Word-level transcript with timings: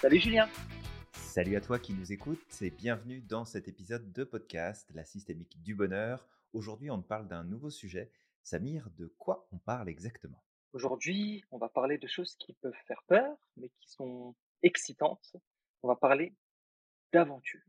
Salut 0.00 0.18
Julien. 0.20 0.48
Salut 1.12 1.56
à 1.56 1.60
toi 1.60 1.78
qui 1.78 1.92
nous 1.92 2.12
écoutes 2.12 2.62
et 2.62 2.70
bienvenue 2.70 3.20
dans 3.20 3.44
cet 3.44 3.68
épisode 3.68 4.12
de 4.12 4.24
podcast 4.24 4.90
La 4.94 5.04
systémique 5.04 5.60
du 5.62 5.74
bonheur. 5.74 6.26
Aujourd'hui, 6.52 6.90
on 6.90 7.00
parle 7.02 7.28
d'un 7.28 7.44
nouveau 7.44 7.70
sujet. 7.70 8.10
Samir, 8.42 8.88
de 8.98 9.06
quoi 9.18 9.46
on 9.52 9.58
parle 9.58 9.88
exactement? 9.88 10.42
Aujourd'hui, 10.72 11.44
on 11.50 11.58
va 11.58 11.68
parler 11.68 11.98
de 11.98 12.06
choses 12.06 12.34
qui 12.36 12.52
peuvent 12.54 12.72
faire 12.86 13.02
peur, 13.06 13.36
mais 13.56 13.68
qui 13.68 13.90
sont 13.90 14.34
excitantes. 14.62 15.36
On 15.82 15.88
va 15.88 15.96
parler 15.96 16.34
d'aventure. 17.12 17.60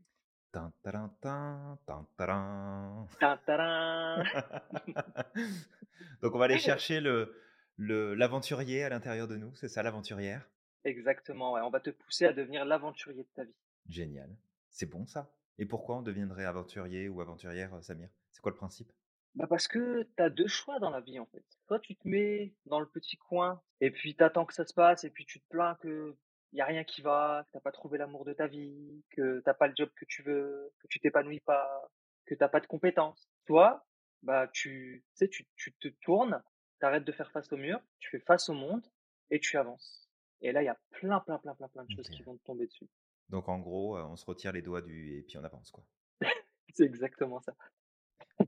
Tintarantin, 0.52 1.78
tintarin. 1.86 3.06
Tintarin. 3.20 4.22
Donc 6.22 6.34
on 6.34 6.38
va 6.38 6.44
aller 6.46 6.58
chercher 6.58 7.00
le 7.00 7.34
le- 7.78 8.14
l'aventurier 8.14 8.84
à 8.84 8.88
l'intérieur 8.90 9.26
de 9.28 9.36
nous, 9.36 9.54
c'est 9.56 9.68
ça 9.68 9.82
l'aventurière? 9.82 10.46
Exactement, 10.84 11.52
ouais. 11.52 11.60
On 11.62 11.70
va 11.70 11.80
te 11.80 11.90
pousser 11.90 12.26
à 12.26 12.32
devenir 12.32 12.64
l'aventurier 12.64 13.22
de 13.24 13.28
ta 13.34 13.44
vie. 13.44 13.54
Génial. 13.88 14.30
C'est 14.70 14.86
bon 14.86 15.06
ça? 15.06 15.32
Et 15.58 15.66
pourquoi 15.66 15.96
on 15.98 16.02
deviendrait 16.02 16.44
aventurier 16.44 17.08
ou 17.08 17.20
aventurière, 17.20 17.74
euh, 17.74 17.82
Samir? 17.82 18.08
C'est 18.30 18.40
quoi 18.40 18.50
le 18.52 18.56
principe? 18.56 18.92
Bah 19.34 19.46
parce 19.46 19.66
que 19.66 20.02
tu 20.16 20.22
as 20.22 20.28
deux 20.28 20.46
choix 20.46 20.78
dans 20.78 20.90
la 20.90 21.00
vie 21.00 21.18
en 21.18 21.26
fait. 21.26 21.44
Soit 21.66 21.80
tu 21.80 21.96
te 21.96 22.06
mets 22.06 22.54
dans 22.66 22.80
le 22.80 22.86
petit 22.86 23.16
coin 23.16 23.62
et 23.80 23.90
puis 23.90 24.14
t'attends 24.14 24.44
que 24.44 24.52
ça 24.54 24.66
se 24.66 24.74
passe 24.74 25.04
et 25.04 25.10
puis 25.10 25.24
tu 25.24 25.40
te 25.40 25.48
plains 25.48 25.76
que 25.76 26.16
y 26.52 26.60
a 26.60 26.66
rien 26.66 26.84
qui 26.84 27.00
va, 27.00 27.44
que 27.46 27.52
t'as 27.52 27.60
pas 27.60 27.72
trouvé 27.72 27.96
l'amour 27.96 28.26
de 28.26 28.34
ta 28.34 28.46
vie, 28.46 29.02
que 29.10 29.40
t'as 29.40 29.54
pas 29.54 29.68
le 29.68 29.74
job 29.76 29.88
que 29.96 30.04
tu 30.04 30.22
veux, 30.22 30.70
que 30.80 30.86
tu 30.88 31.00
t'épanouis 31.00 31.40
pas, 31.40 31.90
que 32.26 32.34
t'as 32.34 32.48
pas 32.48 32.60
de 32.60 32.66
compétences. 32.66 33.26
Soit 33.46 33.86
bah 34.22 34.48
tu 34.48 35.02
tu 35.06 35.16
sais 35.16 35.28
tu, 35.28 35.46
tu 35.56 35.72
te 35.74 35.88
tournes, 36.02 36.42
t'arrêtes 36.78 37.04
de 37.04 37.12
faire 37.12 37.30
face 37.32 37.50
au 37.52 37.56
mur, 37.56 37.80
tu 38.00 38.10
fais 38.10 38.20
face 38.20 38.50
au 38.50 38.54
monde 38.54 38.86
et 39.30 39.40
tu 39.40 39.56
avances. 39.56 40.01
Et 40.42 40.52
là 40.52 40.62
il 40.62 40.66
y 40.66 40.68
a 40.68 40.78
plein 40.90 41.20
plein 41.20 41.38
plein 41.38 41.54
plein 41.54 41.68
plein 41.68 41.84
de 41.84 41.90
choses 41.90 42.08
qui 42.08 42.22
vont 42.22 42.36
te 42.36 42.44
tomber 42.44 42.66
dessus. 42.66 42.88
Donc 43.28 43.48
en 43.48 43.58
gros, 43.58 43.96
on 43.98 44.16
se 44.16 44.26
retire 44.26 44.52
les 44.52 44.60
doigts 44.62 44.82
du 44.82 45.18
et 45.18 45.22
puis 45.22 45.38
on 45.38 45.44
avance 45.44 45.70
quoi. 45.70 45.84
C'est 46.74 46.84
exactement 46.84 47.40
ça. 47.40 47.54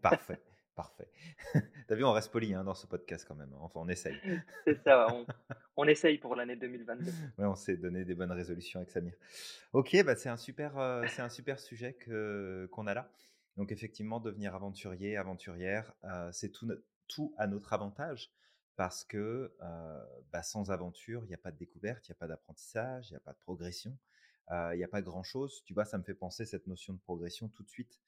Parfait, 0.03 0.41
parfait. 0.75 1.09
T'as 1.89 1.95
vu, 1.95 2.05
on 2.05 2.13
reste 2.13 2.33
poli 2.33 2.53
hein, 2.55 2.65
dans 2.65 2.75
ce 2.75 2.87
podcast 2.87 3.25
quand 3.27 3.35
même. 3.35 3.53
hein. 3.55 3.59
Enfin, 3.61 3.81
on 3.81 3.89
essaye. 3.89 4.17
C'est 4.65 4.83
ça, 4.83 5.07
on, 5.13 5.27
on 5.77 5.85
essaye 5.87 6.19
pour 6.19 6.35
l'année 6.35 6.57
2022. 6.57 7.05
Ouais, 7.39 7.47
on 7.47 7.55
s'est 7.55 7.77
donné 7.77 8.05
des 8.05 8.15
bonnes 8.15 8.33
résolutions 8.33 8.81
avec 8.81 8.91
Samir. 8.91 9.15
Ok, 9.73 9.97
bah 10.05 10.17
c'est 10.17 10.29
un 10.29 10.37
super, 10.37 10.77
euh, 10.79 11.05
c'est 11.09 11.23
un 11.23 11.29
super 11.29 11.59
sujet 11.59 11.95
que 11.95 12.69
qu'on 12.73 12.87
a 12.87 12.95
là. 12.95 13.11
Donc 13.57 13.71
effectivement, 13.73 14.19
devenir 14.21 14.55
aventurier, 14.55 15.17
aventurière, 15.17 15.93
euh, 16.05 16.31
c'est 16.33 16.51
tout 16.51 17.35
à 17.39 17.47
notre 17.47 17.73
avantage 17.73 18.34
parce 18.77 19.05
que 19.05 19.55
euh, 19.63 20.05
bah, 20.33 20.43
sans 20.43 20.71
aventure, 20.71 21.25
il 21.25 21.29
n'y 21.29 21.35
a 21.35 21.39
pas 21.39 21.53
de 21.53 21.57
découverte, 21.57 22.09
il 22.09 22.13
n'y 22.13 22.17
a 22.17 22.19
pas 22.19 22.27
d'apprentissage, 22.27 23.11
il 23.11 23.13
n'y 23.13 23.17
a 23.17 23.21
pas 23.21 23.33
de 23.33 23.39
progression, 23.39 23.97
euh, 24.51 24.75
il 24.75 24.79
n'y 24.79 24.85
a 24.85 24.89
pas 24.89 25.03
grand-chose. 25.03 25.63
Tu 25.65 25.75
vois, 25.75 25.85
ça 25.85 25.99
me 25.99 26.03
fait 26.03 26.15
penser 26.15 26.45
cette 26.45 26.67
notion 26.67 26.93
de 26.95 26.99
progression 27.01 27.49
tout 27.49 27.63
de 27.63 27.69
suite. 27.69 28.01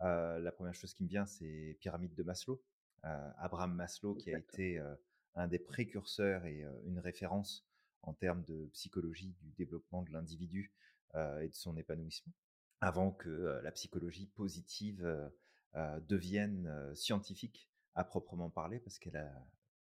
Euh, 0.00 0.38
la 0.38 0.52
première 0.52 0.74
chose 0.74 0.94
qui 0.94 1.04
me 1.04 1.08
vient, 1.08 1.26
c'est 1.26 1.76
pyramide 1.80 2.14
de 2.14 2.22
Maslow. 2.22 2.62
Euh, 3.04 3.30
Abraham 3.38 3.74
Maslow, 3.74 4.14
qui 4.14 4.34
a 4.34 4.38
été 4.38 4.78
euh, 4.78 4.94
un 5.34 5.46
des 5.46 5.58
précurseurs 5.58 6.44
et 6.46 6.64
euh, 6.64 6.72
une 6.84 6.98
référence 6.98 7.64
en 8.02 8.12
termes 8.12 8.42
de 8.44 8.66
psychologie 8.72 9.36
du 9.40 9.50
développement 9.52 10.02
de 10.02 10.10
l'individu 10.12 10.72
euh, 11.14 11.40
et 11.40 11.48
de 11.48 11.54
son 11.54 11.76
épanouissement, 11.76 12.32
avant 12.80 13.12
que 13.12 13.28
euh, 13.28 13.62
la 13.62 13.72
psychologie 13.72 14.26
positive 14.26 15.04
euh, 15.04 15.28
euh, 15.76 16.00
devienne 16.00 16.66
euh, 16.66 16.94
scientifique 16.94 17.68
à 17.94 18.04
proprement 18.04 18.50
parler, 18.50 18.78
parce 18.80 18.98
qu'elle 18.98 19.16
a 19.16 19.32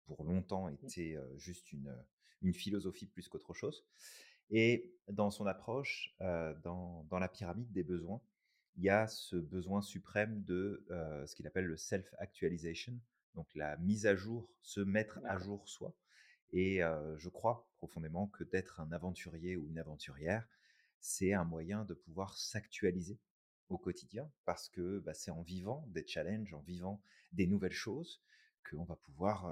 pour 0.08 0.24
longtemps 0.24 0.68
été 0.68 1.16
euh, 1.16 1.36
juste 1.36 1.72
une, 1.72 1.94
une 2.42 2.54
philosophie 2.54 3.06
plus 3.06 3.28
qu'autre 3.28 3.54
chose. 3.54 3.84
Et 4.50 4.94
dans 5.08 5.30
son 5.30 5.46
approche, 5.46 6.16
euh, 6.22 6.54
dans, 6.64 7.04
dans 7.10 7.18
la 7.18 7.28
pyramide 7.28 7.70
des 7.70 7.84
besoins, 7.84 8.20
il 8.76 8.84
y 8.84 8.88
a 8.90 9.06
ce 9.06 9.36
besoin 9.36 9.82
suprême 9.82 10.42
de 10.44 10.86
euh, 10.90 11.26
ce 11.26 11.34
qu'il 11.34 11.46
appelle 11.46 11.66
le 11.66 11.76
self-actualization, 11.76 12.98
donc 13.34 13.46
la 13.54 13.76
mise 13.76 14.06
à 14.06 14.14
jour, 14.16 14.48
se 14.62 14.80
mettre 14.80 15.20
à 15.24 15.38
jour 15.38 15.68
soi. 15.68 15.94
Et 16.52 16.82
euh, 16.82 17.18
je 17.18 17.28
crois 17.28 17.68
profondément 17.76 18.28
que 18.28 18.44
d'être 18.44 18.80
un 18.80 18.90
aventurier 18.92 19.56
ou 19.56 19.68
une 19.68 19.78
aventurière, 19.78 20.48
c'est 21.00 21.34
un 21.34 21.44
moyen 21.44 21.84
de 21.84 21.94
pouvoir 21.94 22.38
s'actualiser 22.38 23.18
au 23.68 23.76
quotidien, 23.76 24.30
parce 24.46 24.70
que 24.70 25.00
bah, 25.00 25.12
c'est 25.12 25.30
en 25.30 25.42
vivant 25.42 25.84
des 25.88 26.06
challenges, 26.06 26.54
en 26.54 26.60
vivant 26.60 27.02
des 27.32 27.46
nouvelles 27.46 27.70
choses, 27.70 28.22
qu'on 28.70 28.84
va 28.84 28.96
pouvoir 28.96 29.46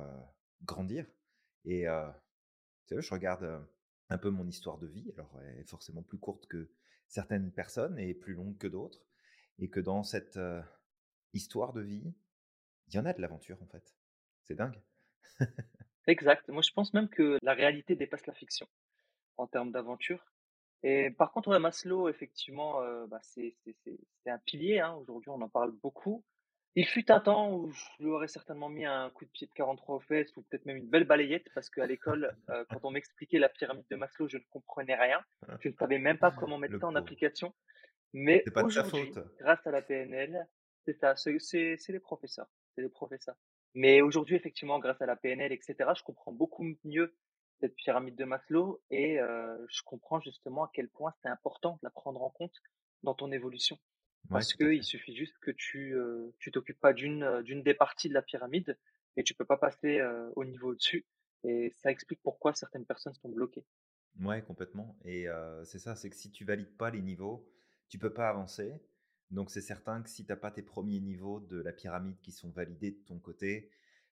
grandir. 0.65 1.07
Et 1.65 1.87
tu 2.87 2.95
sais, 2.95 3.03
je 3.03 3.15
regarde 3.15 3.67
un 4.09 4.19
peu 4.19 4.31
mon 4.31 4.47
histoire 4.47 4.79
de 4.79 4.87
vie, 4.87 5.11
alors 5.15 5.41
elle 5.43 5.61
est 5.61 5.69
forcément 5.69 6.03
plus 6.03 6.19
courte 6.19 6.47
que 6.47 6.71
certaines 7.09 7.53
personnes 7.53 7.99
et 7.99 8.15
plus 8.15 8.35
longue 8.35 8.57
que 8.59 8.69
d'autres, 8.69 9.05
et 9.59 9.69
que 9.69 9.81
dans 9.81 10.03
cette 10.03 10.39
histoire 11.33 11.73
de 11.73 11.83
vie, 11.83 12.15
il 12.89 12.95
y 12.95 12.99
en 12.99 13.07
a 13.07 13.13
de 13.13 13.21
l'aventure 13.21 13.61
en 13.63 13.67
fait. 13.67 13.97
C'est 14.45 14.55
dingue. 14.55 14.81
Exact. 16.07 16.49
Moi, 16.49 16.63
je 16.63 16.71
pense 16.71 16.95
même 16.95 17.09
que 17.09 17.39
la 17.43 17.53
réalité 17.53 17.97
dépasse 17.97 18.27
la 18.27 18.35
fiction 18.35 18.69
en 19.37 19.49
termes 19.49 19.73
d'aventure. 19.73 20.25
Et 20.85 21.11
par 21.11 21.33
contre, 21.33 21.59
Maslow, 21.59 22.09
effectivement, 22.09 22.81
bah, 23.09 23.19
c'est 23.23 23.57
un 24.27 24.39
pilier. 24.39 24.79
Hein. 24.79 24.95
Aujourd'hui, 24.95 25.31
on 25.31 25.41
en 25.41 25.49
parle 25.49 25.73
beaucoup. 25.73 26.25
Il 26.79 26.87
fut 26.87 27.11
un 27.11 27.21
temps 27.21 27.51
où 27.51 27.73
je 27.73 27.85
lui 28.01 28.11
aurais 28.11 28.29
certainement 28.29 28.69
mis 28.69 28.85
un 28.85 29.09
coup 29.09 29.25
de 29.25 29.31
pied 29.31 29.47
de 29.47 29.53
43 29.55 29.97
aux 29.97 30.01
fesses 30.01 30.37
ou 30.37 30.43
peut-être 30.43 30.67
même 30.67 30.77
une 30.77 30.89
belle 30.89 31.05
balayette 31.05 31.47
parce 31.55 31.71
qu'à 31.71 31.87
l'école, 31.87 32.37
euh, 32.51 32.67
quand 32.69 32.81
on 32.85 32.91
m'expliquait 32.91 33.39
la 33.39 33.49
pyramide 33.49 33.87
de 33.91 33.97
Maslow, 33.97 34.29
je 34.29 34.37
ne 34.37 34.43
comprenais 34.51 34.95
rien. 34.95 35.25
Je 35.61 35.71
ne 35.71 35.75
savais 35.75 35.99
même 35.99 36.19
pas 36.19 36.31
comment 36.33 36.59
mettre 36.59 36.75
Le 36.75 36.81
ça 36.81 36.89
en 36.89 36.95
application. 36.95 37.55
Mais 38.13 38.45
pas 38.53 38.63
de 38.63 38.71
sa 38.71 38.81
aujourd'hui, 38.85 39.11
faute. 39.15 39.25
grâce 39.39 39.67
à 39.67 39.71
la 39.71 39.81
PNL, 39.81 40.47
c'est 40.85 40.99
ça, 40.99 41.17
c'est 41.17 41.79
les 41.89 41.99
professeurs, 41.99 42.47
c'est 42.75 42.83
les 42.83 42.91
professeurs. 42.91 43.37
Mais 43.75 44.03
aujourd'hui, 44.03 44.37
effectivement, 44.37 44.79
grâce 44.79 45.01
à 45.01 45.07
la 45.07 45.17
PNL, 45.17 45.53
etc., 45.53 45.77
je 45.97 46.03
comprends 46.03 46.33
beaucoup 46.33 46.67
mieux 46.85 47.17
cette 47.59 47.75
pyramide 47.75 48.17
de 48.17 48.25
Maslow 48.25 48.83
et 48.91 49.19
euh, 49.19 49.57
je 49.71 49.81
comprends 49.83 50.21
justement 50.21 50.65
à 50.65 50.71
quel 50.75 50.91
point 50.91 51.15
c'est 51.23 51.29
important 51.29 51.73
de 51.73 51.81
la 51.85 51.91
prendre 51.91 52.23
en 52.23 52.31
compte 52.31 52.55
dans 53.03 53.15
ton 53.15 53.33
évolution. 53.33 53.79
Ouais, 54.31 54.45
Parce 54.45 54.47
tout 54.47 54.59
à 54.65 54.69
que 54.69 54.71
fait. 54.71 54.77
il 54.77 54.85
suffit 54.85 55.17
juste 55.17 55.39
que 55.41 55.51
tu 55.51 55.95
euh, 55.97 56.33
tu 56.39 56.51
t'occupes 56.53 56.81
pas 56.81 56.93
d'une 56.93 57.43
d'une 57.43 57.63
des 57.63 57.75
parties 57.75 58.09
de 58.09 58.15
la 58.15 58.23
pyramide 58.23 58.79
et 59.17 59.25
tu 59.25 59.35
peux 59.35 59.45
pas 59.45 59.57
passer 59.57 59.99
euh, 60.01 60.31
au 60.37 60.45
niveau 60.45 60.71
au-dessus. 60.73 61.07
Et 61.45 61.71
ça 61.71 61.91
explique 61.91 62.23
pourquoi 62.23 62.55
certaines 62.55 62.87
personnes 62.87 63.15
sont 63.15 63.29
bloquées. 63.31 63.65
Ouais, 64.21 64.43
complètement. 64.43 64.97
Et 65.05 65.29
euh, 65.29 65.65
c'est 65.65 65.79
ça, 65.79 65.95
c'est 65.95 66.09
que 66.11 66.17
si 66.17 66.31
tu 66.31 66.45
valides 66.45 66.77
pas 66.77 66.91
les 66.91 67.03
niveaux, 67.03 67.47
tu 67.89 67.99
peux 67.99 68.13
pas 68.15 68.29
avancer. 68.29 68.73
Donc 69.31 69.51
c'est 69.51 69.61
certain 69.61 70.03
que 70.03 70.09
si 70.09 70.25
t'as 70.25 70.37
pas 70.37 70.51
tes 70.51 70.63
premiers 70.63 71.01
niveaux 71.01 71.41
de 71.41 71.61
la 71.61 71.73
pyramide 71.73 72.21
qui 72.23 72.33
sont 72.33 72.51
validés 72.51 72.93
de 72.93 73.05
ton 73.05 73.19
côté, 73.19 73.71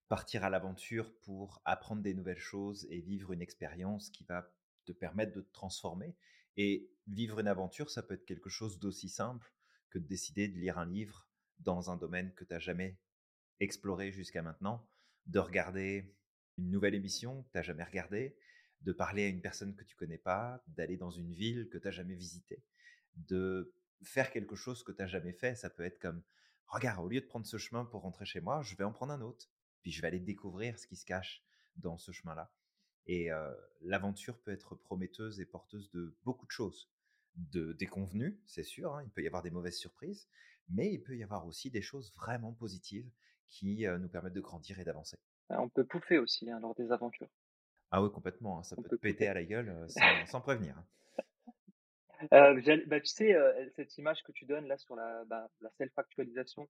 partir 0.09 0.45
à 0.45 0.51
l'aventure 0.51 1.15
pour 1.21 1.63
apprendre 1.65 2.03
des 2.03 2.13
nouvelles 2.15 2.39
choses 2.39 2.87
et 2.91 3.01
vivre 3.01 3.33
une 3.33 3.41
expérience 3.41 4.11
qui 4.11 4.25
va 4.25 4.53
te 4.85 4.93
permettre 4.93 5.33
de 5.33 5.41
te 5.41 5.53
transformer. 5.53 6.17
Et 6.57 6.91
vivre 7.07 7.41
une 7.41 7.49
aventure, 7.49 7.91
ça 7.91 8.03
peut 8.03 8.15
être 8.15 8.27
quelque 8.27 8.51
chose 8.51 8.79
d'aussi 8.79 9.09
simple 9.09 9.54
de 9.95 9.99
décider 9.99 10.49
de 10.49 10.59
lire 10.59 10.79
un 10.79 10.87
livre 10.87 11.27
dans 11.61 11.91
un 11.91 11.97
domaine 11.97 12.33
que 12.35 12.45
tu 12.45 12.53
n'as 12.53 12.59
jamais 12.59 12.99
exploré 13.61 14.11
jusqu'à 14.13 14.43
maintenant, 14.43 14.87
de 15.27 15.39
regarder 15.39 16.15
une 16.59 16.71
nouvelle 16.71 16.95
émission 16.95 17.43
que 17.45 17.53
tu 17.53 17.59
n'as 17.59 17.63
jamais 17.63 17.85
regardée, 17.85 18.37
de 18.83 18.93
parler 18.93 19.25
à 19.25 19.29
une 19.29 19.41
personne 19.41 19.75
que 19.75 19.85
tu 19.85 19.97
connais 19.97 20.19
pas, 20.19 20.63
d'aller 20.69 20.97
dans 20.97 21.11
une 21.11 21.33
ville 21.33 21.69
que 21.71 21.79
tu 21.79 21.87
n'as 21.87 21.93
jamais 21.93 22.15
visitée, 22.15 22.63
de 23.17 23.75
faire 24.03 24.31
quelque 24.31 24.55
chose 24.55 24.83
que 24.83 24.93
tu 24.93 25.01
n'as 25.01 25.09
jamais 25.09 25.33
fait. 25.33 25.55
Ça 25.55 25.71
peut 25.71 25.85
être 25.85 25.99
comme, 25.99 26.23
regarde, 26.67 27.05
au 27.05 27.09
lieu 27.09 27.21
de 27.21 27.27
prendre 27.27 27.47
ce 27.47 27.57
chemin 27.57 27.85
pour 27.85 28.03
rentrer 28.03 28.27
chez 28.27 28.41
moi, 28.41 28.63
je 28.63 28.77
vais 28.77 28.85
en 28.85 28.93
prendre 28.93 29.13
un 29.13 29.21
autre. 29.21 29.49
Puis 29.83 29.93
je 29.93 30.01
vais 30.01 30.09
aller 30.09 30.21
découvrir 30.21 30.79
ce 30.79 30.87
qui 30.87 30.97
se 30.97 31.05
cache 31.05 31.43
dans 31.77 31.99
ce 31.99 32.13
chemin-là. 32.13 32.53
Et 33.07 33.31
euh, 33.31 33.53
l'aventure 33.83 34.39
peut 34.41 34.53
être 34.53 34.75
prometteuse 34.75 35.41
et 35.41 35.47
porteuse 35.47 35.91
de 35.91 36.17
beaucoup 36.25 36.47
de 36.47 36.51
choses. 36.51 36.91
De 37.37 37.73
déconvenues, 37.73 38.41
c'est 38.47 38.63
sûr, 38.63 38.95
hein, 38.95 39.03
il 39.05 39.11
peut 39.11 39.23
y 39.23 39.27
avoir 39.27 39.43
des 39.43 39.51
mauvaises 39.51 39.77
surprises, 39.77 40.29
mais 40.69 40.93
il 40.93 41.03
peut 41.03 41.17
y 41.17 41.23
avoir 41.25 41.47
aussi 41.47 41.69
des 41.71 41.83
choses 41.83 42.13
vraiment 42.15 42.53
positives 42.53 43.11
qui 43.49 43.87
euh, 43.87 43.99
nous 43.99 44.09
permettent 44.09 44.35
de 44.35 44.41
grandir 44.41 44.79
et 44.79 44.85
d'avancer. 44.85 45.17
Euh, 45.51 45.57
On 45.59 45.69
peut 45.69 45.85
pouffer 45.85 46.19
aussi 46.19 46.49
hein, 46.51 46.61
lors 46.61 46.75
des 46.75 46.93
aventures. 46.93 47.29
Ah 47.91 48.03
oui, 48.03 48.11
complètement, 48.13 48.59
hein, 48.59 48.63
ça 48.63 48.77
On 48.79 48.83
peut 48.83 48.89
peut 48.89 48.97
te 48.97 49.03
péter 49.03 49.27
à 49.27 49.35
la 49.35 49.45
gueule 49.45 49.69
euh, 49.69 49.89
sans, 49.89 50.27
sans 50.27 50.41
prévenir. 50.41 50.77
Euh, 52.33 52.61
bah, 52.87 53.01
tu 53.01 53.07
sais, 53.07 53.35
cette 53.77 53.99
image 53.99 54.23
que 54.23 54.33
tu 54.33 54.47
donnes 54.47 54.67
là 54.67 54.79
sur 54.79 54.97
la, 54.97 55.25
bah, 55.27 55.51
la 55.61 55.71
self-actualisation 55.73 56.69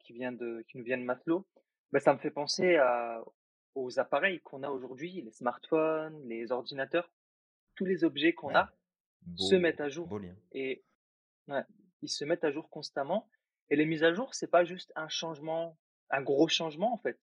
qui 0.00 0.12
vient 0.12 0.32
de, 0.32 0.64
qui 0.68 0.78
nous 0.78 0.84
vient 0.84 0.98
de 0.98 1.02
Maslow, 1.02 1.44
bah, 1.92 1.98
ça 1.98 2.14
me 2.14 2.18
fait 2.18 2.30
penser 2.30 2.76
à, 2.76 3.24
aux 3.74 3.98
appareils 3.98 4.40
qu'on 4.40 4.62
a 4.62 4.68
aujourd'hui, 4.70 5.22
les 5.22 5.32
smartphones, 5.32 6.22
les 6.28 6.52
ordinateurs, 6.52 7.10
tous 7.74 7.84
les 7.84 8.04
objets 8.04 8.32
qu'on 8.32 8.48
Ouais, 8.48 8.54
a 8.54 8.70
se 9.36 9.54
mettent 9.54 9.80
à 9.80 9.88
jour 9.88 10.08
et 10.52 10.84
ouais, 11.48 11.64
ils 12.02 12.08
se 12.08 12.24
mettent 12.24 12.44
à 12.44 12.50
jour 12.50 12.68
constamment. 12.70 13.28
Et 13.68 13.76
les 13.76 13.86
mises 13.86 14.02
à 14.02 14.12
jour, 14.12 14.34
c'est 14.34 14.50
pas 14.50 14.64
juste 14.64 14.92
un 14.96 15.08
changement, 15.08 15.78
un 16.10 16.22
gros 16.22 16.48
changement 16.48 16.92
en 16.92 16.98
fait. 16.98 17.18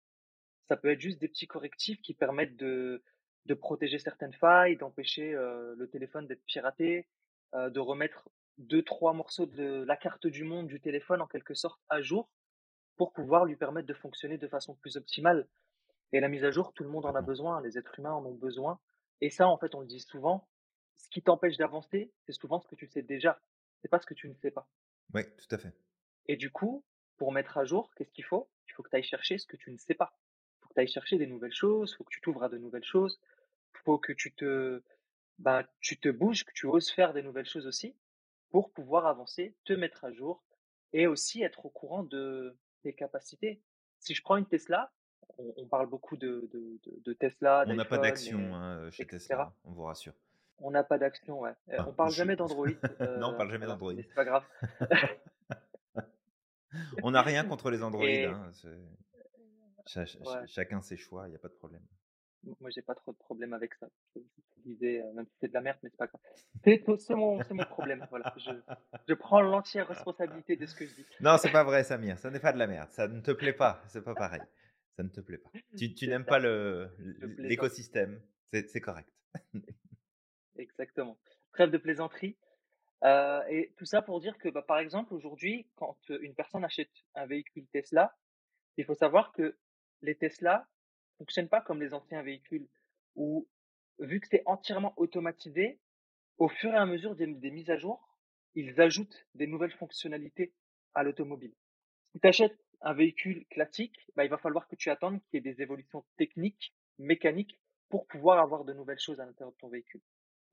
Ça 0.67 0.77
peut 0.77 0.89
être 0.89 0.99
juste 0.99 1.19
des 1.19 1.27
petits 1.27 1.47
correctifs 1.47 2.01
qui 2.01 2.13
permettent 2.13 2.55
de 2.55 3.03
de 3.45 3.53
protéger 3.53 3.97
certaines 3.97 4.33
failles, 4.33 4.75
d'empêcher 4.77 5.31
le 5.31 5.87
téléphone 5.89 6.27
d'être 6.27 6.43
piraté, 6.45 7.07
de 7.53 7.79
remettre 7.79 8.29
deux 8.57 8.83
trois 8.83 9.13
morceaux 9.13 9.45
de 9.45 9.83
la 9.85 9.95
carte 9.95 10.27
du 10.27 10.43
monde 10.43 10.67
du 10.67 10.81
téléphone 10.81 11.21
en 11.21 11.27
quelque 11.27 11.53
sorte 11.53 11.81
à 11.89 12.01
jour 12.01 12.29
pour 12.97 13.13
pouvoir 13.13 13.45
lui 13.45 13.55
permettre 13.55 13.87
de 13.87 13.93
fonctionner 13.93 14.37
de 14.37 14.47
façon 14.47 14.75
plus 14.75 14.97
optimale. 14.97 15.47
Et 16.11 16.19
la 16.19 16.29
mise 16.29 16.43
à 16.43 16.51
jour, 16.51 16.73
tout 16.73 16.83
le 16.83 16.89
monde 16.89 17.05
en 17.05 17.15
a 17.15 17.21
besoin, 17.21 17.61
les 17.61 17.77
êtres 17.77 17.99
humains 17.99 18.13
en 18.13 18.25
ont 18.25 18.33
besoin. 18.33 18.79
Et 19.21 19.29
ça, 19.29 19.47
en 19.47 19.57
fait, 19.57 19.75
on 19.75 19.81
le 19.81 19.87
dit 19.87 19.99
souvent, 19.99 20.47
ce 20.97 21.09
qui 21.09 21.21
t'empêche 21.21 21.57
d'avancer, 21.57 22.11
c'est 22.25 22.33
souvent 22.33 22.59
ce 22.59 22.67
que 22.67 22.75
tu 22.75 22.87
sais 22.87 23.01
déjà. 23.01 23.39
C'est 23.81 23.87
pas 23.87 23.99
ce 23.99 24.05
que 24.05 24.13
tu 24.13 24.27
ne 24.27 24.33
sais 24.35 24.51
pas. 24.51 24.67
Oui, 25.13 25.21
tout 25.37 25.55
à 25.55 25.57
fait. 25.57 25.73
Et 26.27 26.35
du 26.35 26.51
coup, 26.51 26.83
pour 27.17 27.31
mettre 27.31 27.57
à 27.57 27.65
jour, 27.65 27.93
qu'est-ce 27.95 28.11
qu'il 28.11 28.25
faut? 28.25 28.49
Il 28.67 28.73
faut 28.73 28.83
que 28.83 28.89
tu 28.89 28.95
ailles 28.95 29.03
chercher 29.03 29.37
ce 29.37 29.47
que 29.47 29.57
tu 29.57 29.71
ne 29.71 29.77
sais 29.77 29.93
pas. 29.93 30.13
Il 30.55 30.59
faut 30.61 30.69
que 30.69 30.73
tu 30.73 30.79
ailles 30.81 30.87
chercher 30.87 31.17
des 31.17 31.27
nouvelles 31.27 31.53
choses, 31.53 31.91
il 31.91 31.95
faut 31.95 32.03
que 32.03 32.13
tu 32.13 32.21
t'ouvres 32.21 32.43
à 32.43 32.49
de 32.49 32.57
nouvelles 32.57 32.83
choses, 32.83 33.19
il 33.73 33.79
faut 33.85 33.97
que 33.97 34.11
tu 34.11 34.33
te, 34.33 34.83
bah, 35.39 35.63
tu 35.79 35.97
te 35.97 36.09
bouges, 36.09 36.43
que 36.45 36.53
tu 36.53 36.65
oses 36.65 36.89
faire 36.89 37.13
des 37.13 37.21
nouvelles 37.21 37.45
choses 37.45 37.67
aussi 37.67 37.95
pour 38.49 38.71
pouvoir 38.71 39.07
avancer, 39.07 39.55
te 39.65 39.73
mettre 39.73 40.05
à 40.05 40.11
jour 40.11 40.43
et 40.93 41.07
aussi 41.07 41.43
être 41.43 41.65
au 41.65 41.69
courant 41.69 42.03
de 42.03 42.57
tes 42.81 42.93
capacités. 42.93 43.61
Si 43.99 44.13
je 44.13 44.21
prends 44.21 44.37
une 44.37 44.45
Tesla, 44.45 44.91
on, 45.37 45.67
parle 45.67 45.87
beaucoup 45.87 46.17
de, 46.17 46.49
de, 46.51 46.79
de, 46.83 47.13
Tesla. 47.13 47.63
On 47.67 47.75
n'a 47.75 47.85
pas 47.85 47.97
d'action 47.97 48.55
hein, 48.55 48.89
chez 48.89 49.05
Tesla, 49.05 49.53
on 49.65 49.71
vous 49.71 49.83
rassure. 49.83 50.13
On 50.59 50.71
n'a 50.71 50.83
pas 50.83 50.97
d'action, 50.97 51.41
ouais. 51.41 51.53
Euh, 51.69 51.77
on 51.87 51.93
parle 51.93 52.11
jamais 52.11 52.35
d'Android. 52.35 52.67
non, 53.19 53.33
on 53.33 53.37
parle 53.37 53.51
jamais 53.51 53.67
d'Android. 53.67 53.93
C'est 53.95 54.15
pas 54.15 54.25
grave. 54.25 54.43
on 57.03 57.11
n'a 57.11 57.21
rien 57.21 57.43
contre 57.43 57.69
les 57.69 57.83
Android. 57.83 58.05
Hein, 58.05 58.51
chacun 60.47 60.81
ses 60.81 60.97
choix, 60.97 61.27
il 61.27 61.31
n'y 61.31 61.35
a 61.35 61.39
pas 61.39 61.49
de 61.49 61.53
problème. 61.53 61.83
Moi, 62.61 62.69
j'ai 62.69 62.81
pas 62.81 62.95
trop 62.95 63.11
de 63.11 63.17
problème 63.17 63.53
avec 63.53 63.73
ça. 63.75 63.87
Je, 64.15 64.21
disais, 64.63 65.01
euh, 65.01 65.13
même 65.13 65.25
si 65.25 65.33
c'est 65.41 65.49
de 65.49 65.53
la 65.53 65.61
merde, 65.61 65.77
mais 65.83 65.89
c'est 65.89 65.97
pas 65.97 66.07
grave. 66.07 66.21
C'est 66.63 67.15
mon, 67.15 67.37
mon, 67.37 67.65
problème. 67.65 68.07
Voilà. 68.09 68.33
Je, 68.37 68.51
je 69.07 69.13
prends 69.13 69.41
l'entière 69.41 69.87
responsabilité 69.87 70.55
de 70.55 70.65
ce 70.65 70.75
que 70.75 70.85
je 70.85 70.95
dis. 70.95 71.05
Non, 71.19 71.37
c'est 71.37 71.51
pas 71.51 71.63
vrai, 71.63 71.83
Samir. 71.83 72.17
Ça 72.19 72.29
n'est 72.29 72.39
pas 72.39 72.53
de 72.53 72.57
la 72.57 72.67
merde. 72.67 72.89
Ça 72.91 73.07
ne 73.07 73.21
te 73.21 73.31
plaît 73.31 73.53
pas. 73.53 73.81
C'est 73.87 74.03
pas 74.03 74.15
pareil. 74.15 74.41
Ça 74.95 75.03
ne 75.03 75.09
te 75.09 75.19
plaît 75.19 75.39
pas. 75.39 75.49
Tu, 75.77 75.93
tu 75.93 76.07
n'aimes 76.07 76.25
pas 76.25 76.39
l'écosystème. 76.39 78.21
C'est 78.51 78.81
correct. 78.81 79.09
Exactement. 80.57 81.17
Trêve 81.53 81.71
de 81.71 81.77
plaisanterie. 81.77 82.37
Euh, 83.03 83.43
et 83.49 83.73
tout 83.77 83.85
ça 83.85 84.01
pour 84.01 84.19
dire 84.19 84.37
que, 84.37 84.49
bah, 84.49 84.63
par 84.63 84.79
exemple, 84.79 85.13
aujourd'hui, 85.13 85.67
quand 85.75 85.97
une 86.09 86.33
personne 86.33 86.63
achète 86.63 86.91
un 87.15 87.25
véhicule 87.25 87.67
Tesla, 87.67 88.15
il 88.77 88.85
faut 88.85 88.95
savoir 88.95 89.31
que 89.31 89.57
les 90.01 90.15
Tesla 90.15 90.67
fonctionnent 91.17 91.49
pas 91.49 91.61
comme 91.61 91.81
les 91.81 91.93
anciens 91.93 92.21
véhicules 92.21 92.67
où, 93.15 93.47
vu 93.99 94.19
que 94.19 94.27
c'est 94.29 94.43
entièrement 94.45 94.93
automatisé, 94.97 95.79
au 96.37 96.47
fur 96.47 96.71
et 96.71 96.77
à 96.77 96.85
mesure 96.85 97.15
des, 97.15 97.27
mises 97.27 97.69
à 97.69 97.77
jour, 97.77 98.17
ils 98.53 98.79
ajoutent 98.79 99.25
des 99.33 99.47
nouvelles 99.47 99.73
fonctionnalités 99.73 100.53
à 100.93 101.03
l'automobile. 101.03 101.53
Si 102.11 102.19
tu 102.19 102.27
achètes 102.27 102.59
un 102.81 102.93
véhicule 102.93 103.45
classique, 103.47 103.97
bah, 104.15 104.23
il 104.23 104.29
va 104.29 104.37
falloir 104.37 104.67
que 104.67 104.75
tu 104.75 104.89
attendes 104.89 105.19
qu'il 105.23 105.33
y 105.33 105.37
ait 105.37 105.53
des 105.53 105.61
évolutions 105.61 106.05
techniques, 106.17 106.75
mécaniques, 106.99 107.59
pour 107.89 108.05
pouvoir 108.07 108.39
avoir 108.39 108.65
de 108.65 108.73
nouvelles 108.73 108.99
choses 108.99 109.19
à 109.19 109.25
l'intérieur 109.25 109.51
de 109.51 109.57
ton 109.57 109.69
véhicule. 109.69 110.01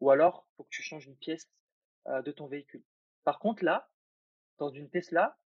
Ou 0.04 0.10
alors, 0.10 0.46
faut 0.58 0.64
que 0.64 0.68
tu 0.68 0.82
changes 0.82 1.06
une 1.06 1.16
pièce 1.16 1.48
de 2.06 2.30
ton 2.30 2.46
véhicule. 2.46 2.84
Par 3.24 3.38
contre, 3.38 3.64
là, 3.64 3.88
dans 4.58 4.68
une 4.68 4.90
Tesla, 4.90 5.38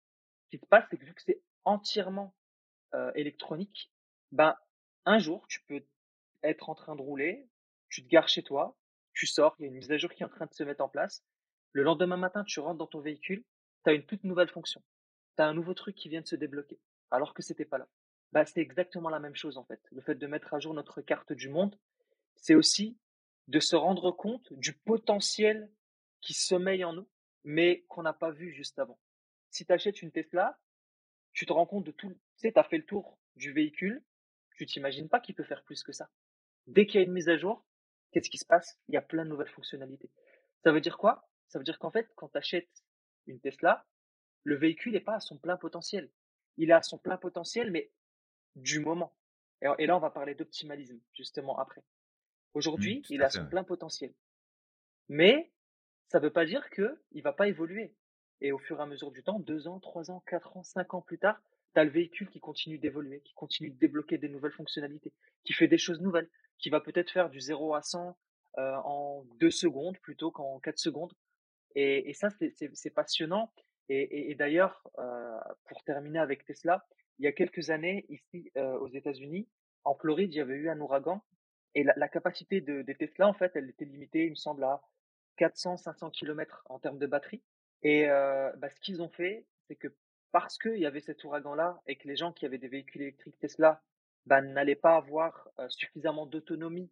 ce 0.44 0.48
qui 0.48 0.56
se 0.56 0.64
passe, 0.64 0.86
c'est 0.88 0.96
que 0.96 1.04
vu 1.04 1.12
que 1.12 1.20
c'est 1.20 1.42
entièrement 1.66 2.34
électronique, 3.16 3.92
ben, 4.32 4.56
un 5.04 5.18
jour, 5.18 5.46
tu 5.48 5.60
peux 5.66 5.84
être 6.42 6.70
en 6.70 6.74
train 6.74 6.96
de 6.96 7.02
rouler, 7.02 7.46
tu 7.90 8.02
te 8.02 8.08
gares 8.08 8.30
chez 8.30 8.42
toi, 8.42 8.74
tu 9.12 9.26
sors, 9.26 9.54
il 9.58 9.62
y 9.62 9.64
a 9.66 9.68
une 9.68 9.74
mise 9.74 9.92
à 9.92 9.98
jour 9.98 10.10
qui 10.10 10.22
est 10.22 10.26
en 10.26 10.30
train 10.30 10.46
de 10.46 10.54
se 10.54 10.64
mettre 10.64 10.82
en 10.82 10.88
place. 10.88 11.22
Le 11.72 11.82
lendemain 11.82 12.16
matin, 12.16 12.42
tu 12.42 12.58
rentres 12.60 12.78
dans 12.78 12.86
ton 12.86 13.00
véhicule, 13.00 13.44
tu 13.84 13.90
as 13.90 13.92
une 13.92 14.06
toute 14.06 14.24
nouvelle 14.24 14.48
fonction. 14.48 14.82
Tu 15.36 15.42
as 15.42 15.46
un 15.46 15.52
nouveau 15.52 15.74
truc 15.74 15.94
qui 15.96 16.08
vient 16.08 16.22
de 16.22 16.26
se 16.26 16.36
débloquer, 16.36 16.80
alors 17.10 17.34
que 17.34 17.42
c'était 17.42 17.66
pas 17.66 17.76
là. 17.76 17.88
Bah, 18.32 18.46
c'est 18.46 18.62
exactement 18.62 19.10
la 19.10 19.20
même 19.20 19.36
chose 19.36 19.58
en 19.58 19.64
fait. 19.64 19.82
Le 19.90 20.00
fait 20.00 20.14
de 20.14 20.26
mettre 20.26 20.54
à 20.54 20.60
jour 20.60 20.72
notre 20.72 21.02
carte 21.02 21.34
du 21.34 21.50
monde, 21.50 21.78
c'est 22.36 22.54
aussi 22.54 22.96
de 23.48 23.60
se 23.60 23.76
rendre 23.76 24.10
compte 24.10 24.52
du 24.52 24.72
potentiel 24.72 25.70
qui 26.20 26.34
sommeille 26.34 26.84
en 26.84 26.92
nous, 26.92 27.08
mais 27.44 27.82
qu'on 27.88 28.02
n'a 28.02 28.12
pas 28.12 28.30
vu 28.30 28.52
juste 28.52 28.78
avant. 28.78 28.98
Si 29.50 29.64
tu 29.64 29.72
achètes 29.72 30.02
une 30.02 30.10
Tesla, 30.10 30.58
tu 31.32 31.46
te 31.46 31.52
rends 31.52 31.66
compte 31.66 31.84
de 31.84 31.92
tout. 31.92 32.10
Tu 32.10 32.18
sais, 32.36 32.52
tu 32.52 32.58
as 32.58 32.64
fait 32.64 32.78
le 32.78 32.86
tour 32.86 33.18
du 33.36 33.52
véhicule, 33.52 34.02
tu 34.56 34.66
t'imagines 34.66 35.08
pas 35.08 35.20
qu'il 35.20 35.34
peut 35.34 35.44
faire 35.44 35.62
plus 35.62 35.82
que 35.82 35.92
ça. 35.92 36.10
Dès 36.66 36.86
qu'il 36.86 37.00
y 37.00 37.04
a 37.04 37.06
une 37.06 37.12
mise 37.12 37.28
à 37.28 37.36
jour, 37.36 37.64
qu'est-ce 38.10 38.30
qui 38.30 38.38
se 38.38 38.46
passe? 38.46 38.78
Il 38.88 38.94
y 38.94 38.98
a 38.98 39.02
plein 39.02 39.24
de 39.24 39.30
nouvelles 39.30 39.50
fonctionnalités. 39.50 40.10
Ça 40.64 40.72
veut 40.72 40.80
dire 40.80 40.98
quoi? 40.98 41.28
Ça 41.48 41.58
veut 41.58 41.64
dire 41.64 41.78
qu'en 41.78 41.90
fait, 41.90 42.10
quand 42.16 42.28
tu 42.28 42.38
achètes 42.38 42.84
une 43.26 43.40
Tesla, 43.40 43.86
le 44.42 44.56
véhicule 44.56 44.92
n'est 44.92 45.00
pas 45.00 45.16
à 45.16 45.20
son 45.20 45.38
plein 45.38 45.56
potentiel. 45.56 46.10
Il 46.56 46.70
est 46.70 46.74
à 46.74 46.82
son 46.82 46.98
plein 46.98 47.16
potentiel, 47.16 47.70
mais 47.70 47.90
du 48.54 48.80
moment. 48.80 49.14
Et, 49.78 49.86
là, 49.86 49.96
on 49.96 50.00
va 50.00 50.10
parler 50.10 50.34
d'optimalisme, 50.34 50.98
justement, 51.12 51.58
après. 51.58 51.82
Aujourd'hui, 52.56 53.00
mmh, 53.00 53.02
il 53.10 53.22
a 53.22 53.28
son 53.28 53.46
plein 53.46 53.64
potentiel. 53.64 54.14
Mais 55.10 55.52
ça 56.08 56.18
ne 56.18 56.24
veut 56.24 56.32
pas 56.32 56.46
dire 56.46 56.70
qu'il 56.70 56.96
ne 57.14 57.20
va 57.20 57.34
pas 57.34 57.48
évoluer. 57.48 57.94
Et 58.40 58.50
au 58.50 58.58
fur 58.58 58.78
et 58.78 58.82
à 58.82 58.86
mesure 58.86 59.10
du 59.10 59.22
temps, 59.22 59.38
deux 59.38 59.68
ans, 59.68 59.78
trois 59.78 60.10
ans, 60.10 60.22
quatre 60.26 60.56
ans, 60.56 60.62
cinq 60.62 60.94
ans 60.94 61.02
plus 61.02 61.18
tard, 61.18 61.38
tu 61.74 61.80
as 61.80 61.84
le 61.84 61.90
véhicule 61.90 62.30
qui 62.30 62.40
continue 62.40 62.78
d'évoluer, 62.78 63.20
qui 63.20 63.34
continue 63.34 63.68
de 63.68 63.78
débloquer 63.78 64.16
des 64.16 64.30
nouvelles 64.30 64.52
fonctionnalités, 64.52 65.12
qui 65.44 65.52
fait 65.52 65.68
des 65.68 65.76
choses 65.76 66.00
nouvelles, 66.00 66.30
qui 66.58 66.70
va 66.70 66.80
peut-être 66.80 67.10
faire 67.10 67.28
du 67.28 67.40
0 67.40 67.74
à 67.74 67.82
100 67.82 68.16
euh, 68.56 68.74
en 68.84 69.22
deux 69.38 69.50
secondes 69.50 69.98
plutôt 69.98 70.30
qu'en 70.30 70.58
quatre 70.58 70.78
secondes. 70.78 71.12
Et, 71.74 72.14
ça, 72.14 72.30
c'est 72.30 72.94
passionnant. 72.94 73.52
Et, 73.90 74.34
d'ailleurs, 74.34 74.82
euh, 74.98 75.38
pour 75.68 75.84
terminer 75.84 76.20
avec 76.20 76.46
Tesla, 76.46 76.86
il 77.18 77.26
y 77.26 77.28
a 77.28 77.32
quelques 77.32 77.68
années, 77.68 78.06
ici 78.08 78.50
euh, 78.56 78.78
aux 78.78 78.88
États-Unis, 78.88 79.46
en 79.84 79.94
Floride, 79.94 80.32
il 80.32 80.38
y 80.38 80.40
avait 80.40 80.54
eu 80.54 80.70
un 80.70 80.80
ouragan. 80.80 81.22
Et 81.76 81.84
la, 81.84 82.08
capacité 82.08 82.62
de, 82.62 82.80
des 82.80 82.94
Tesla, 82.94 83.28
en 83.28 83.34
fait, 83.34 83.54
elle 83.54 83.68
était 83.68 83.84
limitée, 83.84 84.24
il 84.24 84.30
me 84.30 84.34
semble, 84.34 84.64
à 84.64 84.80
400-500 85.38 86.10
km 86.10 86.64
en 86.70 86.78
termes 86.78 86.98
de 86.98 87.06
batterie. 87.06 87.42
Et 87.82 88.06
bah, 88.06 88.70
ce 88.70 88.80
qu'ils 88.80 89.02
ont 89.02 89.10
fait, 89.10 89.44
c'est 89.68 89.76
que 89.76 89.88
parce 90.32 90.56
qu'il 90.56 90.78
y 90.78 90.86
avait 90.86 91.00
cet 91.00 91.22
ouragan-là 91.24 91.82
et 91.86 91.96
que 91.96 92.08
les 92.08 92.16
gens 92.16 92.32
qui 92.32 92.46
avaient 92.46 92.56
des 92.56 92.68
véhicules 92.68 93.02
électriques 93.02 93.38
Tesla 93.38 93.82
bah, 94.24 94.40
n'allaient 94.40 94.74
pas 94.74 94.96
avoir 94.96 95.50
suffisamment 95.68 96.24
d'autonomie 96.24 96.90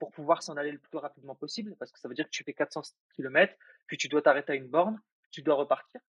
pour 0.00 0.10
pouvoir 0.10 0.42
s'en 0.42 0.56
aller 0.56 0.72
le 0.72 0.78
plus 0.78 0.98
rapidement 0.98 1.36
possible, 1.36 1.76
parce 1.76 1.92
que 1.92 2.00
ça 2.00 2.08
veut 2.08 2.14
dire 2.16 2.26
que 2.26 2.30
tu 2.30 2.42
fais 2.42 2.52
400 2.52 2.82
km, 3.14 3.54
puis 3.86 3.96
tu 3.96 4.08
dois 4.08 4.22
t'arrêter 4.22 4.52
à 4.52 4.56
une 4.56 4.66
borne, 4.66 5.00
tu 5.30 5.40
dois 5.42 5.54
repartir. 5.54 6.00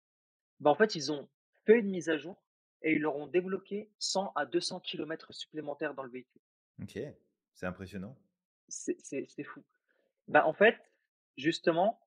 Bah, 0.60 0.72
en 0.72 0.76
fait, 0.76 0.96
ils 0.96 1.12
ont 1.12 1.30
fait 1.68 1.78
une 1.78 1.92
mise 1.92 2.10
à 2.10 2.18
jour 2.18 2.42
et 2.82 2.94
ils 2.94 3.02
leur 3.02 3.16
ont 3.16 3.28
débloqué 3.28 3.92
100 4.00 4.32
à 4.36 4.48
200 4.48 4.80
km 4.80 5.32
supplémentaires 5.34 5.94
dans 5.94 6.04
le 6.04 6.10
véhicule. 6.10 6.42
C'est 7.58 7.66
impressionnant. 7.66 8.16
C'est 8.70 9.44
fou. 9.44 9.64
Bah, 10.28 10.46
en 10.46 10.54
fait, 10.54 10.78
justement, 11.38 12.00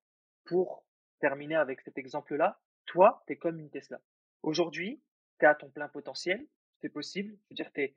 pour 0.44 0.84
terminer 1.18 1.56
avec 1.56 1.80
cet 1.80 1.98
exemple-là, 1.98 2.60
toi, 2.86 3.24
tu 3.26 3.32
es 3.32 3.36
comme 3.36 3.58
une 3.58 3.68
Tesla. 3.68 4.00
Aujourd'hui, 4.42 5.02
tu 5.38 5.44
es 5.44 5.48
à 5.48 5.54
ton 5.56 5.68
plein 5.68 5.88
potentiel, 5.88 6.46
c'est 6.80 6.88
possible. 6.88 7.36
Je 7.44 7.48
veux 7.50 7.56
dire, 7.56 7.70
es, 7.76 7.96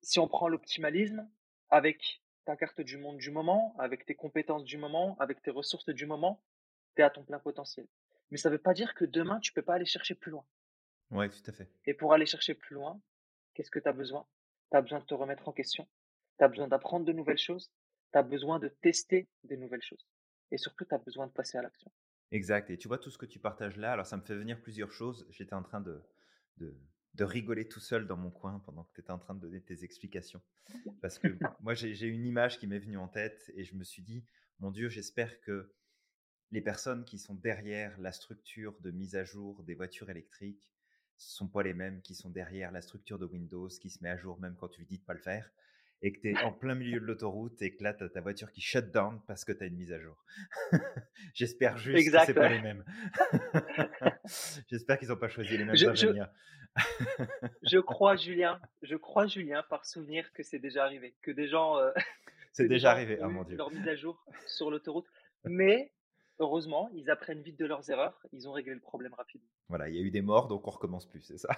si 0.00 0.20
on 0.20 0.28
prend 0.28 0.48
l'optimalisme, 0.48 1.28
avec 1.70 2.22
ta 2.44 2.56
carte 2.56 2.80
du 2.80 2.98
monde 2.98 3.18
du 3.18 3.30
moment, 3.30 3.74
avec 3.78 4.06
tes 4.06 4.14
compétences 4.14 4.64
du 4.64 4.78
moment, 4.78 5.16
avec 5.18 5.42
tes 5.42 5.50
ressources 5.50 5.88
du 5.88 6.06
moment, 6.06 6.40
tu 6.94 7.02
es 7.02 7.04
à 7.04 7.10
ton 7.10 7.24
plein 7.24 7.40
potentiel. 7.40 7.88
Mais 8.30 8.36
ça 8.36 8.48
ne 8.48 8.54
veut 8.54 8.62
pas 8.62 8.74
dire 8.74 8.94
que 8.94 9.04
demain, 9.04 9.40
tu 9.40 9.52
peux 9.52 9.62
pas 9.62 9.74
aller 9.74 9.86
chercher 9.86 10.14
plus 10.14 10.30
loin. 10.30 10.44
Oui, 11.10 11.28
tout 11.30 11.50
à 11.50 11.52
fait. 11.52 11.68
Et 11.84 11.94
pour 11.94 12.12
aller 12.12 12.26
chercher 12.26 12.54
plus 12.54 12.74
loin, 12.74 13.00
qu'est-ce 13.54 13.70
que 13.70 13.80
tu 13.80 13.88
as 13.88 13.92
besoin? 13.92 14.26
Tu 14.70 14.76
as 14.76 14.82
besoin 14.82 15.00
de 15.00 15.04
te 15.04 15.14
remettre 15.14 15.48
en 15.48 15.52
question, 15.52 15.88
tu 16.38 16.44
as 16.44 16.48
besoin 16.48 16.68
d'apprendre 16.68 17.04
de 17.04 17.12
nouvelles 17.12 17.38
choses, 17.38 17.70
tu 18.12 18.18
as 18.18 18.22
besoin 18.22 18.58
de 18.58 18.68
tester 18.68 19.28
des 19.44 19.56
nouvelles 19.56 19.82
choses. 19.82 20.06
Et 20.50 20.58
surtout, 20.58 20.84
tu 20.84 20.94
as 20.94 20.98
besoin 20.98 21.26
de 21.26 21.32
passer 21.32 21.58
à 21.58 21.62
l'action. 21.62 21.90
Exact. 22.30 22.70
Et 22.70 22.78
tu 22.78 22.88
vois 22.88 22.98
tout 22.98 23.10
ce 23.10 23.18
que 23.18 23.26
tu 23.26 23.38
partages 23.38 23.76
là, 23.76 23.92
alors 23.92 24.06
ça 24.06 24.16
me 24.16 24.22
fait 24.22 24.34
venir 24.34 24.60
plusieurs 24.60 24.90
choses. 24.90 25.26
J'étais 25.30 25.54
en 25.54 25.62
train 25.62 25.80
de, 25.80 26.02
de, 26.56 26.74
de, 27.14 27.24
rigoler 27.24 27.68
tout 27.68 27.80
seul 27.80 28.06
dans 28.06 28.16
mon 28.16 28.30
coin 28.30 28.58
pendant 28.60 28.84
que 28.84 28.92
tu 28.94 29.00
étais 29.00 29.10
en 29.10 29.18
train 29.18 29.34
de 29.34 29.40
donner 29.40 29.60
tes 29.60 29.84
explications. 29.84 30.42
Parce 31.02 31.18
que 31.18 31.28
moi, 31.60 31.74
j'ai 31.74 32.06
une 32.06 32.24
image 32.24 32.58
qui 32.58 32.66
m'est 32.66 32.78
venue 32.78 32.98
en 32.98 33.08
tête 33.08 33.50
et 33.54 33.64
je 33.64 33.74
me 33.74 33.84
suis 33.84 34.02
dit, 34.02 34.24
mon 34.60 34.70
Dieu, 34.70 34.88
j'espère 34.88 35.40
que 35.40 35.74
les 36.52 36.60
personnes 36.60 37.04
qui 37.04 37.18
sont 37.18 37.34
derrière 37.34 37.98
la 37.98 38.12
structure 38.12 38.78
de 38.80 38.90
mise 38.90 39.16
à 39.16 39.24
jour 39.24 39.62
des 39.64 39.74
voitures 39.74 40.10
électriques 40.10 40.70
ne 41.16 41.22
sont 41.22 41.48
pas 41.48 41.62
les 41.62 41.74
mêmes 41.74 42.02
qui 42.02 42.14
sont 42.14 42.30
derrière 42.30 42.72
la 42.72 42.82
structure 42.82 43.18
de 43.18 43.26
Windows 43.26 43.68
qui 43.68 43.90
se 43.90 44.02
met 44.02 44.10
à 44.10 44.16
jour 44.16 44.38
même 44.38 44.56
quand 44.56 44.68
tu 44.68 44.80
lui 44.80 44.86
dis 44.86 44.98
de 44.98 45.04
pas 45.04 45.14
le 45.14 45.20
faire 45.20 45.50
et 46.02 46.12
que 46.12 46.20
tu 46.20 46.30
es 46.32 46.38
en 46.42 46.52
plein 46.52 46.74
milieu 46.74 46.98
de 47.00 47.06
l'autoroute 47.06 47.62
et 47.62 47.74
que 47.74 47.82
là, 47.82 47.94
tu 47.94 48.02
as 48.02 48.08
ta 48.08 48.20
voiture 48.20 48.50
qui 48.50 48.60
shut 48.60 48.90
down 48.90 49.20
parce 49.26 49.44
que 49.44 49.52
tu 49.52 49.62
as 49.62 49.66
une 49.66 49.76
mise 49.76 49.92
à 49.92 50.00
jour. 50.00 50.16
J'espère 51.34 51.78
juste 51.78 52.10
que 52.10 52.18
c'est 52.26 52.34
pas 52.34 52.48
les 52.48 52.60
mêmes. 52.60 52.84
J'espère 54.68 54.98
qu'ils 54.98 55.08
n'ont 55.08 55.16
pas 55.16 55.28
choisi 55.28 55.56
les 55.56 55.64
mêmes 55.64 55.76
je, 55.76 55.86
ingénieurs. 55.86 56.30
Je, 57.62 57.78
crois, 57.78 58.16
Julien, 58.16 58.58
je 58.80 58.96
crois, 58.96 59.26
Julien, 59.26 59.62
par 59.68 59.84
souvenir 59.84 60.32
que 60.32 60.42
c'est 60.42 60.58
déjà 60.58 60.84
arrivé, 60.84 61.14
que 61.20 61.30
des 61.30 61.46
gens... 61.46 61.76
Euh, 61.76 61.92
C'est 62.52 62.66
déjà 62.66 62.92
arrivé, 62.92 63.18
oh 63.20 63.28
mon 63.28 63.42
eu 63.42 63.48
Dieu. 63.48 63.56
leur 63.58 63.70
mise 63.70 63.86
à 63.86 63.94
jour 63.94 64.24
sur 64.46 64.70
l'autoroute. 64.70 65.06
Mais 65.44 65.92
heureusement, 66.38 66.90
ils 66.94 67.10
apprennent 67.10 67.42
vite 67.42 67.58
de 67.58 67.66
leurs 67.66 67.90
erreurs, 67.90 68.18
ils 68.32 68.48
ont 68.48 68.52
réglé 68.52 68.72
le 68.72 68.80
problème 68.80 69.12
rapidement. 69.12 69.50
Voilà, 69.68 69.90
il 69.90 69.96
y 69.96 69.98
a 69.98 70.02
eu 70.02 70.10
des 70.10 70.22
morts, 70.22 70.48
donc 70.48 70.66
on 70.66 70.70
recommence 70.70 71.06
plus, 71.06 71.20
c'est 71.20 71.36
ça? 71.36 71.50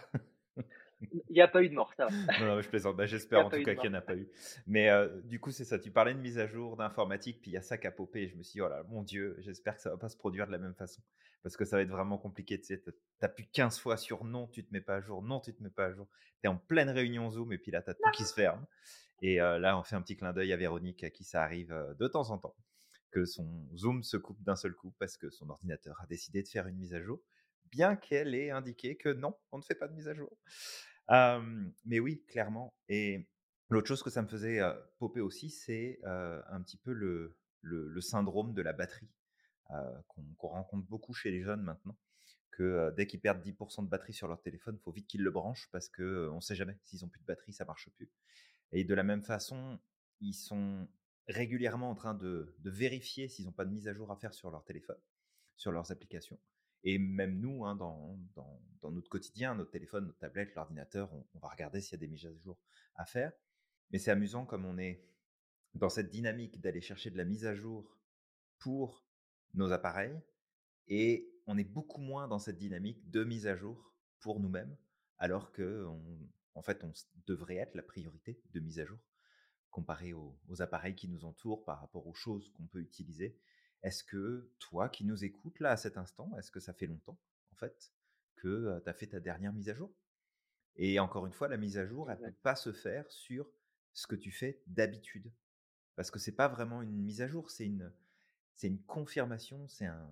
Il 1.12 1.37
y 1.37 1.40
a 1.40 1.49
pas 1.49 1.62
eu 1.62 1.68
de 1.68 1.75
mort, 1.75 1.92
ça 1.96 2.06
va. 2.06 2.12
Non, 2.38 2.46
non, 2.46 2.61
je 2.61 2.68
plaisante. 2.68 2.96
Bah, 2.96 3.06
j'espère 3.06 3.44
en 3.44 3.50
tout 3.50 3.62
cas 3.62 3.75
qu'il 3.75 3.88
n'y 3.88 3.96
en 3.96 3.99
a 3.99 4.02
pas 4.02 4.14
eu. 4.16 4.28
Mais 4.66 4.90
heu, 4.90 5.23
du 5.25 5.40
coup, 5.40 5.50
c'est 5.50 5.64
ça, 5.64 5.78
tu 5.78 5.90
parlais 5.90 6.14
de 6.14 6.18
mise 6.18 6.38
à 6.38 6.46
jour, 6.46 6.76
d'informatique, 6.76 7.40
puis 7.40 7.50
il 7.50 7.54
y 7.54 7.56
a 7.56 7.62
ça 7.62 7.78
qui 7.78 7.87
a 7.87 7.90
popé 7.92 8.23
et 8.23 8.28
je 8.28 8.37
me 8.37 8.42
suis 8.42 8.54
dit: 8.58 8.61
«Oh 8.61 8.68
là, 8.68 8.82
mon 8.88 9.02
Dieu, 9.02 9.37
j'espère 9.38 9.76
que 9.76 9.82
ça 9.82 9.90
va 9.90 9.96
pas 9.96 10.08
se 10.08 10.16
produire 10.16 10.46
de 10.46 10.52
la 10.52 10.58
même 10.58 10.75
façon». 10.75 11.02
Parce 11.42 11.56
que 11.56 11.64
ça 11.64 11.76
va 11.76 11.82
être 11.82 11.90
vraiment 11.90 12.16
compliqué, 12.18 12.58
tu 12.58 12.66
sais, 12.66 12.82
appuies 13.20 13.49
15 13.52 13.78
fois 13.78 13.96
sur 13.96 14.25
non, 14.25 14.46
tu 14.49 14.64
te 14.64 14.73
mets 14.73 14.80
pas 14.80 14.96
à 14.96 15.00
jour, 15.00 15.23
non, 15.23 15.40
tu 15.40 15.54
te 15.54 15.62
mets 15.62 15.70
pas 15.70 15.87
à 15.87 15.92
jour. 15.92 16.08
Tu 16.40 16.46
es 16.46 16.49
en 16.49 16.56
pleine 16.56 16.88
réunion 16.88 17.30
Zoom 17.30 17.52
et 17.52 17.58
puis 17.58 17.70
là, 17.70 17.82
tu 17.82 17.90
as 17.90 17.94
tout 17.94 18.11
qui 18.12 18.25
se 18.25 18.32
ferme 18.34 18.66
et 19.23 19.40
heu, 19.40 19.58
là, 19.58 19.78
on 19.78 19.82
fait 19.84 19.96
un 19.96 20.02
petit 20.02 20.16
clin 20.16 20.32
d'œil 20.32 20.52
à 20.52 20.56
Véronique 20.56 21.04
à 21.04 21.11
qui 21.11 21.25
ça 21.25 21.42
arrive, 21.42 21.73
heu, 21.73 21.94
de 21.99 22.08
temps 22.08 22.30
en 22.30 22.38
temps, 22.38 22.56
que 23.11 23.25
son 23.26 23.68
Zoom 23.76 24.02
se 24.02 24.16
coupe 24.16 24.42
d'un 24.42 24.56
seul 24.56 24.75
coup 24.75 24.94
parce 24.99 25.16
que 25.16 25.30
son 25.30 25.50
ordinateur 25.50 26.00
a 26.02 26.06
décidé 26.06 26.42
de 26.42 26.49
faire 26.49 26.66
une 26.68 26.76
mise 26.78 26.94
à 26.94 27.02
jour, 27.02 27.20
bien 27.73 27.96
qu'elle 27.96 28.34
ait 28.34 28.50
indiqué 28.50 28.96
que 28.96 29.11
non, 29.11 29.37
on 29.52 29.58
ne 29.58 29.62
fait 29.62 29.75
pas 29.75 29.88
de 29.88 29.94
mise 29.94 30.08
à 30.08 30.14
jour. 30.14 30.30
Mais 31.08 32.00
oui, 32.00 32.23
clairement 32.28 32.75
et 32.88 33.28
l'autre 33.70 33.88
chose 33.88 34.02
que 34.02 34.11
ça 34.11 34.23
me 34.23 34.28
faisait, 34.28 34.61
heu, 34.61 34.73
popper 34.99 35.20
aussi, 35.20 35.50
c'est, 35.50 36.00
un 36.04 36.61
petit 36.62 36.76
peu 36.76 36.92
le 36.92 38.00
syndrome 38.00 38.54
de 38.54 38.62
la 38.62 38.73
batterie, 38.73 39.08
qu'on 40.08 40.25
qu'on 40.37 40.49
rencontre 40.49 40.87
beaucoup 40.88 41.14
chez 41.14 41.30
les 41.30 41.42
jeunes 41.42 41.62
maintenant, 41.62 41.96
que, 42.52 42.92
dès 42.96 43.06
qu'ils 43.06 43.20
perdent 43.20 43.42
10% 43.42 43.82
de 43.84 43.88
batterie 43.88 44.12
sur 44.12 44.28
leur 44.28 44.40
téléphone, 44.42 44.76
il 44.80 44.82
faut 44.82 44.92
vite 44.92 45.06
qu'ils 45.08 45.23
le 45.23 45.30
branchent 45.30 45.68
parce 45.73 45.88
que, 45.88 46.02
heu, 46.02 46.30
on 46.30 46.37
ne 46.37 46.40
sait 46.40 46.54
jamais, 46.54 46.78
s'ils 46.84 47.04
ont 47.04 47.08
plus 47.08 47.20
de 47.20 47.26
batterie, 47.26 47.52
ça 47.52 47.64
marche 47.64 47.88
plus 47.90 48.11
et 48.73 48.84
de 48.84 48.94
la 48.94 49.02
même 49.04 49.23
façon, 49.23 49.78
ils 50.20 50.34
sont 50.34 50.88
régulièrement 51.28 51.90
en 51.90 51.94
train 51.94 52.14
de 52.14 52.54
vérifier 52.64 53.28
s'ils 53.28 53.46
n'ont 53.46 53.52
pas 53.52 53.64
de 53.64 53.70
mise 53.70 53.88
à 53.88 53.94
jour 53.94 54.11
à 54.11 54.16
faire 54.16 54.34
sur 54.34 54.50
leur 54.50 54.64
téléphone, 54.64 54.99
sur 55.56 55.73
leurs 55.73 55.90
applications 55.92 56.38
et 56.84 56.98
même 56.98 57.40
nous, 57.40 57.64
hein, 57.64 57.74
dans 57.74 58.18
notre 58.90 59.08
quotidien, 59.08 59.54
notre 59.54 59.70
téléphone, 59.70 60.06
notre 60.06 60.18
tablette, 60.18 60.54
l'ordinateur, 60.54 61.12
on 61.12 61.24
on 61.34 61.38
va 61.38 61.48
regarder 61.48 61.80
s'il 61.80 61.92
y 61.92 61.94
a 61.96 62.06
des 62.06 62.08
mises 62.08 62.26
à 62.26 62.32
jour 62.42 62.58
à 62.94 63.04
faire. 63.04 63.32
Mais 63.90 63.98
c'est 63.98 64.10
amusant 64.10 64.44
comme 64.44 64.64
on 64.64 64.78
est 64.78 65.02
dans 65.74 65.88
cette 65.88 66.10
dynamique 66.10 66.60
d'aller 66.60 66.80
chercher 66.80 67.10
de 67.10 67.16
la 67.16 67.24
mise 67.24 67.46
à 67.46 67.54
jour 67.54 67.98
pour 68.58 69.04
nos 69.54 69.72
appareils 69.72 70.20
et 70.88 71.30
on 71.46 71.58
est 71.58 71.64
beaucoup 71.64 72.00
moins 72.00 72.28
dans 72.28 72.38
cette 72.38 72.58
dynamique 72.58 73.10
de 73.10 73.24
mise 73.24 73.46
à 73.46 73.56
jour 73.56 73.94
pour 74.20 74.40
nous-mêmes, 74.40 74.76
alors 75.18 75.52
qu'on 75.52 76.00
en 76.54 76.62
fait, 76.62 76.84
on 76.84 76.92
devrait 77.26 77.56
être 77.56 77.74
la 77.74 77.82
priorité 77.82 78.40
de 78.52 78.60
mise 78.60 78.78
à 78.78 78.84
jour 78.84 78.98
comparé 79.70 80.12
aux 80.12 80.38
appareils 80.60 80.94
qui 80.94 81.08
nous 81.08 81.24
entourent 81.24 81.64
par 81.64 81.80
rapport 81.80 82.06
aux 82.06 82.14
choses 82.14 82.48
qu'on 82.50 82.66
peut 82.66 82.80
utiliser. 82.80 83.36
Est-ce 83.84 84.02
que 84.02 84.50
toi 84.58 84.88
qui 84.88 85.04
nous 85.04 85.24
écoutes 85.24 85.60
là, 85.60 85.70
à 85.70 85.76
cet 85.76 85.98
instant, 85.98 86.34
est-ce 86.38 86.50
que 86.50 86.58
ça 86.58 86.72
fait 86.72 86.86
longtemps, 86.86 87.18
en 87.52 87.56
fait, 87.56 87.92
que, 88.34 88.80
tu 88.82 88.88
as 88.88 88.94
fait 88.94 89.08
ta 89.08 89.20
dernière 89.20 89.52
mise 89.52 89.68
à 89.68 89.74
jour? 89.74 89.94
Et 90.76 90.98
encore 90.98 91.26
une 91.26 91.34
fois, 91.34 91.48
la 91.48 91.58
mise 91.58 91.76
à 91.76 91.86
jour, 91.86 92.10
elle 92.10 92.16
peut 92.16 92.24
Exact. 92.24 92.42
pas 92.42 92.56
se 92.56 92.72
faire 92.72 93.08
sur 93.10 93.46
ce 93.92 94.06
que 94.06 94.16
tu 94.16 94.30
fais 94.30 94.62
d'habitude. 94.66 95.30
Parce 95.96 96.10
que 96.10 96.18
c'est 96.18 96.32
pas 96.32 96.48
vraiment 96.48 96.80
une 96.80 96.96
mise 96.96 97.20
à 97.20 97.28
jour, 97.28 97.50
c'est 97.50 97.66
une 97.66 97.92
c'est 98.56 98.68
une 98.68 98.82
confirmation, 98.82 99.68
c'est 99.68 99.86
un 99.86 100.10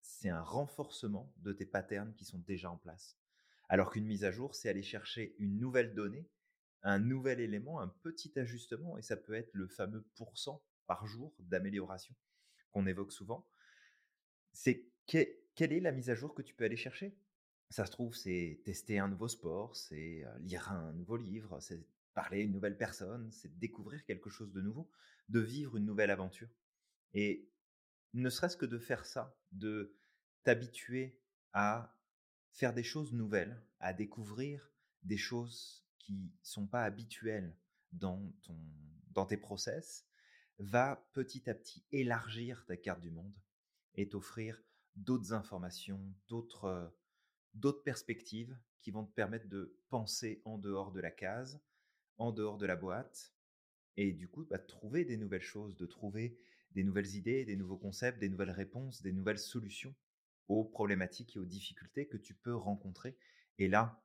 c'est 0.00 0.30
un 0.30 0.42
renforcement 0.42 1.30
de 1.36 1.52
tes 1.52 1.66
patterns 1.66 2.14
qui 2.14 2.24
sont 2.24 2.38
déjà 2.38 2.70
en 2.70 2.78
place. 2.78 3.18
Alors 3.68 3.90
qu'une 3.92 4.06
mise 4.06 4.24
à 4.24 4.32
jour, 4.32 4.54
c'est 4.54 4.70
aller 4.70 4.82
chercher 4.82 5.36
une 5.38 5.58
nouvelle 5.58 5.94
donnée, 5.94 6.26
un 6.82 6.98
nouvel 6.98 7.38
élément, 7.38 7.80
un 7.80 7.88
petit 7.88 8.36
ajustement 8.38 8.96
et 8.96 9.02
ça 9.02 9.16
peut 9.16 9.34
être 9.34 9.52
le 9.52 9.68
fameux 9.68 10.06
pourcent 10.16 10.64
par 10.86 11.06
jour 11.06 11.34
d'amélioration 11.38 12.16
qu'on 12.72 12.86
évoque 12.86 13.12
souvent. 13.12 13.48
C'est 14.52 14.86
quelle 15.06 15.28
quelle 15.54 15.72
est 15.72 15.80
la 15.80 15.92
mise 15.92 16.08
à 16.08 16.14
jour 16.14 16.34
que 16.34 16.42
tu 16.42 16.54
peux 16.54 16.64
aller 16.64 16.76
chercher? 16.76 17.14
Ça 17.68 17.84
se 17.84 17.90
trouve, 17.90 18.14
c'est 18.14 18.62
tester 18.64 18.98
un 18.98 19.08
nouveau 19.08 19.28
sport, 19.28 19.76
c'est, 19.76 20.24
lire 20.40 20.70
un 20.72 20.92
nouveau 20.94 21.16
livre, 21.16 21.60
c'est 21.60 21.86
parler 22.14 22.38
à 22.38 22.42
une 22.44 22.52
nouvelle 22.52 22.78
personne, 22.78 23.30
c'est 23.30 23.58
découvrir 23.58 24.04
quelque 24.04 24.30
chose 24.30 24.52
de 24.52 24.60
nouveau, 24.60 24.90
de 25.28 25.40
vivre 25.40 25.76
une 25.76 25.84
nouvelle 25.84 26.10
aventure 26.10 26.48
et 27.12 27.48
ne 28.14 28.30
serait-ce 28.30 28.56
que 28.56 28.66
de 28.66 28.78
faire 28.78 29.04
ça, 29.06 29.36
de 29.52 29.96
t'habituer 30.42 31.20
à 31.52 31.96
faire 32.52 32.74
des 32.74 32.82
choses 32.82 33.12
nouvelles, 33.12 33.62
à 33.78 33.92
découvrir 33.92 34.72
des 35.02 35.16
choses 35.16 35.86
qui 35.98 36.32
sont 36.42 36.66
pas 36.66 36.84
habituelles 36.84 37.56
dans 37.92 38.32
ton 38.42 38.56
dans 39.12 39.26
tes 39.26 39.36
process, 39.36 40.06
va 40.60 41.08
petit 41.12 41.48
à 41.48 41.54
petit 41.54 41.84
élargir 41.90 42.64
ta 42.66 42.76
carte 42.76 43.00
du 43.00 43.10
monde 43.10 43.34
et 43.94 44.08
t'offrir 44.08 44.62
d'autres 44.94 45.32
informations, 45.32 46.00
d'autres, 46.28 46.66
heu, 46.66 46.90
d'autres 47.54 47.82
perspectives 47.82 48.56
qui 48.80 48.90
vont 48.90 49.04
te 49.04 49.12
permettre 49.12 49.48
de 49.48 49.76
penser 49.88 50.42
en 50.44 50.58
dehors 50.58 50.92
de 50.92 51.00
la 51.00 51.10
case, 51.10 51.60
en 52.18 52.30
dehors 52.32 52.58
de 52.58 52.66
la 52.66 52.76
boîte 52.76 53.32
et 53.96 54.12
du 54.12 54.28
coup, 54.28 54.44
bah, 54.44 54.58
de 54.58 54.66
trouver 54.66 55.04
des 55.04 55.16
nouvelles 55.16 55.42
choses, 55.42 55.76
de 55.76 55.86
trouver 55.86 56.38
des 56.72 56.84
nouvelles 56.84 57.16
idées, 57.16 57.44
des 57.44 57.56
nouveaux 57.56 57.76
concepts, 57.76 58.18
des 58.18 58.28
nouvelles 58.28 58.50
réponses, 58.50 59.02
des 59.02 59.12
nouvelles 59.12 59.38
solutions 59.38 59.94
aux 60.48 60.64
problématiques 60.64 61.36
et 61.36 61.38
aux 61.38 61.44
difficultés 61.44 62.06
que 62.06 62.16
tu 62.16 62.34
peux 62.34 62.54
rencontrer. 62.54 63.16
Et 63.58 63.68
là, 63.68 64.02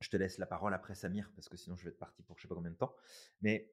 je 0.00 0.08
te 0.08 0.16
laisse 0.16 0.38
la 0.38 0.46
parole 0.46 0.74
après 0.74 0.94
Samir, 0.94 1.30
parce 1.34 1.48
que 1.48 1.56
sinon 1.56 1.76
je 1.76 1.84
vais 1.84 1.90
être 1.90 1.98
parti 1.98 2.22
pour 2.22 2.36
je 2.38 2.42
sais 2.42 2.48
pas 2.48 2.54
combien 2.54 2.70
de 2.70 2.76
temps. 2.76 2.94
Mais 3.40 3.72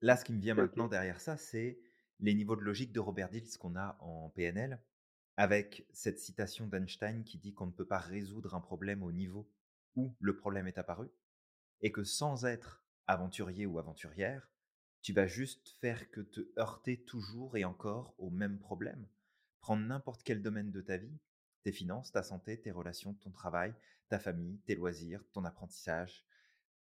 là, 0.00 0.16
ce 0.16 0.24
qui 0.24 0.32
me 0.32 0.40
vient 0.40 0.54
OK. 0.54 0.60
maintenant 0.60 0.88
derrière 0.88 1.20
ça, 1.20 1.36
c'est 1.36 1.80
les 2.20 2.34
niveaux 2.34 2.56
de 2.56 2.62
logique 2.62 2.92
de 2.92 3.00
Robert 3.00 3.30
Dills 3.30 3.58
qu'on 3.58 3.76
a 3.76 3.96
en 4.00 4.30
PNL, 4.30 4.82
avec 5.36 5.86
cette 5.92 6.18
citation 6.18 6.66
d'Einstein 6.66 7.24
qui 7.24 7.38
dit 7.38 7.54
qu'on 7.54 7.66
ne 7.66 7.72
peut 7.72 7.86
pas 7.86 7.98
résoudre 7.98 8.54
un 8.54 8.60
problème 8.60 9.02
au 9.02 9.12
niveau 9.12 9.50
où 9.96 10.14
le 10.20 10.36
problème 10.36 10.66
est 10.66 10.78
apparu 10.78 11.08
et 11.80 11.92
que 11.92 12.04
sans 12.04 12.44
être 12.44 12.84
aventurier 13.06 13.66
ou 13.66 13.78
aventurière, 13.78 14.50
tu 15.02 15.12
vas 15.12 15.26
juste 15.26 15.70
faire 15.80 16.10
que 16.10 16.20
te 16.20 16.40
heurter 16.58 17.02
toujours 17.04 17.56
et 17.56 17.64
encore 17.64 18.14
au 18.18 18.30
même 18.30 18.58
problème. 18.58 19.08
Prendre 19.60 19.82
n'importe 19.82 20.22
quel 20.22 20.42
domaine 20.42 20.70
de 20.70 20.82
ta 20.82 20.98
vie, 20.98 21.18
tes 21.62 21.72
finances, 21.72 22.12
ta 22.12 22.22
santé, 22.22 22.60
tes 22.60 22.70
relations, 22.70 23.14
ton 23.14 23.30
travail, 23.30 23.74
ta 24.08 24.18
famille, 24.18 24.58
tes 24.66 24.74
loisirs, 24.74 25.24
ton 25.32 25.44
apprentissage, 25.44 26.24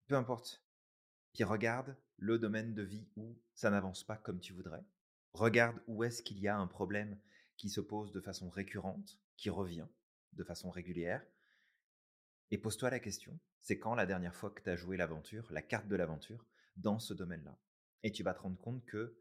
peu 0.07 0.15
importe. 0.15 0.63
Puis 1.33 1.43
regarde 1.43 1.97
le 2.17 2.39
domaine 2.39 2.73
de 2.73 2.83
vie 2.83 3.07
où 3.15 3.37
ça 3.53 3.69
n'avance 3.69 4.03
pas 4.03 4.17
comme 4.17 4.39
tu 4.39 4.53
voudrais. 4.53 4.83
Regarde 5.33 5.81
où 5.87 6.03
est-ce 6.03 6.23
qu'il 6.23 6.39
y 6.39 6.47
a 6.47 6.57
un 6.57 6.67
problème 6.67 7.19
qui 7.57 7.69
se 7.69 7.81
pose 7.81 8.11
de 8.11 8.21
façon 8.21 8.49
récurrente, 8.49 9.19
qui 9.37 9.49
revient 9.49 9.87
de 10.33 10.43
façon 10.43 10.69
régulière, 10.69 11.25
et 12.51 12.57
pose-toi 12.57 12.89
la 12.89 12.99
question, 12.99 13.39
c'est 13.61 13.79
quand 13.79 13.95
la 13.95 14.05
dernière 14.05 14.35
fois 14.35 14.51
que 14.51 14.61
tu 14.61 14.69
as 14.69 14.75
joué 14.75 14.97
l'aventure, 14.97 15.51
la 15.51 15.61
carte 15.61 15.87
de 15.87 15.95
l'aventure, 15.95 16.45
dans 16.77 16.99
ce 16.99 17.13
domaine-là? 17.13 17.57
Et 18.03 18.11
tu 18.11 18.23
vas 18.23 18.33
te 18.33 18.41
rendre 18.41 18.59
compte 18.59 18.85
que 18.85 19.17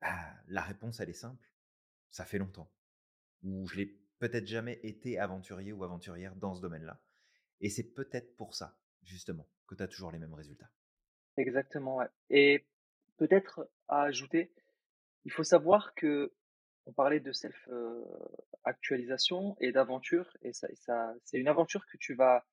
bah, 0.00 0.34
la 0.48 0.62
réponse, 0.62 1.00
elle 1.00 1.08
est 1.08 1.14
simple. 1.14 1.50
Ça 2.10 2.24
fait 2.24 2.38
longtemps. 2.38 2.70
Ou 3.42 3.66
je 3.68 3.76
l'ai 3.76 3.86
peut-être 4.18 4.46
jamais 4.46 4.78
été 4.82 5.18
aventurier 5.18 5.72
ou 5.72 5.84
aventurière 5.84 6.36
dans 6.36 6.54
ce 6.54 6.60
domaine-là. 6.60 7.00
Et 7.60 7.70
c'est 7.70 7.94
peut-être 7.94 8.36
pour 8.36 8.54
ça, 8.54 8.78
justement, 9.02 9.48
que 9.66 9.74
tu 9.74 9.82
as 9.82 9.88
toujours 9.88 10.12
les 10.12 10.18
mêmes 10.18 10.34
résultats. 10.34 10.70
Exactement, 11.38 12.00
et 12.30 12.66
peut-être 13.16 13.70
à 13.88 14.02
ajouter, 14.02 14.50
il 15.24 15.32
faut 15.32 15.44
savoir 15.44 15.94
que 15.94 16.32
on 16.86 16.92
parlait 16.92 17.20
de 17.20 17.32
self, 17.32 17.68
heu, 17.70 18.04
actualisation 18.64 19.56
et 19.60 19.72
d'aventure 19.72 20.36
et 20.42 20.52
ça 20.52 20.68
c'est 21.24 21.38
une 21.38 21.48
aventure 21.48 21.86
que 21.86 21.96
tu 21.98 22.14
vas 22.14 22.44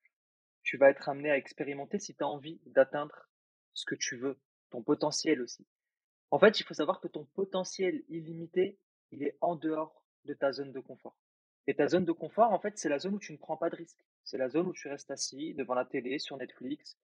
tu 0.63 0.77
vas 0.77 0.89
être 0.91 1.09
amené 1.09 1.31
à 1.31 1.37
expérimenter 1.37 1.99
si 1.99 2.15
tu 2.15 2.23
as 2.23 2.27
envie 2.27 2.61
d'atteindre 2.67 3.29
ce 3.73 3.85
que 3.85 3.95
tu 3.95 4.17
veux, 4.17 4.37
ton 4.71 4.83
potentiel 4.83 5.41
aussi. 5.41 5.65
En 6.31 6.39
fait, 6.39 6.59
il 6.59 6.63
faut 6.65 6.73
savoir 6.75 7.01
que 7.01 7.07
ton 7.09 7.25
potentiel 7.35 8.03
illimité, 8.09 8.77
il 9.11 9.23
est 9.23 9.37
en 9.41 9.55
dehors 9.55 10.03
de 10.25 10.33
ta 10.35 10.51
zone 10.53 10.71
de 10.73 10.79
confort. 10.81 11.17
Et 11.67 11.75
ta 11.75 11.87
zone 11.87 12.05
de 12.05 12.11
confort, 12.13 12.53
en 12.53 12.59
fait, 12.59 12.77
c'est 12.77 12.89
la 12.89 12.99
zone 12.99 13.15
où 13.15 13.19
tu 13.19 13.33
ne 13.33 13.37
prends 13.37 13.57
pas 13.57 13.69
de 13.71 13.75
risques. 13.77 14.05
C'est 14.25 14.37
la 14.39 14.49
zone 14.49 14.67
où 14.67 14.73
tu 14.73 14.87
restes 14.89 15.11
assis 15.11 15.53
devant 15.55 15.75
la 15.75 15.85
télé, 15.85 16.19
sur 16.19 16.37
Netflix. 16.37 16.97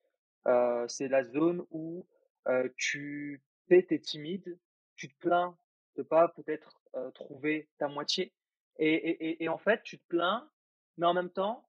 Heu, 0.48 0.86
c'est 0.88 1.08
la 1.08 1.24
zone 1.26 1.66
où, 1.72 2.06
heu, 2.48 2.74
tu 2.78 3.42
tu 3.70 3.76
es 3.78 4.00
timide, 4.00 4.60
tu 4.96 5.10
te 5.10 5.18
plains 5.20 5.58
de 5.98 6.04
pas 6.04 6.30
peut-être, 6.30 6.82
heu, 6.96 7.12
trouver 7.14 7.70
ta 7.78 7.88
moitié 7.88 8.34
et 8.78 8.94
et 8.94 9.44
et 9.44 9.50
en 9.50 9.58
fait, 9.58 9.82
tu 9.84 10.00
te 10.00 10.06
plains, 10.08 10.50
mais 10.98 11.06
en 11.08 11.14
même 11.14 11.30
temps, 11.32 11.68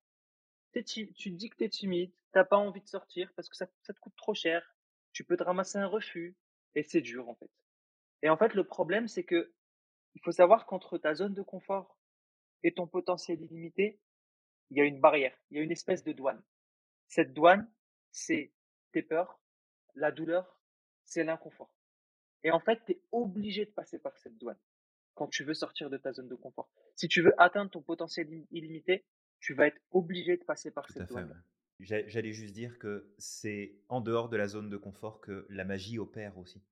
tu 0.73 0.83
te 1.13 1.29
dis 1.31 1.51
que 1.51 1.57
tu 1.57 1.65
es 1.65 1.69
timide, 1.69 2.13
tu 2.35 2.41
pas 2.49 2.57
envie 2.57 2.81
de 2.83 2.89
sortir 2.89 3.33
parce 3.37 3.49
que 3.49 3.57
ça 3.57 3.67
ça 3.83 3.93
te 3.95 4.01
coûte 4.01 4.17
trop 4.17 4.35
cher. 4.35 4.77
Tu 5.13 5.25
peux 5.25 5.37
te 5.37 5.43
ramasser 5.43 5.79
un 5.79 5.87
refus 5.87 6.37
et 6.75 6.83
c'est 6.83 7.03
dur, 7.03 7.29
en 7.29 7.35
fait. 7.35 7.51
Et 8.23 8.31
en 8.31 8.37
fait, 8.37 8.55
le 8.55 8.65
problème, 8.65 9.09
c'est 9.09 9.25
que 9.25 9.53
il 10.15 10.23
faut 10.23 10.33
savoir 10.33 10.67
qu'entre 10.67 10.99
ta 10.99 11.15
zone 11.15 11.35
de 11.35 11.43
confort 11.43 11.99
et 12.65 12.75
ton 12.75 12.87
potentiel 12.89 13.41
illimité, 13.43 14.01
il 14.71 14.79
y 14.79 14.81
a 14.81 14.85
une 14.85 15.01
barrière, 15.01 15.37
il 15.51 15.59
y 15.59 15.61
a 15.61 15.65
une 15.65 15.73
espèce 15.73 16.05
de 16.05 16.13
douane. 16.13 16.43
Cette 17.09 17.35
douane, 17.35 17.71
c'est 18.13 18.53
tes 18.93 19.03
peurs, 19.03 19.41
la 19.95 20.13
douleur, 20.13 20.61
c'est 21.05 21.25
l'inconfort. 21.25 21.75
Et 22.45 22.51
en 22.51 22.61
fait, 22.61 22.81
tu 22.87 22.93
es 22.93 23.03
obligé 23.13 23.65
de 23.65 23.71
passer 23.71 23.99
par 23.99 24.17
cette 24.19 24.39
douane 24.39 24.59
quand 25.15 25.29
tu 25.29 25.45
veux 25.45 25.55
sortir 25.55 25.91
de 25.91 25.97
ta 25.97 26.13
zone 26.13 26.29
de 26.29 26.35
confort. 26.35 26.71
Si 26.97 27.09
tu 27.09 27.23
veux 27.23 27.35
atteindre 27.41 27.71
ton 27.71 27.83
potentiel 27.83 28.29
illimité, 28.51 29.05
tu 29.41 29.55
vas 29.55 29.67
être 29.67 29.81
obligé 29.91 30.37
de 30.37 30.45
passer 30.45 30.71
par 30.71 30.87
Tout 30.87 30.95
cette 30.95 31.11
ouais. 31.11 31.25
J'a 31.81 32.07
j'allais 32.07 32.33
juste 32.33 32.55
dire 32.55 32.79
que 32.79 33.13
c'est 33.19 33.75
en 33.89 34.01
dehors 34.01 34.29
de 34.29 34.37
la 34.37 34.47
zone 34.47 34.71
de 34.71 34.77
confort 34.77 35.21
que 35.21 35.47
la 35.49 35.65
magie 35.65 35.99
opère 35.99 36.39
aussi. 36.39 36.63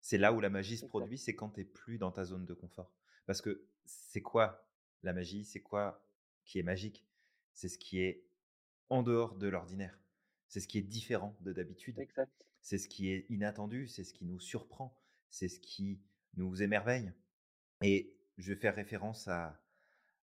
C'est 0.00 0.18
là 0.18 0.32
où 0.32 0.40
la 0.40 0.50
magie 0.50 0.76
se 0.76 0.86
produit, 0.86 1.18
c'est 1.18 1.34
quand 1.34 1.50
tu 1.50 1.60
es 1.60 1.64
plus 1.64 1.98
dans 1.98 2.10
ta 2.10 2.24
zone 2.24 2.44
de 2.44 2.54
confort. 2.54 2.92
Parce 3.26 3.40
que 3.40 3.66
c'est 3.84 4.22
quoi 4.22 4.68
la 5.02 5.12
magie? 5.12 5.44
C'est 5.44 5.60
quoi 5.60 6.04
qui 6.44 6.58
est 6.58 6.62
magique? 6.62 7.06
C'est 7.54 7.68
ce 7.68 7.78
qui 7.78 8.00
est 8.00 8.24
en 8.88 9.02
dehors 9.02 9.36
de 9.36 9.48
l'ordinaire. 9.48 9.98
C'est 10.48 10.60
ce 10.60 10.68
qui 10.68 10.78
est 10.78 10.82
différent 10.82 11.36
de 11.40 11.52
d'habitude. 11.52 11.96
C'est 12.62 12.78
ce 12.78 12.88
qui 12.88 13.10
est 13.10 13.26
inattendu, 13.30 13.86
c'est 13.88 14.04
ce 14.04 14.12
qui 14.12 14.24
nous 14.24 14.40
surprend, 14.40 14.96
c'est 15.30 15.48
ce 15.48 15.60
qui 15.60 16.00
nous 16.36 16.62
émerveille. 16.62 17.12
Et 17.82 18.16
je 18.38 18.52
vais 18.52 18.60
faire 18.60 18.74
référence 18.76 19.28
à 19.28 19.62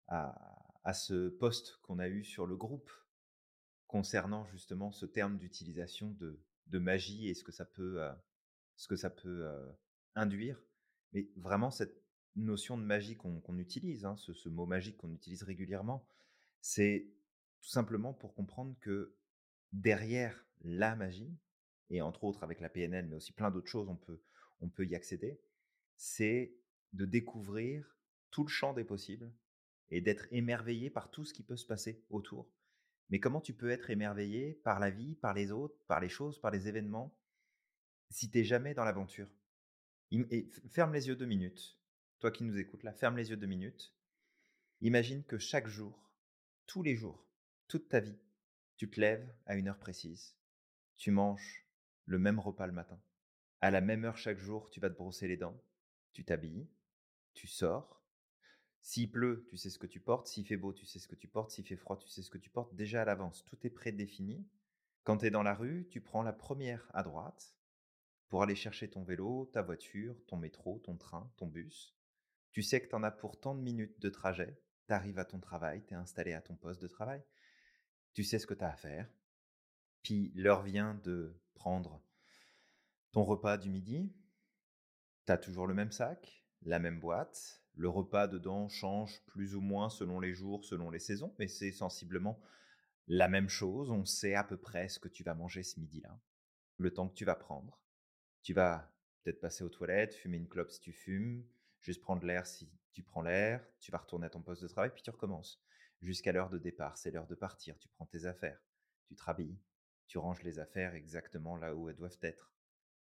à 0.08 0.36
à 0.84 0.94
ce 0.94 1.28
post 1.28 1.78
qu'on 1.82 1.98
a 2.00 2.08
eu 2.08 2.24
sur 2.24 2.46
le 2.46 2.56
groupe 2.56 2.90
concernant 3.86 4.44
justement 4.46 4.90
ce 4.92 5.06
terme 5.06 5.38
d'utilisation 5.38 6.10
de 6.12 6.40
de 6.68 6.78
magie 6.78 7.28
et 7.28 7.34
ce 7.34 7.44
que 7.44 7.52
ça 7.52 7.64
peut, 7.66 8.00
heu, 8.02 8.10
ce 8.76 8.88
que 8.88 8.96
ça 8.96 9.10
peut, 9.10 9.44
heu, 9.46 9.72
induire. 10.14 10.64
Mais 11.12 11.28
vraiment 11.36 11.70
cette 11.70 12.02
notion 12.36 12.78
de 12.78 12.84
magie 12.84 13.16
qu'on 13.16 13.40
qu'on 13.40 13.58
utilise, 13.58 14.04
hein, 14.06 14.16
ce 14.16 14.32
ce 14.32 14.48
mot 14.48 14.66
magique 14.66 14.96
qu'on 14.98 15.12
utilise 15.12 15.42
régulièrement, 15.42 16.06
c'est 16.62 17.08
tout 17.62 17.68
simplement 17.70 18.14
pour 18.14 18.34
comprendre 18.34 18.76
que 18.80 19.14
derrière 19.72 20.46
la 20.62 20.94
magie 20.96 21.36
et 21.90 22.00
entre 22.00 22.24
autres 22.24 22.42
avec 22.42 22.60
la 22.60 22.68
PNL, 22.68 23.06
mais 23.06 23.16
aussi 23.16 23.32
plein 23.32 23.50
d'autres 23.50 23.68
choses, 23.68 23.88
on 23.88 23.96
peut 23.96 24.20
on 24.62 24.68
peut 24.68 24.86
y 24.86 24.94
accéder, 24.94 25.40
c'est 25.96 26.54
de 26.92 27.04
découvrir 27.04 27.98
tout 28.30 28.44
le 28.44 28.48
champ 28.48 28.72
des 28.72 28.84
possibles 28.84 29.30
et 29.90 30.00
d'être 30.00 30.26
émerveillé 30.30 30.88
par 30.88 31.10
tout 31.10 31.24
ce 31.24 31.34
qui 31.34 31.42
peut 31.42 31.56
se 31.56 31.66
passer 31.66 32.02
autour. 32.08 32.48
Mais 33.10 33.20
comment 33.20 33.40
tu 33.40 33.52
peux 33.52 33.70
être 33.70 33.90
émerveillé 33.90 34.54
par 34.64 34.80
la 34.80 34.90
vie, 34.90 35.16
par 35.16 35.34
les 35.34 35.50
autres, 35.50 35.76
par 35.86 36.00
les 36.00 36.08
choses, 36.08 36.40
par 36.40 36.50
les 36.50 36.68
événements, 36.68 37.14
si 38.08 38.30
tu 38.30 38.38
es 38.38 38.44
jamais 38.44 38.72
dans 38.72 38.84
l'aventure? 38.84 39.28
Et 40.12 40.48
ferme 40.70 40.94
les 40.94 41.08
yeux 41.08 41.16
2 41.16 41.26
minutes. 41.26 41.78
Toi 42.20 42.30
qui 42.30 42.44
nous 42.44 42.56
écoutes 42.58 42.84
là, 42.84 42.92
ferme 42.92 43.16
les 43.16 43.30
yeux 43.30 43.36
2 43.36 43.46
minutes. 43.46 43.94
Imagine 44.80 45.24
que 45.24 45.38
chaque 45.38 45.66
jour, 45.66 46.10
tous 46.66 46.82
les 46.82 46.96
jours, 46.96 47.26
toute 47.68 47.88
ta 47.88 48.00
vie, 48.00 48.18
tu 48.82 48.90
te 48.90 49.00
lèves 49.00 49.32
à 49.46 49.54
une 49.54 49.68
heure 49.68 49.78
précise, 49.78 50.36
tu 50.96 51.12
manges 51.12 51.64
le 52.04 52.18
même 52.18 52.40
repas 52.40 52.66
le 52.66 52.72
matin. 52.72 53.00
À 53.60 53.70
la 53.70 53.80
même 53.80 54.04
heure 54.04 54.16
chaque 54.16 54.40
jour, 54.40 54.70
tu 54.70 54.80
vas 54.80 54.90
te 54.90 54.96
brosser 54.96 55.28
les 55.28 55.36
dents, 55.36 55.62
tu 56.12 56.24
t'habilles, 56.24 56.68
tu 57.32 57.46
sors. 57.46 58.02
S'il 58.80 59.08
pleut, 59.08 59.46
tu 59.48 59.56
sais 59.56 59.70
ce 59.70 59.78
que 59.78 59.86
tu 59.86 60.00
portes. 60.00 60.26
S'il 60.26 60.44
fait 60.44 60.56
beau, 60.56 60.72
tu 60.72 60.84
sais 60.84 60.98
ce 60.98 61.06
que 61.06 61.14
tu 61.14 61.28
portes. 61.28 61.52
S'il 61.52 61.64
fait 61.64 61.76
froid, 61.76 61.96
tu 61.96 62.08
sais 62.08 62.22
ce 62.22 62.30
que 62.30 62.38
tu 62.38 62.50
portes. 62.50 62.74
Déjà 62.74 63.02
à 63.02 63.04
l'avance, 63.04 63.44
tout 63.44 63.56
est 63.64 63.70
prédéfini. 63.70 64.44
Quand 65.04 65.18
tu 65.18 65.26
es 65.26 65.30
dans 65.30 65.44
la 65.44 65.54
rue, 65.54 65.86
tu 65.88 66.00
prends 66.00 66.24
la 66.24 66.32
première 66.32 66.90
à 66.92 67.04
droite 67.04 67.54
pour 68.30 68.42
aller 68.42 68.56
chercher 68.56 68.90
ton 68.90 69.04
vélo, 69.04 69.48
ta 69.52 69.62
voiture, 69.62 70.16
ton 70.26 70.38
métro, 70.38 70.80
ton 70.80 70.96
train, 70.96 71.32
ton 71.36 71.46
bus. 71.46 71.96
Tu 72.50 72.64
sais 72.64 72.80
que 72.80 72.88
tu 72.88 72.96
en 72.96 73.04
as 73.04 73.12
pour 73.12 73.38
tant 73.38 73.54
de 73.54 73.62
minutes 73.62 74.00
de 74.00 74.08
trajet. 74.08 74.60
Tu 74.88 74.92
arrives 74.92 75.20
à 75.20 75.24
ton 75.24 75.38
travail, 75.38 75.84
tu 75.86 75.94
es 75.94 75.96
installé 75.96 76.32
à 76.32 76.40
ton 76.42 76.56
poste 76.56 76.82
de 76.82 76.88
travail. 76.88 77.22
Tu 78.14 78.24
sais 78.24 78.38
ce 78.38 78.46
que 78.46 78.54
tu 78.54 78.64
as 78.64 78.70
à 78.70 78.76
faire. 78.76 79.08
Puis 80.02 80.32
l'heure 80.34 80.62
vient 80.62 80.94
de 81.04 81.34
prendre 81.54 82.02
ton 83.12 83.24
repas 83.24 83.58
du 83.58 83.70
midi. 83.70 84.12
Tu 85.26 85.32
as 85.32 85.38
toujours 85.38 85.66
le 85.66 85.74
même 85.74 85.92
sac, 85.92 86.44
la 86.62 86.78
même 86.78 87.00
boîte. 87.00 87.62
Le 87.74 87.88
repas 87.88 88.28
dedans 88.28 88.68
change 88.68 89.24
plus 89.26 89.54
ou 89.54 89.60
moins 89.60 89.88
selon 89.88 90.20
les 90.20 90.34
jours, 90.34 90.64
selon 90.64 90.90
les 90.90 90.98
saisons, 90.98 91.34
mais 91.38 91.48
c'est 91.48 91.72
sensiblement 91.72 92.38
la 93.08 93.28
même 93.28 93.48
chose. 93.48 93.90
On 93.90 94.04
sait 94.04 94.34
à 94.34 94.44
peu 94.44 94.58
près 94.58 94.88
ce 94.88 94.98
que 94.98 95.08
tu 95.08 95.24
vas 95.24 95.34
manger 95.34 95.62
ce 95.62 95.80
midi-là, 95.80 96.20
le 96.76 96.92
temps 96.92 97.08
que 97.08 97.14
tu 97.14 97.24
vas 97.24 97.34
prendre. 97.34 97.80
Tu 98.42 98.52
vas 98.52 98.92
peut-être 99.22 99.40
passer 99.40 99.64
aux 99.64 99.70
toilettes, 99.70 100.14
fumer 100.14 100.36
une 100.36 100.48
clope 100.48 100.70
si 100.70 100.80
tu 100.80 100.92
fumes, 100.92 101.46
juste 101.80 102.02
prendre 102.02 102.26
l'air 102.26 102.46
si 102.46 102.68
tu 102.92 103.02
prends 103.02 103.22
l'air, 103.22 103.64
tu 103.80 103.90
vas 103.90 103.98
retourner 103.98 104.26
à 104.26 104.30
ton 104.30 104.42
poste 104.42 104.62
de 104.62 104.68
travail, 104.68 104.90
puis 104.92 105.02
tu 105.02 105.10
recommences. 105.10 105.62
Jusqu'à 106.02 106.32
l'heure 106.32 106.50
de 106.50 106.58
départ, 106.58 106.98
c'est 106.98 107.10
l'heure 107.10 107.26
de 107.26 107.34
partir, 107.34 107.78
tu 107.78 107.88
prends 107.88 108.04
tes 108.04 108.26
affaires, 108.26 108.60
tu 109.06 109.14
te 109.16 109.22
rhabilles, 109.22 109.58
tu 110.06 110.18
ranges 110.18 110.42
les 110.42 110.58
affaires 110.58 110.94
exactement 110.94 111.56
là 111.56 111.74
où 111.74 111.88
elles 111.88 111.96
doivent 111.96 112.18
être. 112.20 112.52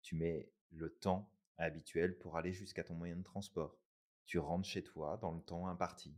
Tu 0.02 0.16
mets 0.16 0.52
le 0.70 0.90
temps 0.94 1.34
habituel 1.58 2.18
pour 2.20 2.38
aller 2.38 2.54
jusqu'à 2.54 2.84
ton 2.84 2.94
moyen 2.94 3.16
de 3.16 3.24
transport. 3.24 3.80
Tu 4.26 4.38
rentres 4.38 4.68
chez 4.68 4.84
toi 4.84 5.18
dans 5.18 5.32
le 5.32 5.42
temps 5.42 5.68
imparti. 5.68 6.16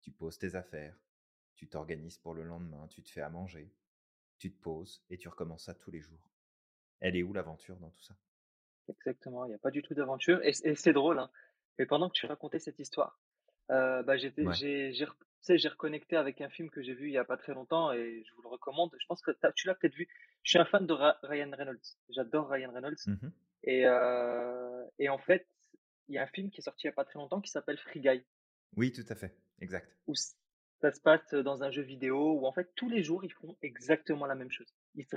Tu 0.00 0.12
poses 0.12 0.38
tes 0.38 0.54
affaires, 0.56 1.00
tu 1.54 1.68
t'organises 1.68 2.18
pour 2.18 2.34
le 2.34 2.44
lendemain, 2.44 2.88
tu 2.88 3.02
te 3.02 3.10
fais 3.10 3.22
à 3.22 3.30
manger, 3.30 3.74
tu 4.38 4.52
te 4.54 4.60
poses 4.60 5.04
et 5.10 5.18
tu 5.18 5.28
recommences 5.28 5.64
ça 5.66 5.74
tous 5.74 5.90
les 5.92 6.00
jours. 6.02 6.30
Elle 7.00 7.16
est 7.16 7.22
où 7.24 7.32
l'aventure 7.34 7.78
dans 7.80 7.90
tout 7.90 8.02
ça? 8.02 8.18
Exactement. 8.88 9.44
Il 9.46 9.50
y 9.52 9.54
a 9.54 9.58
pas 9.58 9.70
du 9.70 9.82
tout 9.82 9.94
d'aventure 9.94 10.40
et 10.42 10.52
c'est 10.52 10.92
drôle, 10.92 11.18
hein, 11.18 11.30
mais 11.78 11.86
pendant 11.86 12.08
que 12.08 12.14
tu 12.14 12.26
racontais 12.26 12.58
cette 12.58 12.78
histoire, 12.78 13.20
heu, 13.70 14.02
bah, 14.04 14.16
j'étais 14.16 14.48
Ouais. 14.48 14.60
j'ai 14.92 14.92
sais, 15.46 15.58
j'ai 15.58 15.68
reconnecté 15.68 16.16
avec 16.16 16.40
un 16.40 16.48
film 16.50 16.70
que 16.70 16.82
j'ai 16.82 16.94
vu 16.94 17.08
il 17.08 17.12
y 17.12 17.18
a 17.18 17.24
pas 17.24 17.36
très 17.36 17.54
longtemps 17.54 17.92
et 17.92 18.22
je 18.26 18.34
vous 18.34 18.42
le 18.42 18.48
recommande. 18.48 18.90
Je 19.00 19.06
pense 19.06 19.22
que 19.22 19.30
tu 19.32 19.38
tu 19.56 19.66
l'as 19.66 19.74
peut-être 19.74 19.94
vu. 19.94 20.08
Je 20.42 20.50
suis 20.50 20.58
un 20.58 20.64
fan 20.64 20.86
de 20.86 20.92
Ra 20.92 21.18
Ryan 21.22 21.50
Reynolds. 21.56 21.98
J'adore 22.10 22.48
Ryan 22.50 22.72
Reynolds 22.72 22.96
Mmh 23.06 23.32
et 23.64 23.86
heu 23.86 24.84
et 24.98 25.08
en 25.10 25.18
fait, 25.18 25.46
il 26.08 26.14
y 26.16 26.18
a 26.18 26.22
un 26.24 26.28
film 26.28 26.50
qui 26.50 26.60
est 26.60 26.64
sorti 26.64 26.86
il 26.86 26.88
y 26.88 26.90
a 26.90 26.94
pas 26.94 27.04
très 27.06 27.18
longtemps 27.18 27.40
qui 27.42 27.50
s'appelle 27.50 27.78
Free 27.78 28.00
Guy, 28.00 28.24
Oui, 28.76 28.90
tout 28.92 29.04
à 29.08 29.14
fait, 29.14 29.36
exact. 29.60 29.96
où 30.06 30.14
ça 30.14 30.92
se 30.92 31.00
passe 31.00 31.34
dans 31.34 31.62
un 31.62 31.70
jeu 31.70 31.82
vidéo 31.82 32.32
où 32.40 32.46
en 32.46 32.52
fait 32.52 32.70
tous 32.74 32.88
les 32.88 33.02
jours 33.02 33.24
ils 33.24 33.32
font 33.32 33.56
exactement 33.62 34.26
la 34.26 34.34
même 34.34 34.50
chose. 34.50 34.74
Ils 34.94 35.04
se 35.06 35.16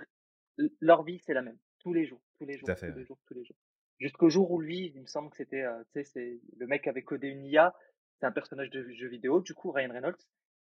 L 0.59 0.69
leur 0.81 1.03
vie, 1.03 1.19
c'est 1.25 1.33
la 1.33 1.41
même. 1.41 1.59
Tous 1.79 1.93
les 1.93 2.05
jours, 2.05 2.21
tous 2.39 2.45
les 2.45 2.57
Tout 2.57 2.59
jours, 2.59 2.71
à 2.71 2.75
fait, 2.75 2.87
tous 2.87 2.91
ouais. 2.91 2.99
les 2.99 3.05
jours, 3.05 3.19
tous 3.27 3.33
les 3.33 3.45
jours. 3.45 3.57
Jusqu'au 3.99 4.29
jour 4.29 4.51
où 4.51 4.61
lui, 4.61 4.91
il 4.95 5.01
me 5.01 5.07
semble 5.07 5.31
que 5.31 5.37
c'était, 5.37 5.63
heu, 5.63 5.85
tu 5.93 6.03
sais, 6.05 6.41
le 6.57 6.67
mec 6.67 6.87
avait 6.87 7.03
codé 7.03 7.27
une 7.29 7.45
IA, 7.45 7.75
c'est 8.23 8.27
un 8.27 8.31
personnage 8.31 8.69
de 8.69 8.89
jeu 8.93 9.09
vidéo, 9.09 9.41
du 9.41 9.53
coup, 9.53 9.71
Ryan 9.71 9.91
Reynolds 9.91 10.23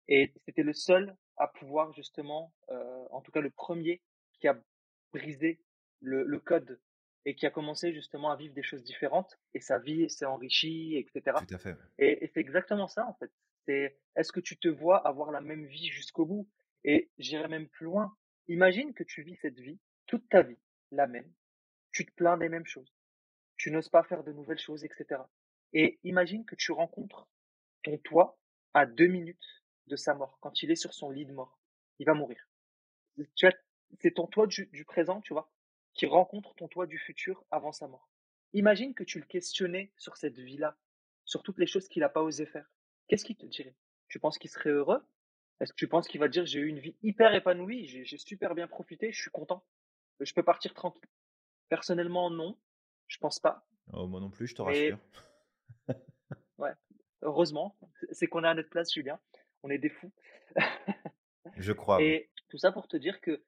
et 0.07 0.31
c'était 0.45 0.61
le 0.61 0.73
seul 0.73 1.17
à 1.37 1.47
pouvoir 1.47 1.91
justement, 1.93 2.53
heu, 2.69 2.75
en 3.09 3.19
tout 3.21 3.31
cas 3.31 3.41
le 3.41 3.49
premier 3.49 4.03
qui 4.39 4.47
a 4.47 4.55
brisé 5.11 5.59
le 5.99 6.23
le 6.23 6.39
code 6.39 6.79
et 7.25 7.33
qui 7.33 7.47
a 7.47 7.49
commencé 7.49 7.93
justement 7.93 8.29
à 8.29 8.35
vivre 8.35 8.53
des 8.53 8.61
choses 8.61 8.83
différentes 8.83 9.39
et 9.55 9.59
sa 9.59 9.79
vie 9.79 10.07
s'est 10.07 10.25
enrichie 10.25 10.95
et 10.97 11.03
Tout 11.33 11.55
à 11.55 11.57
fait, 11.57 11.75
et 11.97 12.23
et 12.23 12.27
c'est 12.27 12.39
exactement 12.41 12.87
ça, 12.87 13.07
en 13.07 13.15
fait. 13.15 13.31
C'est 13.65 13.97
est-ce 14.15 14.31
que 14.31 14.39
tu 14.39 14.57
te 14.57 14.67
vois 14.67 15.05
avoir 15.07 15.31
la 15.31 15.41
même 15.41 15.65
vie 15.65 15.87
jusqu'au 15.87 16.25
bout? 16.25 16.47
Et 16.83 17.09
j'irai 17.17 17.47
même 17.47 17.67
plus 17.67 17.85
loin. 17.85 18.15
Imagine 18.47 18.93
que 18.93 19.03
tu 19.03 19.23
vis 19.23 19.35
cette 19.41 19.59
vie, 19.59 19.79
toute 20.05 20.29
ta 20.29 20.43
vie, 20.43 20.59
la 20.91 21.07
même. 21.07 21.33
Tu 21.91 22.05
te 22.05 22.13
plains 22.13 22.37
des 22.37 22.49
mêmes 22.49 22.67
choses. 22.67 22.93
Tu 23.57 23.71
n'oses 23.71 23.89
pas 23.89 24.03
faire 24.03 24.23
de 24.23 24.31
nouvelles 24.31 24.59
choses, 24.59 24.85
et 24.85 24.91
cetera. 24.95 25.29
Et 25.73 25.99
imagine 26.03 26.45
que 26.45 26.55
tu 26.55 26.71
rencontres 26.71 27.27
ton 27.87 27.97
toi 27.99 28.37
à 28.73 28.85
2 28.85 29.07
minutes 29.07 29.63
de 29.87 29.95
sa 29.95 30.13
mort, 30.13 30.37
quand 30.41 30.61
il 30.61 30.71
est 30.71 30.75
sur 30.75 30.93
son 30.93 31.09
lit 31.09 31.25
de 31.25 31.31
mort. 31.31 31.57
Il 31.99 32.05
va 32.05 32.13
mourir. 32.13 32.49
Tu 33.35 33.47
vois, 33.47 33.55
c'est 33.99 34.13
ton 34.13 34.27
toi 34.27 34.45
du 34.45 34.67
du 34.67 34.83
présent, 34.83 35.21
tu 35.21 35.33
vois, 35.33 35.49
qui 35.93 36.05
rencontre 36.05 36.53
ton 36.55 36.67
toi 36.67 36.85
du 36.85 36.97
futur 36.99 37.45
avant 37.49 37.71
sa 37.71 37.87
mort. 37.87 38.09
Imagine 38.53 38.93
que 38.93 39.03
tu 39.03 39.19
le 39.19 39.25
questionnais 39.25 39.91
sur 39.97 40.17
cette 40.17 40.37
vie-là, 40.37 40.77
sur 41.25 41.43
toutes 41.43 41.57
les 41.57 41.67
choses 41.67 41.87
qu'il 41.87 42.03
a 42.03 42.09
pas 42.09 42.21
osé 42.21 42.45
faire. 42.45 42.69
Qu'est-ce 43.07 43.25
qu'il 43.25 43.37
te 43.37 43.45
dirait? 43.45 43.75
Tu 44.09 44.19
penses 44.19 44.37
qu'il 44.37 44.49
serait 44.49 44.69
heureux? 44.69 45.01
Est-ce 45.59 45.71
que 45.71 45.77
tu 45.77 45.87
penses 45.87 46.07
qu'il 46.07 46.19
va 46.19 46.27
dire: 46.27 46.45
«J'ai 46.45 46.59
eu 46.59 46.67
une 46.67 46.79
vie 46.79 46.95
hyper 47.01 47.33
épanouie, 47.33 47.87
j'ai 47.87 48.17
super 48.17 48.53
bien 48.53 48.67
profité, 48.67 49.11
je 49.11 49.19
suis 49.19 49.31
content, 49.31 49.65
je 50.19 50.33
peux 50.33 50.43
partir 50.43 50.73
tranquille»? 50.73 51.09
Personnellement, 51.69 52.29
non, 52.29 52.57
je 53.07 53.17
pense 53.17 53.39
pas, 53.39 53.67
Oh, 53.93 54.05
moi 54.07 54.19
non 54.19 54.29
plus, 54.29 54.47
je 54.47 54.55
te 54.55 54.61
rassure. 54.61 54.99
ouais, 56.57 56.73
heureusement, 57.21 57.77
c'est 58.11 58.27
qu'on 58.27 58.43
est 58.43 58.47
à 58.47 58.53
notre 58.53 58.69
place, 58.69 58.93
Julien, 58.93 59.19
on 59.63 59.69
est 59.69 59.77
des 59.77 59.89
fous. 59.89 60.11
Je 61.57 61.71
crois, 61.73 61.97
oui. 61.97 62.05
Et 62.05 62.29
tout 62.49 62.57
ça 62.57 62.71
pour 62.71 62.87
te 62.87 62.97
dire 62.97 63.21
que 63.21 63.43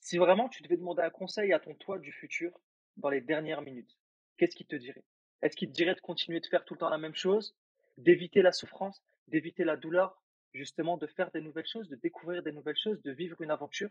si 0.00 0.18
vraiment 0.18 0.48
tu 0.48 0.62
devais 0.62 0.76
demander 0.76 1.02
un 1.02 1.10
conseil 1.10 1.52
à 1.52 1.60
ton 1.60 1.74
toi 1.74 1.98
du 1.98 2.12
futur 2.12 2.58
dans 2.96 3.08
les 3.08 3.20
dernières 3.20 3.62
minutes, 3.62 3.96
qu'est-ce 4.36 4.56
qu'il 4.56 4.66
te 4.66 4.76
dirait? 4.76 5.04
Est-ce 5.42 5.56
qu'il 5.56 5.68
te 5.68 5.74
dirait 5.74 5.94
de 5.94 6.00
continuer 6.00 6.40
de 6.40 6.46
faire 6.46 6.64
tout 6.64 6.74
le 6.74 6.78
temps 6.78 6.88
la 6.88 6.98
même 6.98 7.14
chose, 7.14 7.56
d'éviter 7.98 8.42
la 8.42 8.52
souffrance, 8.52 9.02
d'éviter 9.28 9.64
la 9.64 9.76
douleur, 9.76 10.22
justement 10.52 10.96
de 10.96 11.06
faire 11.06 11.30
des 11.30 11.40
nouvelles 11.40 11.66
choses, 11.66 11.88
de 11.88 11.96
découvrir 11.96 12.42
des 12.42 12.52
nouvelles 12.52 12.76
choses, 12.76 13.00
de 13.02 13.12
vivre 13.12 13.40
une 13.40 13.50
aventure? 13.50 13.90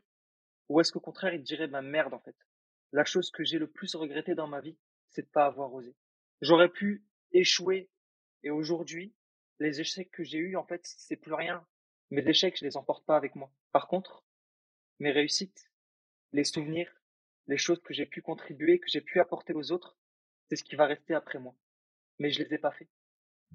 Ou 0.70 0.80
est-ce 0.80 0.91
qu'au 0.91 1.00
contraire, 1.00 1.34
il 1.34 1.39
te 1.41 1.46
dirait: 1.46 1.67
«Bah, 1.67 1.82
merde, 1.82 2.13
en 2.13 2.20
fait, 2.20 2.36
la 2.91 3.06
chose 3.06 3.32
que 3.32 3.44
j'ai 3.44 3.60
le 3.60 3.67
plus 3.67 3.96
regretté 3.96 4.36
dans 4.36 4.48
ma 4.48 4.62
vie, 4.62 4.78
c'est 5.10 5.24
de 5.24 5.28
pas 5.28 5.46
avoir 5.46 5.74
osé. 5.74 5.96
J'aurais 6.41 6.70
pu 6.70 7.04
échouer 7.32 7.89
et 8.44 8.50
aujourd'hui, 8.50 9.13
les 9.62 9.80
échecs 9.80 10.12
que 10.12 10.24
j'ai 10.24 10.39
eus, 10.39 10.58
en 10.58 10.65
fait, 10.65 10.82
c'est 10.84 11.15
plus 11.15 11.34
rien. 11.34 11.65
Mes 12.10 12.28
échecs, 12.28 12.58
je 12.58 12.65
les 12.65 12.78
emporte 12.78 13.06
pas 13.06 13.15
avec 13.15 13.36
moi. 13.36 13.54
Par 13.71 13.88
contre, 13.88 14.26
mes 15.00 15.12
réussites, 15.12 15.71
les 16.34 16.43
souvenirs, 16.43 16.91
les 17.47 17.58
choses 17.58 17.82
que 17.82 17.93
j'ai 17.93 18.06
pu 18.06 18.21
contribuer, 18.21 18.80
que 18.80 18.89
j'ai 18.89 19.02
pu 19.02 19.19
apporter 19.19 19.54
aux 19.54 19.71
autres, 19.71 19.97
c'est 20.50 20.56
ce 20.56 20.63
qui 20.63 20.76
va 20.76 20.88
rester 20.88 21.13
après 21.13 21.39
moi. 21.39 21.56
Mais 22.19 22.32
je 22.32 22.43
les 22.43 22.54
ai 22.54 22.58
pas 22.58 22.71
fait. 22.71 22.89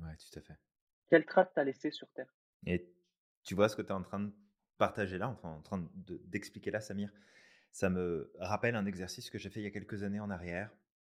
Ouais, 0.00 0.16
tout 0.16 0.38
à 0.38 0.42
fait. 0.42 0.56
Quelle 1.08 1.26
trace 1.26 1.52
tu 1.52 1.60
as 1.60 1.64
laissé 1.64 1.90
sur 1.90 2.08
terre? 2.12 2.32
Et 2.66 2.88
tu 3.42 3.54
vois 3.54 3.68
ce 3.68 3.76
que 3.76 3.82
tu 3.82 3.88
es 3.88 3.92
en 3.92 4.02
train 4.02 4.20
de 4.20 4.32
partager 4.78 5.18
là, 5.18 5.28
enfin 5.28 5.50
en 5.50 5.62
train 5.62 5.88
de 5.94 6.18
d'expliquer 6.24 6.70
là, 6.70 6.80
Samir, 6.80 7.12
ça 7.72 7.90
me 7.90 8.32
rappelle 8.38 8.76
un 8.76 8.86
exercice 8.86 9.30
que 9.30 9.38
j'ai 9.38 9.50
fait 9.50 9.60
il 9.60 9.64
y 9.64 9.68
a 9.68 9.70
quelques 9.70 10.02
années 10.02 10.20
en 10.20 10.30
arrière, 10.30 10.70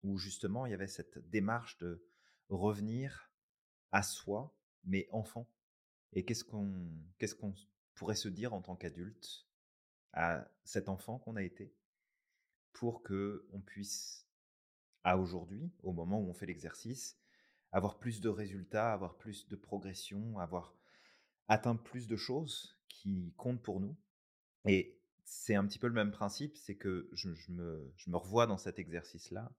où 0.03 0.19
justement 0.19 0.67
il 0.67 0.71
y 0.71 0.75
avait 0.75 0.87
cette 0.87 1.19
démarche 1.31 1.77
de 1.79 2.07
revenir 2.49 3.31
à 3.93 4.03
soi, 4.03 4.56
mais 4.87 5.09
enfant. 5.13 5.49
Et 6.13 6.25
qu'est-ce 6.25 6.45
qu'on 6.45 6.73
qu'est-ce 7.19 7.37
pourrait 7.95 8.15
se 8.15 8.29
dire 8.29 8.55
en 8.55 8.63
tant 8.63 8.77
qu'adulte 8.77 9.47
à 10.13 10.49
cet 10.65 10.89
enfant 10.89 11.19
qu'on 11.19 11.37
a 11.37 11.43
été 11.43 11.75
pour 12.73 13.03
que 13.03 13.47
on 13.53 13.61
puisse 13.61 14.27
à 15.03 15.19
aujourd'hui, 15.19 15.71
au 15.83 15.93
moment 15.93 16.21
où 16.21 16.29
on 16.29 16.35
fait 16.35 16.47
l'exercice, 16.47 17.19
avoir 17.73 17.99
plus 17.99 18.21
de 18.21 18.29
résultats, 18.29 18.93
avoir 18.93 19.17
plus 19.19 19.49
de 19.49 19.57
progression, 19.57 20.39
avoir 20.39 20.75
atteint 21.49 21.77
plus 21.77 22.07
de 22.07 22.17
choses 22.17 22.79
qui 22.89 23.33
comptent 23.37 23.63
pour 23.63 23.81
nous? 23.81 23.97
Et 24.67 24.99
c'est 25.25 25.55
un 25.55 25.67
petit 25.67 25.79
peu 25.79 25.87
le 25.87 25.93
même 25.93 26.11
principe, 26.11 26.57
c'est 26.57 26.77
que 26.77 27.09
je, 27.13 27.29
me, 27.51 27.93
je 27.97 28.11
me 28.11 28.17
revois 28.17 28.47
dans 28.47 28.59
cet 28.59 28.79
exercice-là 28.79 29.53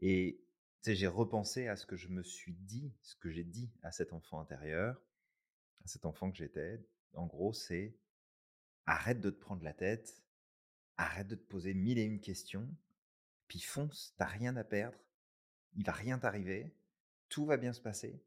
et 0.00 0.45
j'ai 0.94 1.06
repensé 1.06 1.68
à 1.68 1.76
ce 1.76 1.86
que 1.86 1.96
je 1.96 2.08
me 2.08 2.22
suis 2.22 2.54
dit, 2.54 2.94
ce 3.02 3.16
que 3.16 3.30
j'ai 3.30 3.44
dit 3.44 3.72
à 3.82 3.90
cet 3.90 4.12
enfant 4.12 4.40
intérieur, 4.40 5.00
à 5.84 5.88
cet 5.88 6.06
enfant 6.06 6.30
que 6.30 6.36
j'étais. 6.36 6.80
En 7.14 7.26
gros, 7.26 7.52
c'est 7.52 7.96
arrête 8.86 9.20
de 9.20 9.30
te 9.30 9.40
prendre 9.40 9.64
la 9.64 9.72
tête, 9.72 10.22
arrête 10.96 11.26
de 11.26 11.34
te 11.34 11.48
poser 11.48 11.74
mille 11.74 11.98
et 11.98 12.04
une 12.04 12.20
questions, 12.20 12.68
puis 13.48 13.60
fonce, 13.60 14.14
t'as 14.16 14.26
rien 14.26 14.56
à 14.56 14.64
perdre, 14.64 14.98
il 15.74 15.84
va 15.84 15.92
rien 15.92 16.18
t'arriver, 16.18 16.74
tout 17.28 17.46
va 17.46 17.56
bien 17.56 17.72
se 17.72 17.80
passer, 17.80 18.22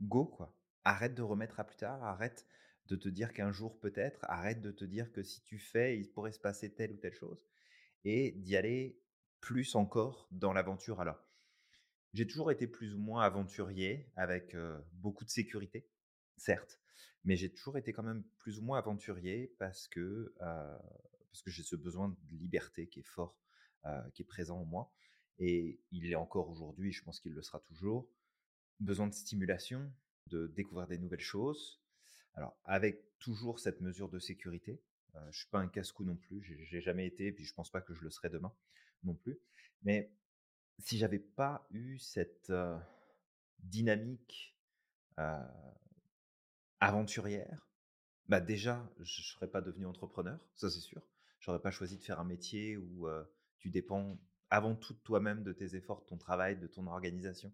go 0.00 0.26
quoi. 0.26 0.54
Arrête 0.84 1.14
de 1.14 1.22
remettre 1.22 1.60
à 1.60 1.64
plus 1.64 1.76
tard, 1.76 2.02
arrête 2.04 2.46
de 2.86 2.96
te 2.96 3.08
dire 3.08 3.32
qu'un 3.32 3.52
jour 3.52 3.78
peut-être, 3.80 4.20
arrête 4.24 4.60
de 4.60 4.70
te 4.70 4.84
dire 4.84 5.10
que 5.12 5.22
si 5.22 5.42
tu 5.42 5.58
fais, 5.58 5.98
il 5.98 6.10
pourrait 6.10 6.32
se 6.32 6.40
passer 6.40 6.74
telle 6.74 6.92
ou 6.92 6.96
telle 6.98 7.14
chose, 7.14 7.42
et 8.04 8.32
d'y 8.32 8.56
aller 8.56 9.00
plus 9.40 9.74
encore 9.74 10.28
dans 10.30 10.52
l'aventure. 10.52 11.00
Alors, 11.00 11.18
j'ai 12.14 12.26
toujours 12.26 12.50
été 12.52 12.66
plus 12.66 12.94
ou 12.94 12.98
moins 12.98 13.22
aventurier 13.22 14.08
avec 14.16 14.56
beaucoup 14.92 15.24
de 15.24 15.30
sécurité, 15.30 15.86
certes, 16.36 16.80
mais 17.24 17.36
j'ai 17.36 17.52
toujours 17.52 17.76
été 17.76 17.92
quand 17.92 18.04
même 18.04 18.22
plus 18.38 18.58
ou 18.58 18.62
moins 18.62 18.78
aventurier 18.78 19.52
parce 19.58 19.88
que, 19.88 20.32
que 20.38 21.50
j'ai 21.50 21.64
ce 21.64 21.76
besoin 21.76 22.08
de 22.08 22.36
liberté 22.36 22.86
qui 22.86 23.00
est 23.00 23.06
fort, 23.06 23.36
qui 24.14 24.22
est 24.22 24.26
présent 24.26 24.60
en 24.60 24.64
moi. 24.64 24.92
Et 25.38 25.80
il 25.90 26.10
est 26.10 26.14
encore 26.14 26.48
aujourd'hui, 26.48 26.92
je 26.92 27.02
pense 27.02 27.18
qu'il 27.18 27.32
le 27.32 27.42
sera 27.42 27.58
toujours. 27.60 28.08
Besoin 28.78 29.08
de 29.08 29.14
stimulation, 29.14 29.92
de 30.28 30.46
découvrir 30.46 30.86
des 30.86 30.98
nouvelles 30.98 31.18
choses. 31.18 31.80
Alors, 32.34 32.56
avec 32.64 33.02
toujours 33.18 33.58
cette 33.58 33.80
mesure 33.80 34.08
de 34.08 34.20
sécurité. 34.20 34.80
je 35.14 35.26
ne 35.26 35.32
suis 35.32 35.48
pas 35.48 35.58
un 35.58 35.68
casse-cou 35.68 36.04
non 36.04 36.16
plus, 36.16 36.42
j'ai 36.42 36.80
jamais 36.80 37.06
été, 37.06 37.26
et 37.26 37.32
puis 37.32 37.44
je 37.44 37.54
pense 37.54 37.70
pas 37.70 37.80
que 37.80 37.94
je 37.94 38.02
le 38.02 38.10
serai 38.10 38.28
demain 38.28 38.52
non 39.02 39.14
plus. 39.14 39.38
Mais 39.82 40.12
si 40.78 40.98
j'avais 40.98 41.18
pas 41.18 41.66
eu 41.70 41.98
cette 41.98 42.52
dynamique 43.60 44.56
aventurière, 46.80 47.68
bah 48.26 48.40
déjà, 48.40 48.90
je 49.00 49.20
ne 49.20 49.24
serais 49.24 49.50
pas 49.50 49.60
devenu 49.60 49.86
entrepreneur, 49.86 50.38
ça 50.54 50.70
c'est 50.70 50.80
sûr. 50.80 51.02
J'aurais 51.40 51.60
pas 51.60 51.70
choisi 51.70 51.98
de 51.98 52.02
faire 52.02 52.20
un 52.20 52.24
métier 52.24 52.76
où 52.76 53.06
tu 53.58 53.70
dépends 53.70 54.18
avant 54.50 54.74
tout 54.74 54.94
de 54.94 54.98
toi-même, 55.00 55.42
de 55.42 55.52
tes 55.52 55.74
efforts, 55.76 56.02
de 56.02 56.06
ton 56.06 56.16
travail, 56.16 56.58
de 56.58 56.66
ton 56.66 56.86
organisation, 56.86 57.52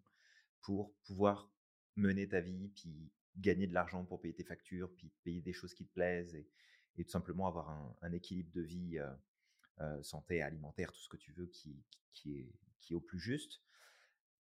pour 0.61 0.94
pouvoir 1.04 1.50
mener 1.96 2.28
ta 2.28 2.40
vie, 2.40 2.68
puis 2.68 3.11
gagner 3.37 3.66
de 3.66 3.74
l'argent 3.74 4.04
pour 4.04 4.20
payer 4.20 4.35
tes 4.35 4.44
factures, 4.44 4.90
puis 4.96 5.11
payer 5.24 5.40
des 5.40 5.52
choses 5.52 5.74
qui 5.74 5.87
te 5.87 5.92
plaisent 5.92 6.35
et, 6.35 6.48
tout 7.02 7.09
simplement 7.09 7.46
avoir 7.46 7.70
un, 8.02 8.12
équilibre 8.12 8.52
de 8.52 8.61
vie, 8.61 8.98
santé, 10.02 10.42
alimentaire, 10.42 10.92
tout 10.92 11.00
ce 11.00 11.09
que 11.09 11.16
tu 11.16 11.33
veux, 11.33 11.46
qui, 11.46 11.83
qui, 12.12 12.38
est, 12.38 12.52
qui 12.80 12.94
au 12.94 13.00
plus 13.00 13.18
juste. 13.18 13.62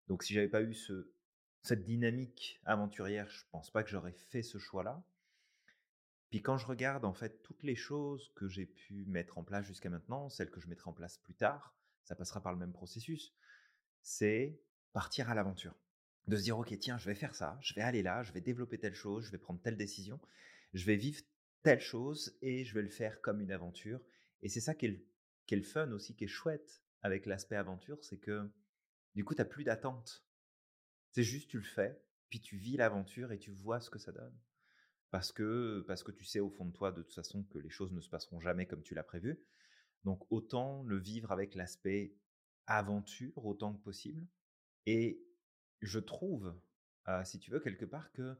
Donc 0.08 0.22
si 0.22 0.34
j'avais 0.34 0.48
pas 0.48 0.62
eu 0.62 0.74
ce, 0.74 1.12
cette 1.62 1.84
dynamique 1.84 2.60
aventurière, 2.64 3.28
je 3.28 3.44
pense 3.50 3.70
pas 3.70 3.82
que 3.82 3.90
j'aurais 3.90 4.12
fait 4.12 4.42
ce 4.42 4.58
choix-là. 4.58 5.02
Puis 6.30 6.42
quand 6.42 6.58
je 6.58 6.66
regarde 6.66 7.04
en 7.04 7.12
fait 7.12 7.42
toutes 7.42 7.62
les 7.62 7.76
choses 7.76 8.32
que 8.34 8.48
j'ai 8.48 8.66
pu 8.66 9.04
mettre 9.06 9.38
en 9.38 9.44
place 9.44 9.64
jusqu'à 9.64 9.90
maintenant, 9.90 10.28
celles 10.28 10.50
que 10.50 10.60
je 10.60 10.68
mettrai 10.68 10.90
en 10.90 10.92
place 10.92 11.18
plus 11.18 11.34
tard, 11.34 11.74
ça 12.04 12.14
passera 12.14 12.40
par 12.40 12.52
le 12.52 12.58
même 12.58 12.72
processus. 12.72 13.34
C'est 14.02 14.60
partir 14.92 15.28
à 15.28 15.34
l'aventure. 15.34 15.74
De 16.26 16.36
se 16.36 16.42
dire, 16.42 16.58
OK, 16.58 16.76
tiens, 16.78 16.98
je 16.98 17.06
vais 17.06 17.14
faire 17.14 17.34
ça, 17.34 17.56
je 17.60 17.74
vais 17.74 17.82
aller 17.82 18.02
là, 18.02 18.22
je 18.22 18.32
vais 18.32 18.40
développer 18.40 18.78
telle 18.78 18.94
chose, 18.94 19.26
je 19.26 19.30
vais 19.30 19.38
prendre 19.38 19.60
telle 19.60 19.76
décision, 19.76 20.18
je 20.72 20.84
vais 20.84 20.96
vivre 20.96 21.22
telle 21.62 21.80
chose 21.80 22.36
et 22.42 22.64
je 22.64 22.74
vais 22.74 22.82
le 22.82 22.88
faire 22.88 23.20
comme 23.20 23.40
une 23.40 23.52
aventure. 23.52 24.00
Et 24.42 24.48
c'est 24.48 24.60
ça 24.60 24.74
qui 24.74 24.86
est, 24.86 25.56
le, 25.56 25.62
fun 25.62 25.90
aussi, 25.92 26.14
qui 26.14 26.24
est 26.24 26.28
chouette 26.28 26.82
avec 27.02 27.26
l'aspect 27.26 27.56
aventure, 27.56 28.02
c'est 28.04 28.18
que 28.18 28.50
du 29.14 29.24
coup, 29.24 29.34
tu 29.34 29.40
n'as 29.40 29.46
plus 29.46 29.64
d'attente. 29.64 30.24
C'est 31.12 31.22
juste, 31.22 31.48
tu 31.48 31.58
le 31.58 31.64
fais, 31.64 32.02
puis 32.28 32.40
tu 32.40 32.56
vis 32.56 32.76
l'aventure 32.76 33.32
et 33.32 33.38
tu 33.38 33.50
vois 33.50 33.80
ce 33.80 33.90
que 33.90 33.98
ça 33.98 34.12
donne. 34.12 34.36
Parce 35.10 35.32
que, 35.32 35.84
parce 35.86 36.02
que 36.02 36.12
tu 36.12 36.24
sais 36.24 36.40
au 36.40 36.50
fond 36.50 36.66
de 36.66 36.72
toi, 36.72 36.92
de 36.92 37.02
toute 37.02 37.14
façon, 37.14 37.44
que 37.44 37.58
les 37.58 37.70
choses 37.70 37.92
ne 37.92 38.00
se 38.00 38.10
passeront 38.10 38.40
jamais 38.40 38.66
comme 38.66 38.82
tu 38.82 38.94
l'as 38.94 39.04
prévu. 39.04 39.40
Donc 40.04 40.30
autant 40.30 40.82
le 40.84 40.98
vivre 40.98 41.32
avec 41.32 41.54
l'aspect 41.54 42.14
aventure 42.66 43.44
autant 43.44 43.72
que 43.72 43.82
possible. 43.82 44.26
Et 44.84 45.24
je 45.80 45.98
trouve, 45.98 46.54
si 47.24 47.38
tu 47.38 47.50
veux, 47.50 47.60
quelque 47.60 47.84
part 47.84 48.12
que 48.12 48.36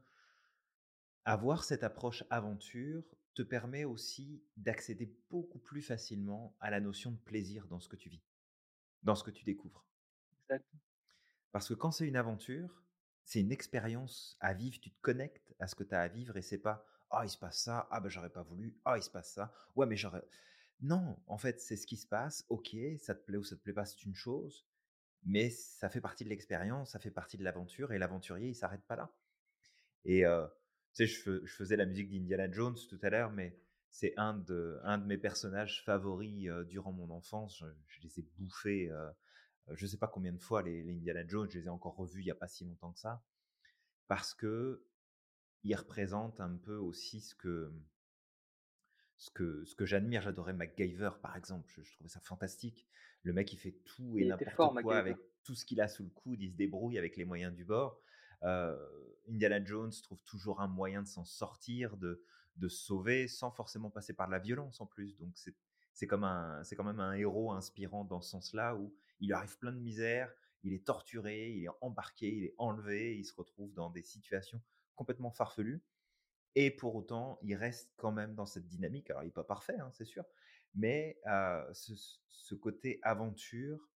avoir 1.25 1.63
cette 1.63 1.83
approche 1.83 2.23
aventure 2.29 3.03
te 3.37 3.43
permet 3.43 3.85
aussi 3.85 4.43
d'accéder 4.57 5.15
beaucoup 5.29 5.59
plus 5.59 5.81
facilement 5.81 6.57
à 6.59 6.69
la 6.69 6.79
notion 6.79 7.11
de 7.11 7.17
plaisir 7.17 7.67
dans 7.67 7.79
ce 7.79 7.87
que 7.87 7.95
tu 7.95 8.09
vis, 8.09 8.23
dans 9.03 9.15
ce 9.15 9.23
que 9.23 9.31
tu 9.31 9.45
découvres. 9.45 9.85
Parce 11.51 11.69
que 11.69 11.73
quand 11.73 11.91
c'est 11.91 12.07
une 12.07 12.15
aventure, 12.15 12.83
c'est 13.23 13.41
une 13.41 13.51
expérience 13.51 14.37
à 14.39 14.53
vivre, 14.53 14.79
tu 14.79 14.91
te 14.91 15.01
connectes 15.01 15.55
à 15.59 15.67
ce 15.67 15.75
que 15.75 15.83
tu 15.83 15.93
as 15.93 16.01
à 16.01 16.07
vivre 16.07 16.37
et 16.37 16.41
c'est 16.41 16.57
pas 16.59 16.85
ah 17.09 17.23
il 17.23 17.29
se 17.29 17.37
passe 17.37 17.61
ça, 17.61 17.87
ah 17.89 18.01
ben 18.01 18.09
j'aurais 18.09 18.29
pas 18.29 18.43
voulu, 18.43 18.77
ah 18.83 18.97
il 18.97 19.03
se 19.03 19.09
passe 19.09 19.31
ça, 19.31 19.53
ouais 19.75 19.85
mais 19.85 19.95
j'aurais 19.95 20.23
non, 20.79 21.17
en 21.27 21.37
fait, 21.37 21.59
c'est 21.59 21.75
ce 21.75 21.87
qui 21.87 21.97
se 21.97 22.07
passe. 22.07 22.45
Ok, 22.49 22.75
ça 22.99 23.15
te 23.15 23.23
plaît 23.25 23.37
ou 23.37 23.43
ça 23.43 23.55
te 23.55 23.61
plaît 23.61 23.73
pas, 23.73 23.85
c'est 23.85 24.03
une 24.03 24.15
chose. 24.15 24.67
Mais 25.23 25.49
ça 25.49 25.89
fait 25.89 26.01
partie 26.01 26.23
de 26.23 26.29
l'expérience, 26.29 26.91
ça 26.91 26.99
fait 26.99 27.11
partie 27.11 27.37
de 27.37 27.43
l'aventure. 27.43 27.93
Et 27.93 27.97
l'aventurier, 27.97 28.49
il 28.49 28.55
s'arrête 28.55 28.85
pas 28.85 28.95
là. 28.95 29.11
Et 30.05 30.21
tu 30.21 30.56
sais, 31.05 31.07
je, 31.07 31.45
faisais 31.45 31.75
la 31.75 31.85
musique 31.85 32.09
d'Indiana 32.09 32.51
Jones 32.51 32.77
tout 32.89 32.99
à 33.01 33.09
l'heure, 33.09 33.31
mais 33.31 33.57
c'est 33.89 34.13
un 34.17 34.33
de, 34.33 34.79
un 34.83 34.97
de 34.97 35.05
mes 35.05 35.17
personnages 35.17 35.83
favoris 35.83 36.49
durant 36.67 36.91
mon 36.91 37.09
enfance. 37.09 37.63
Je, 37.87 38.01
les 38.03 38.19
ai 38.19 38.25
bouffés, 38.37 38.91
je 39.71 39.85
ne 39.85 39.89
sais 39.89 39.97
pas 39.97 40.07
combien 40.07 40.33
de 40.33 40.39
fois, 40.39 40.61
les, 40.61 40.83
les, 40.83 40.93
Indiana 40.93 41.25
Jones. 41.27 41.49
Je 41.51 41.59
les 41.59 41.65
ai 41.65 41.69
encore 41.69 41.95
revus 41.95 42.21
il 42.21 42.25
n'y 42.25 42.31
a 42.31 42.35
pas 42.35 42.47
si 42.47 42.65
longtemps 42.65 42.91
que 42.91 42.99
ça. 42.99 43.23
Parce 44.07 44.33
que 44.33 44.85
ils 45.63 45.75
représentent 45.75 46.39
un 46.39 46.55
peu 46.55 46.75
aussi 46.75 47.19
ce 47.19 47.35
que, 47.35 47.71
ce 49.17 49.29
que, 49.31 49.65
ce 49.65 49.75
que 49.75 49.85
j'admire, 49.85 50.21
j'adorais 50.21 50.53
MacGyver 50.53 51.11
par 51.21 51.35
exemple, 51.35 51.69
je, 51.69 51.91
trouvais 51.93 52.09
ça 52.09 52.19
fantastique. 52.21 52.87
Le 53.23 53.33
mec 53.33 53.51
il 53.51 53.57
fait 53.57 53.75
tout 53.83 54.17
et 54.17 54.25
n'importe 54.25 54.81
quoi 54.81 54.97
avec 54.97 55.17
tout 55.43 55.55
ce 55.55 55.65
qu'il 55.65 55.81
a 55.81 55.87
sous 55.87 56.03
le 56.03 56.09
coude, 56.09 56.41
il 56.41 56.51
se 56.51 56.55
débrouille 56.55 56.97
avec 56.97 57.17
les 57.17 57.25
moyens 57.25 57.53
du 57.53 57.65
bord. 57.65 58.01
Indiana 58.41 59.63
Jones 59.63 59.91
trouve 60.03 60.23
toujours 60.23 60.61
un 60.61 60.67
moyen 60.67 61.01
de 61.01 61.07
s'en 61.07 61.25
sortir, 61.25 61.97
de, 61.97 62.23
de 62.55 62.67
sauver 62.67 63.27
sans 63.27 63.51
forcément 63.51 63.89
passer 63.89 64.13
par 64.13 64.29
la 64.29 64.39
violence 64.39 64.81
en 64.81 64.85
plus. 64.85 65.17
Donc 65.17 65.31
c'est 65.35 65.55
c'est 65.93 66.05
comme 66.05 66.23
un 66.23 66.63
c'est 66.63 66.75
quand 66.75 66.83
même 66.83 66.99
un 66.99 67.13
héros 67.13 67.51
inspirant 67.51 68.05
dans 68.05 68.21
ce 68.21 68.29
sens-là 68.29 68.75
où 68.75 68.93
il 69.19 69.33
arrive 69.33 69.57
plein 69.57 69.71
de 69.71 69.79
misère, 69.79 70.31
il 70.63 70.73
est 70.73 70.85
torturé, 70.85 71.51
il 71.51 71.65
est 71.65 71.69
embarqué, 71.81 72.31
il 72.31 72.43
est 72.43 72.55
enlevé, 72.59 73.17
il 73.17 73.25
se 73.25 73.33
retrouve 73.33 73.73
dans 73.73 73.89
des 73.89 74.03
situations 74.03 74.61
complètement 74.95 75.31
farfelues 75.31 75.81
et 76.59 76.71
pour 76.71 76.95
autant, 76.95 77.37
il 77.43 77.53
reste 77.53 77.93
quand 77.97 78.11
même 78.11 78.33
dans 78.33 78.47
cette 78.47 78.67
dynamique. 78.67 79.11
Alors, 79.11 79.21
il 79.21 79.27
n'est 79.27 79.31
pas 79.31 79.43
parfait, 79.43 79.77
hein, 79.79 79.91
c'est 79.93 80.05
sûr, 80.05 80.25
mais 80.73 81.21
ce, 81.73 82.55
côté 82.55 82.99
aventure, 83.03 83.87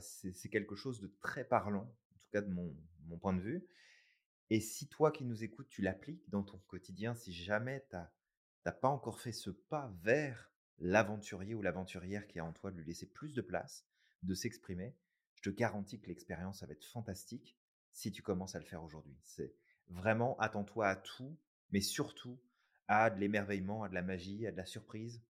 c'est 0.00 0.48
quelque 0.50 0.74
chose 0.74 1.00
de 1.00 1.14
très 1.20 1.44
parlant, 1.44 1.94
cas 2.30 2.40
de 2.40 2.50
mon, 2.50 2.74
point 3.20 3.34
de 3.34 3.40
vue. 3.40 3.66
Et 4.50 4.60
si 4.60 4.88
toi 4.88 5.10
qui 5.10 5.24
nous 5.24 5.44
écoutes, 5.44 5.68
tu 5.68 5.82
l'appliques 5.82 6.28
dans 6.28 6.42
ton 6.42 6.58
quotidien, 6.66 7.14
si 7.14 7.32
jamais 7.32 7.84
tu 7.90 7.96
n'as 7.96 8.72
pas 8.72 8.88
encore 8.88 9.20
fait 9.20 9.32
ce 9.32 9.50
pas 9.50 9.92
vers 10.02 10.50
l'aventurier 10.78 11.54
ou 11.54 11.62
l'aventurière 11.62 12.26
qui 12.26 12.38
a 12.38 12.44
en 12.44 12.52
toi 12.52 12.70
de 12.70 12.76
lui 12.76 12.84
laisser 12.84 13.06
plus 13.06 13.32
de 13.32 13.42
place, 13.42 13.86
de 14.22 14.34
s'exprimer, 14.34 14.96
je 15.34 15.42
te 15.42 15.50
garantis 15.50 16.00
que 16.00 16.08
l'expérience 16.08 16.62
va 16.62 16.72
être 16.72 16.84
fantastique 16.84 17.56
si 17.92 18.12
tu 18.12 18.22
commences 18.22 18.54
à 18.54 18.58
le 18.58 18.64
faire 18.64 18.82
aujourd'hui. 18.82 19.18
C'est 19.22 19.54
vraiment 19.88 20.38
attends-toi 20.38 20.88
à 20.88 20.96
tout 20.96 21.36
mais 21.72 21.80
surtout 21.80 22.38
à 22.88 23.10
de 23.10 23.20
l'émerveillement, 23.20 23.84
à 23.84 23.88
de 23.88 23.94
la 23.94 24.02
magie, 24.02 24.46
à 24.46 24.52
de 24.52 24.56
la 24.56 24.66
surprise, 24.66 25.22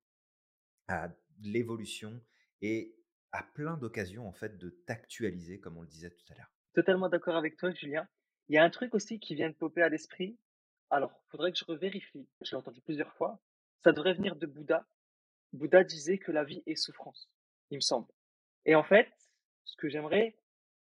à 0.88 1.08
de 1.08 1.14
l'évolution 1.42 2.20
et 2.62 2.96
à 3.32 3.42
plein 3.42 3.76
d'occasions, 3.76 4.26
en 4.26 4.32
fait, 4.32 4.58
de 4.58 4.70
t'actualiser, 4.70 5.60
comme 5.60 5.76
on 5.76 5.82
le 5.82 5.88
disait 5.88 6.10
tout 6.10 6.32
à 6.32 6.34
l'heure. 6.34 6.52
Totalement 6.74 7.09
d'accord 7.09 7.37
avec 7.37 7.56
toi, 7.56 7.72
Julien. 7.72 8.06
Il 8.48 8.54
y 8.54 8.59
a 8.59 8.64
un 8.64 8.70
truc 8.70 8.94
aussi 8.94 9.18
qui 9.18 9.35
vient 9.35 9.48
de 9.48 9.54
popper 9.54 9.83
à 9.83 9.88
l'esprit. 9.88 10.37
Alors, 10.90 11.12
faudrait 11.28 11.52
que 11.52 11.59
je 11.59 11.64
revérifie. 11.64 12.26
Je 12.40 12.50
l'ai 12.50 12.56
entendu 12.56 12.80
plusieurs 12.80 13.12
fois. 13.14 13.40
Ça 13.83 13.92
devrait 13.92 14.14
venir 14.14 14.37
de 14.37 14.46
Bouddha. 14.46 14.87
Bouddha 15.52 15.83
disait 15.83 16.18
que 16.18 16.30
la 16.30 16.44
vie 16.44 16.62
est 16.66 16.76
souffrance, 16.76 17.28
il 17.70 17.76
me 17.76 17.80
semble. 17.80 18.06
Et 18.66 18.74
en 18.74 18.85
fait, 18.85 19.11
ce 19.64 19.76
que 19.76 19.88
j'aimerais 19.88 20.37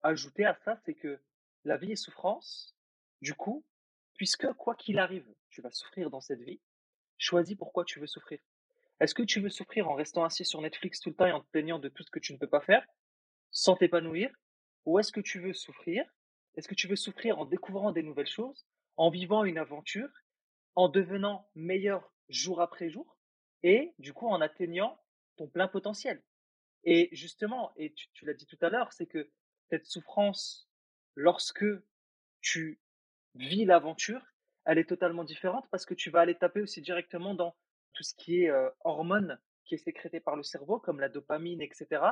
ajouter 0.03 0.45
à 0.45 0.55
ça, 0.63 0.77
c'est 0.85 0.93
que 0.93 1.19
la 1.65 1.77
vie 1.77 1.91
est 1.91 1.97
souffrance. 1.97 2.75
Du 3.21 3.33
coup, 3.33 3.65
puisque 4.15 4.51
quoi 4.53 4.75
qu'il 4.75 4.99
arrive, 4.99 5.27
tu 5.49 5.61
vas 5.61 5.71
souffrir 5.71 6.09
dans 6.09 6.21
cette 6.21 6.41
vie, 6.41 6.61
choisis 7.17 7.57
pourquoi 7.57 7.83
tu 7.83 7.99
veux 7.99 8.07
souffrir. 8.07 8.39
Est-ce 8.99 9.15
que 9.15 9.23
tu 9.23 9.41
veux 9.41 9.49
souffrir 9.49 9.89
en 9.89 9.95
restant 9.95 10.23
assis 10.23 10.45
sur 10.45 10.61
Netflix 10.61 11.01
tout 11.01 11.09
le 11.09 11.15
temps 11.15 11.25
et 11.25 11.31
en 11.31 11.41
te 11.41 11.49
plaignant 11.49 11.79
de 11.79 11.89
tout 11.89 12.03
ce 12.03 12.11
que 12.11 12.19
tu 12.19 12.31
ne 12.33 12.37
peux 12.37 12.47
pas 12.47 12.61
faire, 12.61 12.85
sans 13.51 13.75
t'épanouir 13.75 14.29
Ou 14.85 14.99
est-ce 14.99 15.11
que 15.11 15.21
tu 15.21 15.39
veux 15.39 15.53
souffrir? 15.53 16.05
Est-ce 16.55 16.67
que 16.67 16.75
tu 16.75 16.87
veux 16.87 16.95
souffrir 16.95 17.39
en 17.39 17.45
découvrant 17.45 17.91
des 17.91 18.03
nouvelles 18.03 18.27
choses, 18.27 18.65
en 18.97 19.09
vivant 19.09 19.43
une 19.43 19.57
aventure, 19.57 20.09
en 20.75 20.89
devenant 20.89 21.49
meilleur 21.55 22.13
jour 22.29 22.61
après 22.61 22.89
jour, 22.89 23.17
et 23.63 23.93
du 23.99 24.13
coup 24.13 24.27
en 24.27 24.41
atteignant 24.41 24.99
ton 25.37 25.47
plein 25.47 25.67
potentiel? 25.67 26.21
Et 26.83 27.09
justement, 27.11 27.71
et 27.77 27.93
tu, 27.93 28.25
l'as 28.25 28.33
dit 28.33 28.45
tout 28.45 28.57
à 28.61 28.69
l'heure, 28.69 28.91
c'est 28.91 29.07
que 29.07 29.29
cette 29.69 29.85
souffrance, 29.85 30.69
lorsque 31.15 31.65
tu 32.41 32.79
vis 33.35 33.65
l'aventure, 33.65 34.21
elle 34.65 34.77
est 34.77 34.89
totalement 34.89 35.23
différente 35.23 35.67
parce 35.71 35.85
que 35.85 35.93
tu 35.93 36.09
vas 36.09 36.21
aller 36.21 36.35
taper 36.35 36.61
aussi 36.61 36.81
directement 36.81 37.33
dans 37.33 37.55
tout 37.93 38.03
ce 38.03 38.13
qui 38.15 38.43
est 38.43 38.49
euh, 38.49 38.69
hormones 38.83 39.39
qui 39.65 39.75
est 39.75 39.77
sécrété 39.77 40.19
par 40.19 40.35
le 40.35 40.43
cerveau, 40.43 40.79
comme 40.79 40.99
la 40.99 41.09
dopamine, 41.09 41.61
etc. 41.61 42.03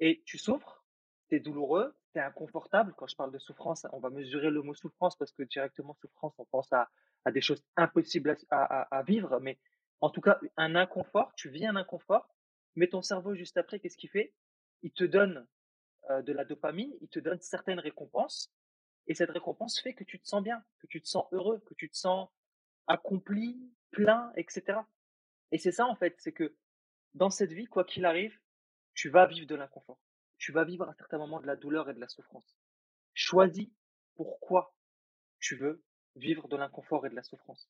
Et 0.00 0.22
tu 0.24 0.38
souffres, 0.38 0.83
c'est 1.28 1.40
douloureux, 1.40 1.94
c'est 2.12 2.20
inconfortable. 2.20 2.94
Quand 2.96 3.06
je 3.06 3.16
parle 3.16 3.32
de 3.32 3.38
souffrance, 3.38 3.86
on 3.92 3.98
va 3.98 4.10
mesurer 4.10 4.50
le 4.50 4.62
mot 4.62 4.74
souffrance 4.74 5.16
parce 5.16 5.32
que 5.32 5.42
directement 5.42 5.94
souffrance, 5.94 6.34
on 6.38 6.44
pense 6.44 6.72
à, 6.72 6.90
des 7.32 7.40
choses 7.40 7.64
impossibles 7.76 8.36
à, 8.50 9.02
vivre. 9.06 9.40
Mais 9.40 9.58
en 10.00 10.10
tout 10.10 10.20
cas, 10.20 10.38
un 10.56 10.74
inconfort, 10.74 11.32
tu 11.34 11.48
vis 11.48 11.66
un 11.66 11.76
inconfort, 11.76 12.28
mais 12.76 12.88
ton 12.88 13.02
cerveau 13.02 13.34
juste 13.34 13.56
après, 13.56 13.80
qu'est-ce 13.80 13.96
qu'il 13.96 14.10
fait? 14.10 14.34
Il 14.82 14.92
te 14.92 15.04
donne 15.04 15.46
euh, 16.10 16.22
de 16.22 16.32
la 16.32 16.44
dopamine, 16.44 16.92
il 17.00 17.08
te 17.08 17.18
donne 17.18 17.40
certaines 17.40 17.80
récompenses, 17.80 18.52
et 19.06 19.14
cette 19.14 19.30
récompense 19.30 19.80
fait 19.80 19.94
que 19.94 20.04
tu 20.04 20.20
te 20.20 20.26
sens 20.26 20.42
bien, 20.42 20.62
que 20.80 20.86
tu 20.86 21.00
te 21.00 21.08
sens 21.08 21.26
heureux, 21.32 21.62
que 21.66 21.74
tu 21.74 21.90
te 21.90 21.96
sens 21.96 22.28
accompli, 22.86 23.70
plein, 23.90 24.32
etc. 24.36 24.78
Et 25.52 25.58
c'est 25.58 25.72
ça 25.72 25.86
en 25.86 25.94
fait, 25.94 26.14
c'est 26.18 26.32
que 26.32 26.54
dans 27.14 27.30
cette 27.30 27.52
vie, 27.52 27.66
quoi 27.66 27.84
qu'il 27.84 28.04
arrive, 28.04 28.38
tu 28.94 29.08
vas 29.08 29.26
vivre 29.26 29.46
de 29.46 29.54
l'inconfort. 29.54 29.98
Tu 30.44 30.52
vas 30.52 30.64
vivre 30.64 30.86
à 30.86 30.92
certains 30.92 31.16
moments 31.16 31.40
de 31.40 31.46
la 31.46 31.56
douleur 31.56 31.88
et 31.88 31.94
de 31.94 32.00
la 32.00 32.06
souffrance. 32.06 32.58
Choisis 33.14 33.70
pourquoi 34.14 34.74
tu 35.40 35.56
veux 35.56 35.82
vivre 36.16 36.48
de 36.48 36.56
l'inconfort 36.58 37.06
et 37.06 37.08
de 37.08 37.14
la 37.14 37.22
souffrance. 37.22 37.66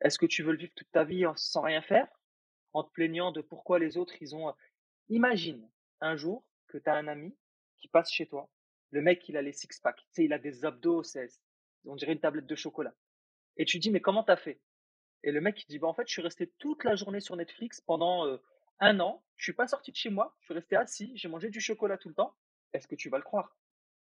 Est-ce 0.00 0.18
que 0.18 0.26
tu 0.26 0.42
veux 0.42 0.50
le 0.50 0.58
vivre 0.58 0.72
toute 0.74 0.90
ta 0.90 1.04
vie 1.04 1.24
sans 1.36 1.60
rien 1.60 1.82
faire, 1.82 2.08
en 2.72 2.82
te 2.82 2.90
plaignant 2.90 3.30
de 3.30 3.42
pourquoi 3.42 3.78
les 3.78 3.96
autres, 3.96 4.20
ils 4.20 4.34
ont... 4.34 4.52
Imagine 5.08 5.70
un 6.00 6.16
jour 6.16 6.44
que 6.66 6.78
tu 6.78 6.90
as 6.90 6.96
un 6.96 7.06
ami 7.06 7.32
qui 7.76 7.86
passe 7.86 8.10
chez 8.10 8.26
toi, 8.26 8.50
le 8.90 9.02
mec, 9.02 9.28
il 9.28 9.36
a 9.36 9.42
les 9.42 9.52
six-packs, 9.52 10.04
il 10.16 10.32
a 10.32 10.40
des 10.40 10.64
abdos, 10.64 11.04
on 11.84 11.94
dirait 11.94 12.14
une 12.14 12.18
tablette 12.18 12.46
de 12.46 12.56
chocolat. 12.56 12.96
Et 13.56 13.64
tu 13.64 13.78
dis, 13.78 13.92
mais 13.92 14.00
comment 14.00 14.24
t'as 14.24 14.36
fait? 14.36 14.60
Et 15.22 15.30
le 15.30 15.40
mec, 15.40 15.62
il 15.62 15.66
dit, 15.68 15.78
bah, 15.78 15.86
en 15.86 15.94
fait, 15.94 16.08
je 16.08 16.14
suis 16.14 16.22
resté 16.22 16.52
toute 16.58 16.82
la 16.82 16.96
journée 16.96 17.20
sur 17.20 17.36
Netflix 17.36 17.80
pendant 17.80 18.26
euh, 18.26 18.38
un 18.80 19.00
an. 19.00 19.22
Je 19.36 19.44
suis 19.44 19.52
pas 19.52 19.66
sorti 19.66 19.90
de 19.90 19.96
chez 19.96 20.10
moi. 20.10 20.34
Je 20.40 20.46
suis 20.46 20.54
resté 20.54 20.76
assis. 20.76 21.12
J'ai 21.16 21.28
mangé 21.28 21.50
du 21.50 21.60
chocolat 21.60 21.98
tout 21.98 22.08
le 22.08 22.14
temps. 22.14 22.34
Est-ce 22.72 22.86
que 22.86 22.94
tu 22.94 23.08
vas 23.08 23.18
le 23.18 23.24
croire? 23.24 23.56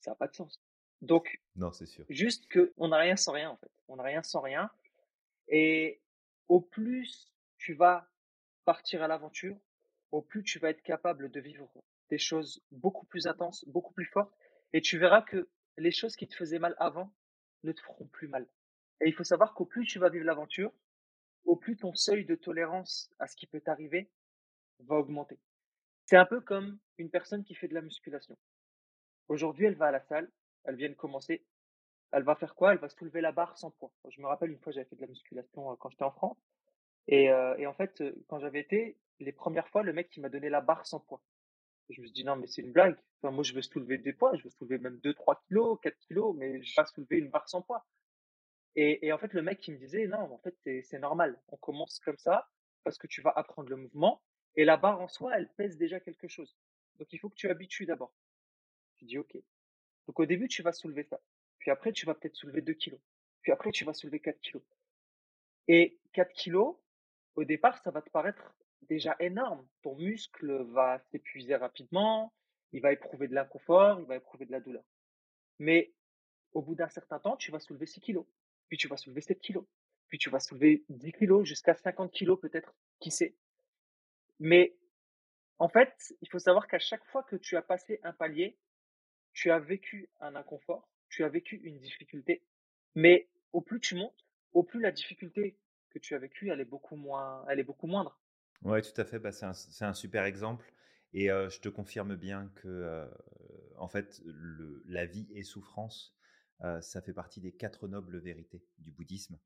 Ça 0.01 0.11
n'a 0.13 0.15
pas 0.15 0.29
de 0.29 0.35
sens. 0.35 0.61
Donc, 1.01 1.41
non, 1.57 1.73
c'est 1.73 1.87
sûr. 1.87 2.05
Juste 2.09 2.49
que 2.49 2.73
on 2.77 2.89
n'a 2.89 2.99
rien 2.99 3.17
sans 3.17 3.33
rien, 3.33 3.51
en 3.51 3.57
fait. 3.57 3.71
On 3.89 3.97
n'a 3.97 4.03
rien 4.03 4.23
sans 4.23 4.41
rien. 4.41 4.71
Et 5.49 6.01
au 6.49 6.61
plus 6.61 7.33
tu 7.57 7.75
vas 7.75 8.09
partir 8.65 9.03
à 9.03 9.09
l'aventure, 9.09 9.57
au 10.13 10.23
plus 10.23 10.43
tu 10.43 10.59
vas 10.59 10.71
être 10.71 10.83
capable 10.83 11.31
de 11.31 11.41
vivre 11.41 11.71
des 12.11 12.19
choses 12.19 12.63
beaucoup 12.71 13.07
plus 13.07 13.27
intenses, 13.27 13.65
beaucoup 13.69 13.93
plus 13.93 14.07
fortes. 14.07 14.35
Et 14.73 14.81
tu 14.81 14.99
verras 14.99 15.23
que 15.23 15.49
les 15.77 15.91
choses 15.91 16.17
qui 16.17 16.27
te 16.27 16.35
faisaient 16.35 16.59
mal 16.59 16.75
avant 16.79 17.13
ne 17.65 17.73
te 17.73 17.81
feront 17.81 18.07
plus 18.07 18.29
mal. 18.29 18.47
Et 19.01 19.09
il 19.09 19.15
faut 19.15 19.25
savoir 19.25 19.55
qu'au 19.55 19.65
plus 19.65 19.87
tu 19.87 19.99
vas 19.99 20.09
vivre 20.09 20.25
l'aventure, 20.25 20.73
au 21.45 21.57
plus 21.57 21.77
ton 21.77 21.95
seuil 21.95 22.25
de 22.25 22.35
tolérance 22.35 23.11
à 23.19 23.27
ce 23.27 23.37
qui 23.37 23.47
peut 23.47 23.61
t'arriver 23.61 24.11
va 24.87 24.97
augmenter. 24.97 25.39
C'est 26.07 26.17
un 26.17 26.27
peu 26.27 26.41
comme 26.41 26.79
une 26.97 27.11
personne 27.11 27.45
qui 27.45 27.55
fait 27.55 27.69
de 27.69 27.75
la 27.75 27.83
musculation. 27.83 28.37
Aujourd'hui, 29.29 29.67
elle 29.67 29.75
va 29.75 29.87
à 29.87 29.91
la 29.91 30.01
salle, 30.01 30.31
elle 30.65 30.77
vient 30.77 30.89
de 30.89 30.95
commencer. 30.95 31.45
Elle 32.13 32.23
va 32.23 32.35
faire 32.35 32.55
quoi? 32.55 32.73
Elle 32.73 32.79
va 32.79 32.89
soulever 32.89 33.21
la 33.21 33.33
barre 33.33 33.59
sans 33.59 33.71
poids. 33.71 33.93
Je 34.09 34.21
me 34.21 34.27
rappelle 34.27 34.51
une 34.51 34.59
fois, 34.59 34.73
j'avais 34.73 34.87
fait 34.87 34.97
de 34.97 35.03
la 35.03 35.09
musculation 35.09 35.71
euh, 35.71 35.77
quand 35.77 35.91
j'étais 35.91 36.05
en 36.05 36.11
France. 36.11 36.39
Et, 37.07 37.31
euh, 37.31 37.69
en 37.69 37.75
fait, 37.75 38.01
euh, 38.01 38.15
quand 38.29 38.39
j'avais 38.39 38.61
été, 38.61 38.97
les 39.21 39.33
premières 39.33 39.69
fois, 39.69 39.83
le 39.83 39.93
mec, 39.93 40.15
il 40.17 40.21
m'a 40.21 40.29
donné 40.29 40.49
la 40.49 40.61
barre 40.61 40.87
sans 40.87 41.01
poids. 41.01 41.21
je 41.91 42.01
me 42.01 42.07
suis 42.07 42.15
dit, 42.15 42.25
non, 42.25 42.37
mais 42.37 42.47
c'est 42.47 42.63
une 42.63 42.73
blague. 42.73 42.97
Moi, 43.23 43.43
je 43.43 43.53
veux 43.53 43.63
soulever 43.63 43.99
des 43.99 44.13
poids, 44.13 44.35
je 44.37 44.45
veux 44.45 44.51
soulever 44.51 44.79
même 44.79 44.99
2, 45.01 45.13
3 45.15 45.43
kilos, 45.47 45.79
4 45.83 45.99
kilos, 45.99 46.35
mais 46.37 46.63
je 46.63 46.71
vais 46.71 46.75
pas 46.77 46.87
soulever 46.87 47.19
une 47.19 47.29
barre 47.29 47.49
sans 47.49 47.63
poids. 47.63 47.85
Et, 48.77 49.13
en 49.13 49.19
fait, 49.19 49.33
le 49.35 49.43
mec, 49.43 49.67
il 49.67 49.75
me 49.75 49.79
disait, 49.79 50.07
non, 50.07 50.21
en 50.21 50.39
fait, 50.39 50.55
c'est 50.85 51.01
normal. 51.01 51.41
On 51.49 51.57
commence 51.57 51.99
comme 51.99 52.19
ça 52.19 52.49
parce 52.85 52.97
que 52.97 53.09
tu 53.09 53.21
vas 53.23 53.33
apprendre 53.35 53.69
le 53.69 53.77
mouvement 53.77 54.23
et 54.59 54.65
la 54.65 54.77
barre 54.77 55.01
en 55.01 55.09
soi, 55.09 55.37
elle 55.37 55.49
pèse 55.49 55.77
déjà 55.77 56.01
quelque 56.01 56.29
chose. 56.29 56.57
Donc, 56.99 57.13
il 57.13 57.19
faut 57.19 57.29
que 57.31 57.37
tu 57.37 57.49
habitues 57.49 57.87
d'abord. 57.87 58.13
Tu 58.97 59.05
dis, 59.05 59.17
OK. 59.17 59.37
Donc, 60.07 60.21
au 60.21 60.27
début, 60.27 60.49
tu 60.49 60.63
vas 60.63 60.73
soulever 60.73 61.05
ça. 61.05 61.21
Puis 61.59 61.71
après, 61.71 61.93
tu 61.93 62.07
vas 62.07 62.15
peut-être 62.15 62.35
soulever 62.35 62.61
2 62.61 62.75
kilos. 62.75 63.01
Puis 63.43 63.53
après, 63.53 63.71
tu 63.71 63.85
vas 63.85 63.95
soulever 63.95 64.21
4 64.21 64.41
kilos. 64.41 64.63
Et 65.69 65.99
4 66.13 66.33
kilos, 66.33 66.77
au 67.37 67.45
départ, 67.45 67.79
ça 67.83 67.91
va 67.91 68.03
te 68.03 68.11
paraître 68.11 68.55
déjà 68.83 69.17
énorme. 69.21 69.67
Ton 69.83 69.97
muscle 69.97 70.65
va 70.73 70.99
s'épuiser 71.11 71.55
rapidement, 71.57 72.33
il 72.73 72.81
va 72.81 72.93
éprouver 72.93 73.29
de 73.29 73.35
l'inconfort, 73.35 74.01
il 74.01 74.07
va 74.07 74.17
éprouver 74.17 74.47
de 74.47 74.53
la 74.53 74.61
douleur. 74.61 74.85
Mais 75.59 75.93
au 76.53 76.63
bout 76.63 76.75
d'un 76.75 76.89
certain 76.89 77.19
temps, 77.19 77.37
tu 77.37 77.51
vas 77.51 77.61
soulever 77.61 77.87
6 77.87 78.01
kilos 78.01 78.27
puis 78.69 78.77
tu 78.77 78.89
vas 78.89 78.97
soulever 78.97 79.21
7 79.21 79.41
kilos, 79.41 79.65
puis 80.09 80.19
tu 80.19 80.31
vas 80.31 80.41
soulever 80.41 80.85
10 80.89 81.13
kilos, 81.13 81.47
jusqu'à 81.47 81.75
50 81.75 82.13
kilos 82.13 82.39
peut-être, 82.41 82.75
qui 83.01 83.11
sait? 83.11 83.35
Mais 84.41 84.77
en 85.59 85.69
fait, 85.69 86.15
il 86.21 86.29
faut 86.29 86.39
savoir 86.39 86.67
qu'à 86.69 86.79
chaque 86.79 87.05
fois 87.07 87.23
que 87.23 87.37
tu 87.37 87.57
as 87.57 87.63
passé 87.63 88.01
un 88.03 88.13
palier, 88.13 88.59
tu 89.33 89.51
as 89.51 89.59
vécu 89.59 90.09
un 90.21 90.35
inconfort, 90.35 90.89
tu 91.09 91.25
as 91.25 91.29
vécu 91.29 91.57
une 91.65 91.79
difficulté, 91.79 92.43
mais 92.95 93.29
au 93.53 93.61
plus 93.61 93.81
tu 93.81 93.95
montes, 93.95 94.27
au 94.53 94.63
plus 94.63 94.81
la 94.81 94.93
difficulté 94.93 95.59
que 95.91 95.99
tu 95.99 96.15
as 96.15 96.19
vécue, 96.19 96.51
elle 96.51 96.61
est 96.61 96.65
beaucoup 96.65 96.97
moins, 96.97 97.45
elle 97.49 97.59
est 97.59 97.65
beaucoup 97.65 97.87
moindre. 97.87 98.21
Ouais, 98.63 98.83
tout 98.83 99.01
à 99.01 99.05
fait. 99.05 99.19
Bah, 99.19 99.33
c'est 99.33 99.85
un, 99.85 99.95
super 99.95 100.25
exemple. 100.25 100.73
Et 101.13 101.31
euh, 101.31 101.49
je 101.49 101.61
te 101.61 101.69
confirme 101.69 102.17
bien 102.17 102.51
que, 102.57 102.69
euh, 102.69 103.07
fait, 103.89 104.21
la 104.87 105.07
vie 105.07 105.29
est 105.35 105.43
souffrance 105.43 106.19
ça 106.81 107.01
fait 107.01 107.13
partie 107.13 107.41
des 107.41 107.53
quatre 107.53 107.89
nobles 107.89 108.19
vérités 108.19 108.65
du 108.79 108.91
bouddhisme. 108.91 109.39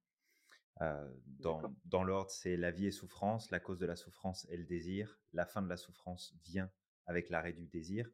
Dans, 0.81 1.63
dans 1.85 2.03
l'ordre, 2.03 2.31
c'est 2.31 2.57
la 2.57 2.71
vie 2.71 2.87
est 2.87 2.93
souffrance, 2.93 3.51
la 3.51 3.61
cause 3.61 3.79
de 3.79 3.87
la 3.87 3.97
souffrance 3.97 4.47
est 4.51 4.57
le 4.57 4.65
désir, 4.65 5.21
la 5.33 5.47
fin 5.47 5.63
de 5.63 5.69
la 5.69 5.77
souffrance 5.77 6.35
vient 6.45 6.71
avec 7.07 7.31
l'arrêt 7.31 7.53
du 7.53 7.67
désir, 7.67 8.11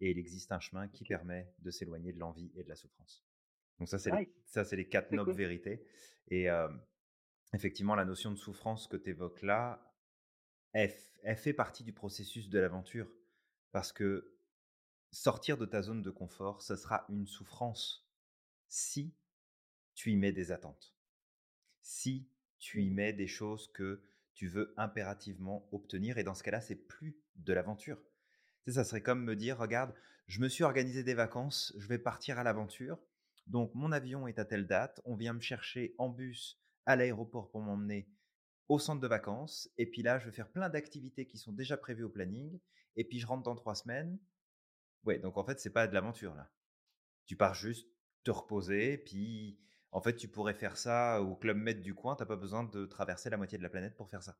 et 0.00 0.10
il 0.10 0.18
existe 0.18 0.52
un 0.52 0.60
chemin 0.60 0.88
qui 0.88 1.04
permet 1.04 1.52
de 1.58 1.70
s'éloigner 1.70 2.12
de 2.12 2.18
l'envie 2.18 2.52
et 2.54 2.62
de 2.62 2.68
la 2.68 2.76
souffrance. 2.76 3.26
Donc 3.78 3.88
ça, 3.88 3.98
c'est 3.98 4.10
les, 4.10 4.32
ça, 4.46 4.64
c'est 4.64 4.76
les 4.76 4.88
quatre 4.88 5.12
nobles 5.12 5.32
vérités. 5.32 5.86
Et 6.28 6.48
effectivement, 7.52 7.94
la 7.94 8.04
notion 8.04 8.30
de 8.30 8.36
souffrance 8.36 8.86
que 8.86 8.96
tu 8.96 9.10
évoques 9.10 9.42
là, 9.42 9.94
elle, 10.72 10.94
elle, 11.22 11.36
fait 11.36 11.52
partie 11.52 11.84
du 11.84 11.92
processus 11.92 12.48
de 12.48 12.58
l'aventure, 12.58 13.10
parce 13.72 13.92
que 13.92 14.36
sortir 15.10 15.56
de 15.56 15.66
ta 15.66 15.82
zone 15.82 16.02
de 16.02 16.10
confort, 16.10 16.62
ça 16.62 16.76
sera 16.76 17.04
une 17.08 17.26
souffrance 17.26 18.10
si 18.68 19.14
tu 19.94 20.12
y 20.12 20.16
mets 20.16 20.32
des 20.32 20.52
attentes, 20.52 20.95
si 21.86 22.28
tu 22.58 22.82
y 22.82 22.90
mets 22.90 23.12
des 23.12 23.28
choses 23.28 23.70
que 23.72 24.02
tu 24.34 24.48
veux 24.48 24.74
impérativement 24.76 25.68
obtenir, 25.70 26.18
et 26.18 26.24
dans 26.24 26.34
ce 26.34 26.42
cas-là, 26.42 26.60
c'est 26.60 26.74
plus 26.74 27.16
de 27.36 27.52
l'aventure. 27.52 28.02
ça 28.66 28.82
serait 28.82 29.02
comme 29.02 29.22
me 29.22 29.36
dire, 29.36 29.56
regarde, 29.56 29.94
je 30.26 30.40
me 30.40 30.48
suis 30.48 30.64
organisé 30.64 31.04
des 31.04 31.14
vacances, 31.14 31.72
je 31.78 31.86
vais 31.86 32.00
partir 32.00 32.40
à 32.40 32.42
l'aventure, 32.42 32.98
donc 33.46 33.72
mon 33.76 33.92
avion 33.92 34.26
est 34.26 34.40
à 34.40 34.44
telle 34.44 34.66
date, 34.66 35.00
on 35.04 35.14
vient 35.14 35.32
me 35.32 35.40
chercher 35.40 35.94
en 35.98 36.08
bus 36.08 36.60
à 36.86 36.96
l'aéroport 36.96 37.52
pour 37.52 37.60
m'emmener 37.60 38.10
au 38.68 38.80
centre 38.80 39.00
de 39.00 39.06
vacances, 39.06 39.70
et 39.78 39.86
puis 39.86 40.02
là, 40.02 40.18
je 40.18 40.26
vais 40.26 40.34
faire 40.34 40.50
plein 40.50 40.68
d'activités 40.68 41.28
qui 41.28 41.38
sont 41.38 41.52
déjà 41.52 41.76
prévues 41.76 42.02
au 42.02 42.10
planning, 42.10 42.58
et 42.96 43.04
puis 43.04 43.20
je 43.20 43.28
rentre 43.28 43.44
dans 43.44 43.54
trois 43.54 43.76
semaines. 43.76 44.18
Ouais, 45.04 45.20
donc 45.20 45.36
en 45.36 45.44
fait, 45.44 45.60
c'est 45.60 45.70
pas 45.70 45.86
de 45.86 45.94
l'aventure 45.94 46.34
là. 46.34 46.50
Tu 47.26 47.36
pars 47.36 47.54
juste 47.54 47.88
te 48.24 48.32
reposer. 48.32 48.98
Puis, 48.98 49.60
en 49.96 50.00
fait, 50.02 50.14
tu 50.14 50.28
pourrais 50.28 50.52
faire 50.52 50.76
ça 50.76 51.22
au 51.22 51.34
club 51.36 51.56
med 51.56 51.80
du 51.80 51.94
coin. 51.94 52.16
T'as 52.16 52.26
pas 52.26 52.36
besoin 52.36 52.64
de 52.64 52.84
traverser 52.84 53.30
la 53.30 53.38
moitié 53.38 53.56
de 53.56 53.62
la 53.62 53.70
planète 53.70 53.96
pour 53.96 54.10
faire 54.10 54.22
ça. 54.22 54.36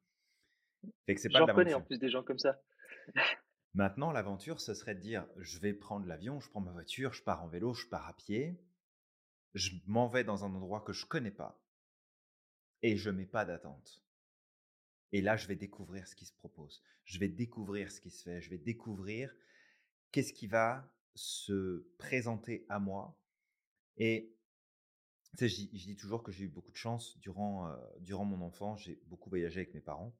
Fait 1.06 1.14
que 1.14 1.20
c'est 1.22 1.30
pas 1.30 1.38
J'en 1.38 1.46
connais 1.46 1.72
en 1.72 1.80
plus 1.80 1.98
des 1.98 2.10
gens 2.10 2.22
comme 2.22 2.38
ça. 2.38 2.60
Maintenant, 3.72 4.12
l'aventure, 4.12 4.60
ce 4.60 4.74
serait 4.74 4.94
de 4.94 5.00
dire: 5.00 5.26
«Je 5.38 5.58
vais 5.58 5.72
prendre 5.72 6.04
l'avion, 6.06 6.40
je 6.40 6.50
prends 6.50 6.60
ma 6.60 6.72
voiture, 6.72 7.14
je 7.14 7.22
pars 7.22 7.42
en 7.42 7.48
vélo, 7.48 7.72
je 7.72 7.86
pars 7.86 8.06
à 8.06 8.12
pied, 8.12 8.60
je 9.54 9.70
m'en 9.86 10.08
vais 10.08 10.24
dans 10.24 10.44
un 10.44 10.54
endroit 10.54 10.82
que 10.82 10.92
je 10.92 11.06
connais 11.06 11.30
pas 11.30 11.58
et 12.82 12.98
je 12.98 13.08
mets 13.08 13.24
pas 13.24 13.46
d'attente» 13.46 14.02
et 15.12 15.22
là, 15.22 15.38
je 15.38 15.46
vais 15.46 15.56
découvrir 15.56 16.06
ce 16.06 16.14
qui 16.14 16.26
se 16.26 16.34
propose. 16.34 16.82
Je 17.04 17.18
vais 17.18 17.28
découvrir 17.28 17.90
ce 17.90 18.02
qui 18.02 18.10
se 18.10 18.22
fait. 18.22 18.42
Je 18.42 18.50
vais 18.50 18.58
découvrir 18.58 19.34
qu'est-ce 20.12 20.34
qui 20.34 20.46
va 20.46 20.92
se 21.14 21.86
présenter 21.96 22.66
à 22.68 22.78
moi 22.78 23.18
et 23.96 24.35
tu 25.36 25.48
sais, 25.48 25.68
je 25.72 25.84
dis 25.86 25.96
toujours 25.96 26.22
que 26.22 26.32
j'ai 26.32 26.44
eu 26.44 26.48
beaucoup 26.48 26.72
de 26.72 26.76
chance 26.76 27.18
durant, 27.18 27.70
durant 28.00 28.24
mon 28.24 28.40
enfance. 28.44 28.82
J'ai 28.82 29.00
beaucoup 29.06 29.28
voyagé 29.30 29.60
avec 29.60 29.74
mes 29.74 29.80
parents 29.80 30.16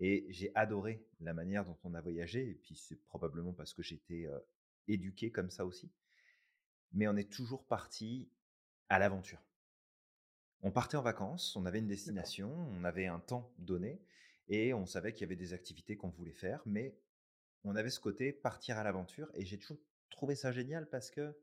et 0.00 0.26
j'ai 0.28 0.50
adoré 0.54 1.06
la 1.20 1.34
manière 1.34 1.64
dont 1.64 1.78
on 1.84 1.94
a 1.94 2.00
voyagé 2.00 2.48
et 2.48 2.54
puis 2.54 2.76
c'est 2.76 3.02
probablement 3.06 3.52
parce 3.52 3.72
que 3.72 3.82
j'étais, 3.82 4.26
heu, 4.26 4.40
éduqué 4.88 5.30
comme 5.30 5.50
ça 5.50 5.64
aussi. 5.64 5.90
Mais 6.92 7.08
on 7.08 7.16
est 7.16 7.30
toujours 7.30 7.64
parti 7.64 8.28
à 8.88 8.98
l'aventure. 8.98 9.42
On 10.62 10.70
partait 10.70 10.96
en 10.96 11.02
vacances, 11.02 11.56
on 11.56 11.66
avait 11.66 11.80
une 11.80 11.86
destination, 11.86 12.50
on 12.70 12.84
avait 12.84 13.06
un 13.06 13.20
temps 13.20 13.52
donné 13.58 14.00
et 14.48 14.72
on 14.72 14.86
savait 14.86 15.12
qu'il 15.12 15.22
y 15.22 15.24
avait 15.24 15.36
des 15.36 15.52
activités 15.52 15.96
qu'on 15.96 16.08
voulait 16.08 16.32
faire, 16.32 16.62
mais 16.64 16.96
on 17.64 17.76
avait 17.76 17.90
ce 17.90 18.00
côté 18.00 18.32
partir 18.32 18.78
à 18.78 18.84
l'aventure 18.84 19.30
et 19.34 19.44
j'ai 19.44 19.58
toujours 19.58 19.80
trouvé 20.10 20.34
ça 20.34 20.52
génial 20.52 20.88
parce 20.88 21.10
que 21.10 21.36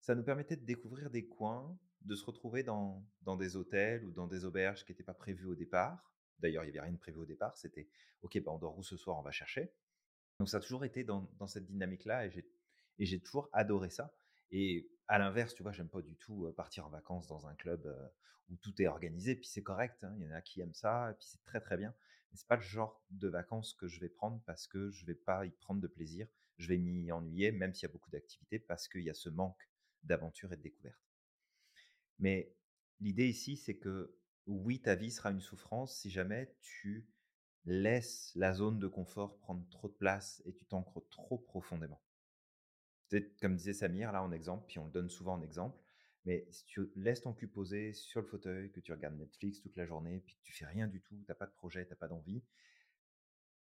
ça 0.00 0.14
nous 0.14 0.22
permettait 0.22 0.56
de 0.56 0.64
découvrir 0.64 1.10
des 1.10 1.26
coins, 1.26 1.76
de 2.02 2.14
se 2.14 2.24
retrouver 2.24 2.62
dans 2.62 3.04
des 3.38 3.56
hôtels 3.56 4.04
ou 4.06 4.12
dans 4.12 4.26
des 4.26 4.44
auberges 4.44 4.84
qui 4.84 4.92
étaient 4.92 5.02
pas 5.04 5.14
prévues 5.14 5.46
au 5.46 5.54
départ. 5.54 6.12
D'ailleurs, 6.38 6.64
il 6.64 6.68
y 6.68 6.70
avait 6.70 6.80
rien 6.80 6.92
de 6.92 6.98
prévu 6.98 7.18
au 7.18 7.26
départ, 7.26 7.56
c'était: 7.58 7.88
«OK, 8.22 8.40
bah, 8.42 8.52
on 8.52 8.58
dort 8.58 8.78
où 8.78 8.82
ce 8.82 8.96
soir? 8.96 9.18
On 9.18 9.22
va 9.22 9.30
chercher». 9.32 9.74
Donc 10.38 10.48
ça 10.48 10.56
a 10.58 10.60
toujours 10.60 10.84
été 10.84 11.04
dans 11.04 11.46
cette 11.46 11.66
dynamique-là 11.66 12.26
et 12.26 13.04
j'ai 13.06 13.20
toujours 13.20 13.48
adoré 13.52 13.90
ça 13.90 14.14
et 14.50 14.90
à 15.08 15.18
l'inverse, 15.18 15.54
tu 15.54 15.62
vois, 15.62 15.72
j'aime 15.72 15.88
pas 15.88 16.02
du 16.02 16.16
tout, 16.16 16.52
partir 16.56 16.86
en 16.86 16.90
vacances 16.90 17.26
dans 17.28 17.46
un 17.46 17.54
club, 17.54 17.86
où 18.48 18.56
tout 18.56 18.80
est 18.82 18.86
organisé, 18.86 19.36
puis 19.36 19.46
c'est 19.46 19.62
correct, 19.62 20.02
hein. 20.04 20.14
Il 20.18 20.24
y 20.24 20.26
en 20.28 20.32
a 20.32 20.40
qui 20.42 20.60
aiment 20.60 20.74
ça 20.74 21.10
et 21.12 21.14
puis 21.14 21.26
c'est 21.28 21.42
très, 21.44 21.60
très 21.60 21.76
bien. 21.76 21.94
Mais 22.30 22.36
c'est 22.38 22.46
pas 22.48 22.56
le 22.56 22.62
genre 22.62 23.04
de 23.10 23.28
vacances 23.28 23.74
que 23.74 23.88
je 23.88 24.00
vais 24.00 24.08
prendre 24.08 24.40
parce 24.46 24.66
que 24.66 24.90
je 24.90 25.04
vais 25.06 25.14
pas 25.14 25.46
y 25.46 25.50
prendre 25.50 25.80
de 25.80 25.86
plaisir. 25.88 26.26
Je 26.58 26.68
vais 26.68 26.78
m'y 26.78 27.10
ennuyer, 27.12 27.52
même 27.52 27.74
s'il 27.74 27.88
y 27.88 27.90
a 27.90 27.92
beaucoup 27.92 28.10
d'activités, 28.10 28.58
parce 28.58 28.88
qu'il 28.88 29.02
y 29.02 29.10
a 29.10 29.14
ce 29.14 29.28
manque 29.30 29.68
d'aventure 30.04 30.52
et 30.52 30.56
de 30.56 30.62
découverte. 30.62 31.09
Mais 32.20 32.54
l'idée 33.00 33.28
ici, 33.28 33.56
c'est 33.56 33.76
que 33.76 34.14
oui, 34.46 34.80
ta 34.80 34.94
vie 34.94 35.10
sera 35.10 35.30
une 35.30 35.40
souffrance 35.40 35.96
si 35.96 36.10
jamais 36.10 36.54
tu 36.60 37.08
laisses 37.64 38.32
la 38.36 38.52
zone 38.54 38.78
de 38.78 38.86
confort 38.86 39.38
prendre 39.38 39.68
trop 39.70 39.88
de 39.88 39.94
place 39.94 40.42
et 40.46 40.54
tu 40.54 40.64
t'ancres 40.64 41.02
trop 41.10 41.38
profondément. 41.38 42.00
Comme 43.40 43.56
disait 43.56 43.74
Samir 43.74 44.12
là 44.12 44.22
en 44.22 44.32
exemple, 44.32 44.64
puis 44.68 44.78
on 44.78 44.86
le 44.86 44.92
donne 44.92 45.10
souvent 45.10 45.34
en 45.34 45.42
exemple, 45.42 45.78
mais 46.24 46.46
si 46.50 46.64
tu 46.64 46.90
laisses 46.94 47.22
ton 47.22 47.32
cul 47.32 47.48
posé 47.48 47.92
sur 47.92 48.20
le 48.20 48.26
fauteuil, 48.26 48.70
que 48.70 48.80
tu 48.80 48.92
regardes 48.92 49.16
Netflix 49.16 49.60
toute 49.60 49.76
la 49.76 49.86
journée, 49.86 50.20
puis 50.20 50.36
que 50.36 50.42
tu 50.42 50.52
fais 50.52 50.66
rien 50.66 50.86
du 50.86 51.00
tout, 51.00 51.20
tu 51.24 51.32
as 51.32 51.34
pas 51.34 51.46
de 51.46 51.52
projet, 51.52 51.86
tu 51.86 51.92
as 51.92 51.96
pas 51.96 52.08
d'envie, 52.08 52.44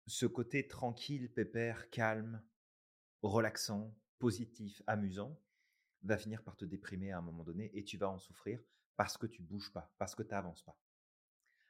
ce 0.07 0.27
côté 0.27 0.67
tranquille, 0.69 1.33
pépère, 1.33 1.91
calme, 1.91 2.43
relaxant, 3.23 3.95
positif, 4.19 4.83
amusant, 4.87 5.41
va 6.03 6.19
finir 6.19 6.43
par 6.43 6.57
te 6.57 6.65
déprimer 6.65 7.13
à 7.13 7.19
un 7.19 7.23
moment 7.23 7.45
donné 7.45 7.71
et 7.77 7.85
tu 7.85 7.97
vas 7.97 8.11
en 8.11 8.19
souffrir 8.19 8.63
parce 8.97 9.17
que 9.17 9.27
tu 9.27 9.43
bouges 9.43 9.73
pas, 9.73 9.93
parce 9.99 10.15
que 10.15 10.23
tu 10.23 10.35
avances 10.35 10.63
pas. 10.63 10.79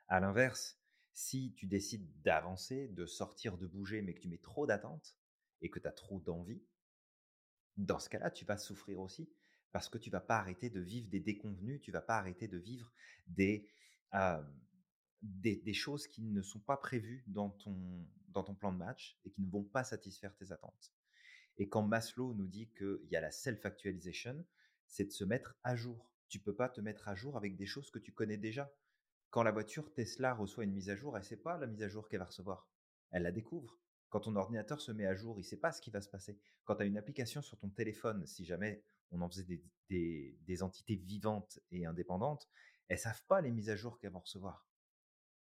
À 0.09 0.21
l'inverse, 0.21 0.79
si 1.12 1.55
tu 1.55 1.66
décides 1.66 2.11
d'avancer, 2.23 2.88
de 2.88 3.07
sortir, 3.07 3.59
de 3.59 3.66
bouger, 3.66 4.03
mais 4.03 4.14
que 4.14 4.21
tu 4.21 4.29
mets 4.29 4.38
trop 4.38 4.66
d'attentes 4.66 5.16
et 5.61 5.71
que 5.71 5.79
tu 5.79 5.87
as 5.87 5.92
trop 5.92 6.21
d'envie, 6.21 6.62
dans 7.77 7.99
ce 7.99 8.09
cas-là, 8.09 8.31
tu 8.31 8.45
vas 8.45 8.59
souffrir 8.59 9.01
aussi 9.01 9.31
parce 9.73 9.88
que 9.88 9.99
tu 9.99 10.11
vas 10.11 10.21
pas 10.21 10.38
arrêter 10.38 10.68
de 10.68 10.81
vivre 10.81 11.09
des 11.09 11.21
déconvenus, 11.21 11.81
tu 11.81 11.90
vas 11.90 12.03
pas 12.03 12.18
arrêter 12.18 12.47
de 12.47 12.59
vivre 12.59 12.92
des, 13.27 13.68
des, 15.23 15.57
des 15.57 15.75
choses 15.75 16.07
qui 16.07 16.23
ne 16.23 16.42
sont 16.42 16.61
pas 16.61 16.77
prévues 16.77 17.25
dans 17.27 17.51
ton, 17.51 18.07
dans 18.29 18.45
ton 18.45 18.55
plan 18.55 18.73
de 18.73 18.79
match 18.79 19.18
et 19.25 19.31
qui 19.31 19.42
ne 19.42 19.51
vont 19.51 19.64
pas 19.64 19.85
satisfaire 19.85 20.35
tes 20.37 20.53
attentes. 20.53 20.92
Et 21.59 21.69
quand 21.69 21.83
Maslow 21.83 22.35
nous 22.35 22.49
dit 22.49 22.71
qu'il 22.77 23.09
y 23.11 23.17
a 23.17 23.21
la 23.21 23.31
self-actualization, 23.31 24.45
c'est 24.87 25.05
de 25.05 25.12
se 25.12 25.25
mettre 25.25 25.57
à 25.62 25.77
jour. 25.77 26.11
Tu 26.29 26.38
peux 26.38 26.55
pas 26.55 26.69
te 26.69 26.81
mettre 26.81 27.09
à 27.09 27.15
jour 27.15 27.37
avec 27.37 27.57
des 27.57 27.67
choses 27.67 27.91
que 27.91 27.99
tu 27.99 28.12
connais 28.12 28.38
déjà. 28.38 28.73
Quand 29.31 29.43
la 29.43 29.53
voiture 29.53 29.93
Tesla 29.93 30.35
reçoit 30.35 30.65
une 30.65 30.73
mise 30.73 30.91
à 30.91 30.97
jour, 30.97 31.17
elle 31.17 31.25
sait 31.25 31.37
pas 31.37 31.59
la 31.59 31.67
mise 31.67 31.83
à 31.83 31.88
jour 31.88 32.09
qu'elle 32.09 32.21
va 32.21 32.27
recevoir. 32.27 32.69
Elle 33.11 33.23
la 33.23 33.33
découvre. 33.33 33.79
Quand 34.09 34.21
ton 34.21 34.37
ordinateur 34.37 34.81
se 34.81 34.93
met 34.93 35.07
à 35.07 35.15
jour, 35.15 35.38
il 35.41 35.45
sait 35.45 35.57
pas 35.57 35.73
ce 35.73 35.81
qui 35.81 35.91
va 35.91 36.03
se 36.03 36.11
passer. 36.11 36.38
Quand 36.65 36.77
tu 36.77 36.83
as 36.83 36.85
une 36.85 36.99
application 36.99 37.41
sur 37.41 37.59
ton 37.59 37.71
téléphone, 37.71 38.27
si 38.27 38.45
jamais 38.45 38.85
on 39.11 39.23
en 39.23 39.29
faisait 39.31 39.62
des, 39.88 40.38
des, 40.43 40.62
entités 40.62 40.97
vivantes 40.97 41.59
et 41.71 41.87
indépendantes, 41.87 42.47
elles 42.88 42.99
savent 42.99 43.25
pas 43.27 43.41
les 43.41 43.51
mises 43.51 43.71
à 43.71 43.77
jour 43.77 43.99
qu'elles 43.99 44.12
vont 44.12 44.21
recevoir. 44.21 44.67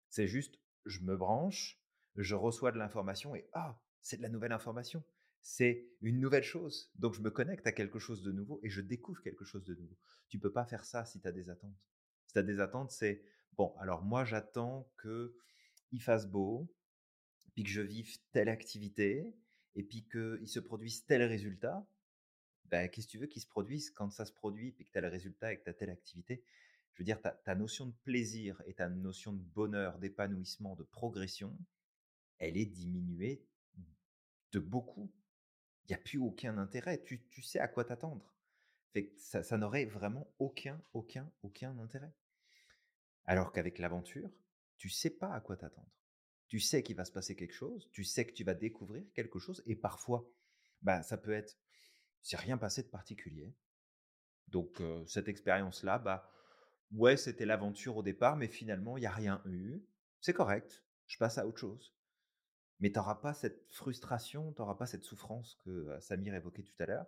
C'est 0.10 0.28
juste, 0.28 0.60
je 0.86 1.02
me 1.02 1.18
branche, 1.18 1.82
je 2.16 2.36
reçois 2.36 2.72
de 2.72 2.78
l'information 2.78 3.36
et 3.36 3.50
ah, 3.52 3.78
c'est 4.02 4.18
de 4.18 4.22
la 4.22 4.30
nouvelle 4.30 4.54
information. 4.54 5.04
C'est 5.44 5.86
une 6.02 6.20
nouvelle 6.20 6.44
chose. 6.44 6.90
Donc 6.96 7.14
je 7.14 7.22
me 7.22 7.30
connecte 7.30 7.68
à 7.68 7.72
quelque 7.72 8.00
chose 8.00 8.24
de 8.24 8.32
nouveau 8.32 8.60
et 8.64 8.70
je 8.70 8.82
découvre 8.82 9.22
quelque 9.22 9.46
chose 9.46 9.66
de 9.66 9.76
nouveau. 9.76 9.98
Tu 10.30 10.40
peux 10.40 10.52
pas 10.52 10.66
faire 10.66 10.86
ça 10.86 11.06
si 11.06 11.20
tu 11.20 11.28
as 11.28 11.32
des 11.32 11.50
attentes. 11.50 11.78
Si 12.26 12.34
tu 12.34 12.40
as 12.40 12.44
des 12.44 12.60
attentes, 12.60 12.92
c'est 12.92 13.22
bon, 13.58 13.76
alors 13.78 14.04
moi 14.04 14.24
j'attends 14.24 14.90
que 14.98 15.36
il 15.92 16.02
fasse 16.02 16.28
beau, 16.28 16.74
puis 17.54 17.64
que 17.64 17.70
je 17.70 17.82
vive 17.82 18.18
telle 18.32 18.50
activité 18.50 19.36
et 19.76 19.84
puis 19.84 20.08
qu'il 20.08 20.48
se 20.48 20.60
produise 20.60 21.06
tel 21.06 21.22
résultat. 21.24 21.86
Ben, 22.66 22.90
qu'est-ce 22.90 23.08
que 23.08 23.12
tu 23.12 23.18
veux 23.20 23.28
qu'il 23.28 23.42
se 23.42 23.48
produise 23.48 23.92
quand 23.92 24.10
ça 24.10 24.26
se 24.26 24.34
produit 24.34 24.72
puis 24.72 24.86
que 24.86 24.92
tu 24.92 25.02
le 25.02 25.08
résultat 25.08 25.54
et 25.54 25.60
que 25.60 25.64
tu 25.64 25.70
as 25.70 25.74
telle 25.74 25.90
activité? 25.90 26.44
Je 26.94 27.02
veux 27.02 27.06
dire, 27.06 27.20
ta, 27.22 27.56
notion 27.56 27.88
de 27.88 27.94
plaisir 28.04 28.62
et 28.66 28.74
ta 28.74 28.88
notion 28.88 29.34
de 29.34 29.42
bonheur, 29.42 29.98
d'épanouissement, 29.98 30.76
de 30.76 30.84
progression, 30.84 31.58
elle 32.38 32.56
est 32.56 32.66
diminuée 32.66 33.44
de 34.52 34.60
beaucoup. 34.60 35.12
Il 35.86 35.90
n'y 35.90 35.96
a 35.96 36.04
plus 36.04 36.18
aucun 36.18 36.58
intérêt. 36.58 37.02
Tu, 37.04 37.42
sais 37.42 37.60
à 37.60 37.68
quoi 37.68 37.84
t'attendre. 37.84 38.26
Ça, 39.18 39.44
ça 39.44 39.58
n'aurait 39.58 39.86
vraiment 39.86 40.32
aucun, 40.40 40.82
aucun, 40.94 41.32
aucun 41.42 41.78
intérêt. 41.80 42.14
Alors 43.26 43.52
qu'avec 43.52 43.80
l'aventure, 43.80 44.30
tu 44.78 44.90
sais 44.90 45.10
pas 45.10 45.34
à 45.34 45.40
quoi 45.40 45.58
t'attendre. 45.58 45.90
Tu 46.48 46.60
sais 46.60 46.84
qu'il 46.84 46.96
va 46.96 47.06
se 47.06 47.12
passer 47.12 47.36
quelque 47.36 47.54
chose, 47.54 47.90
tu 47.92 48.04
sais 48.04 48.28
que 48.28 48.34
tu 48.34 48.44
vas 48.44 48.54
découvrir 48.54 49.04
quelque 49.16 49.40
chose, 49.40 49.64
et 49.66 49.76
parfois, 49.76 50.30
bah, 50.82 51.02
ça 51.02 51.18
peut 51.18 51.32
être, 51.32 51.58
c'est 52.22 52.38
rien 52.38 52.58
passé 52.58 52.84
de 52.84 52.90
particulier. 52.90 53.56
Donc 54.50 54.82
cette 55.08 55.30
expérience-là, 55.30 55.98
bah, 55.98 56.30
ouais, 56.92 57.18
c'était 57.18 57.46
l'aventure 57.46 57.98
au 57.98 58.04
départ, 58.04 58.36
mais 58.36 58.48
finalement, 58.48 58.98
il 58.98 59.02
n'y 59.02 59.08
a 59.08 59.12
rien 59.12 59.42
eu. 59.46 59.82
C'est 60.22 60.34
correct, 60.34 60.84
je 61.08 61.18
passe 61.18 61.38
à 61.38 61.48
autre 61.48 61.60
chose. 61.60 61.96
Mais 62.84 62.92
tu 62.92 63.00
n'auras 63.00 63.16
pas 63.16 63.34
cette 63.34 63.64
frustration, 63.72 64.52
tu 64.52 64.62
n'auras 64.62 64.76
pas 64.76 64.86
cette 64.86 65.06
souffrance 65.06 65.56
que 65.64 65.98
Samir 66.02 66.36
évoquait 66.36 66.64
tout 66.64 66.76
à 66.80 66.86
l'heure, 66.86 67.06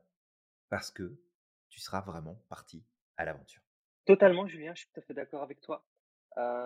parce 0.70 0.90
que 0.90 1.20
tu 1.68 1.82
seras 1.82 2.00
vraiment 2.00 2.42
parti 2.48 2.86
à 3.18 3.26
l'aventure. 3.26 3.62
Totalement, 4.06 4.48
Julien, 4.48 4.74
je 4.74 4.84
suis 4.84 4.90
tout 4.94 5.02
à 5.02 5.04
fait 5.04 5.14
d'accord 5.14 5.44
avec 5.44 5.60
toi. 5.60 5.86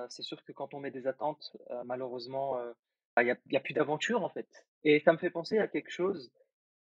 C'est 0.09 0.21
sûr 0.21 0.43
que 0.43 0.51
quand 0.51 0.75
on 0.75 0.79
met 0.79 0.91
des 0.91 1.07
attentes, 1.07 1.57
heu, 1.71 1.83
malheureusement, 1.85 2.59
heu, 2.59 2.75
bah, 3.15 3.23
il 3.23 3.35
y 3.51 3.57
a 3.57 3.59
plus 3.59 3.73
d'aventure, 3.73 4.23
en 4.23 4.29
fait 4.29 4.47
et 4.83 4.99
ça 4.99 5.11
me 5.11 5.17
fait 5.17 5.31
penser 5.31 5.57
à 5.57 5.67
quelque 5.67 5.89
chose. 5.89 6.31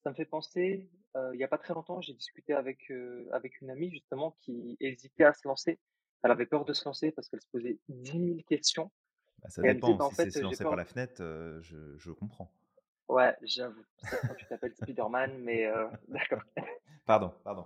Ça 0.04 0.10
me 0.10 0.16
fait 0.16 0.26
penser, 0.26 0.90
il 1.16 1.40
y 1.40 1.44
a 1.44 1.48
pas 1.48 1.60
très 1.60 1.76
longtemps, 1.76 2.02
j'ai 2.02 2.14
discuté 2.14 2.54
avec, 2.54 2.92
avec 3.34 3.62
une 3.62 3.70
amie 3.70 3.92
justement 3.92 4.36
qui 4.42 4.78
hésitait 4.80 5.26
à 5.26 5.34
se 5.34 5.48
lancer. 5.48 5.80
Elle 6.24 6.32
avait 6.32 6.48
peur 6.48 6.66
de 6.66 6.74
se 6.74 6.86
lancer 6.86 7.12
parce 7.12 7.30
qu'elle 7.30 7.42
se 7.42 7.50
posait 7.52 7.78
10 7.88 8.12
000 8.12 8.40
questions 8.48 8.92
Bah, 9.46 9.50
ça 9.50 9.64
dépend. 9.64 9.96
«Bah, 9.96 10.06
en 10.06 10.10
Si 10.10 10.16
c'est 10.16 10.32
se 10.32 10.44
lancer 10.44 10.66
par 10.66 10.76
peur» 10.76 10.76
la 10.76 10.86
fenêtre, 10.86 11.22
je 11.62 11.96
je 11.98 12.12
comprends. 12.12 12.52
ouais, 13.10 13.36
j'avoue, 13.44 13.86
tu 14.38 14.46
t'appelles 14.48 14.76
Spiderman, 14.76 15.38
mais 15.40 15.68
d'accord. 16.08 16.42
Pardon, 17.06 17.32
pardon. 17.44 17.66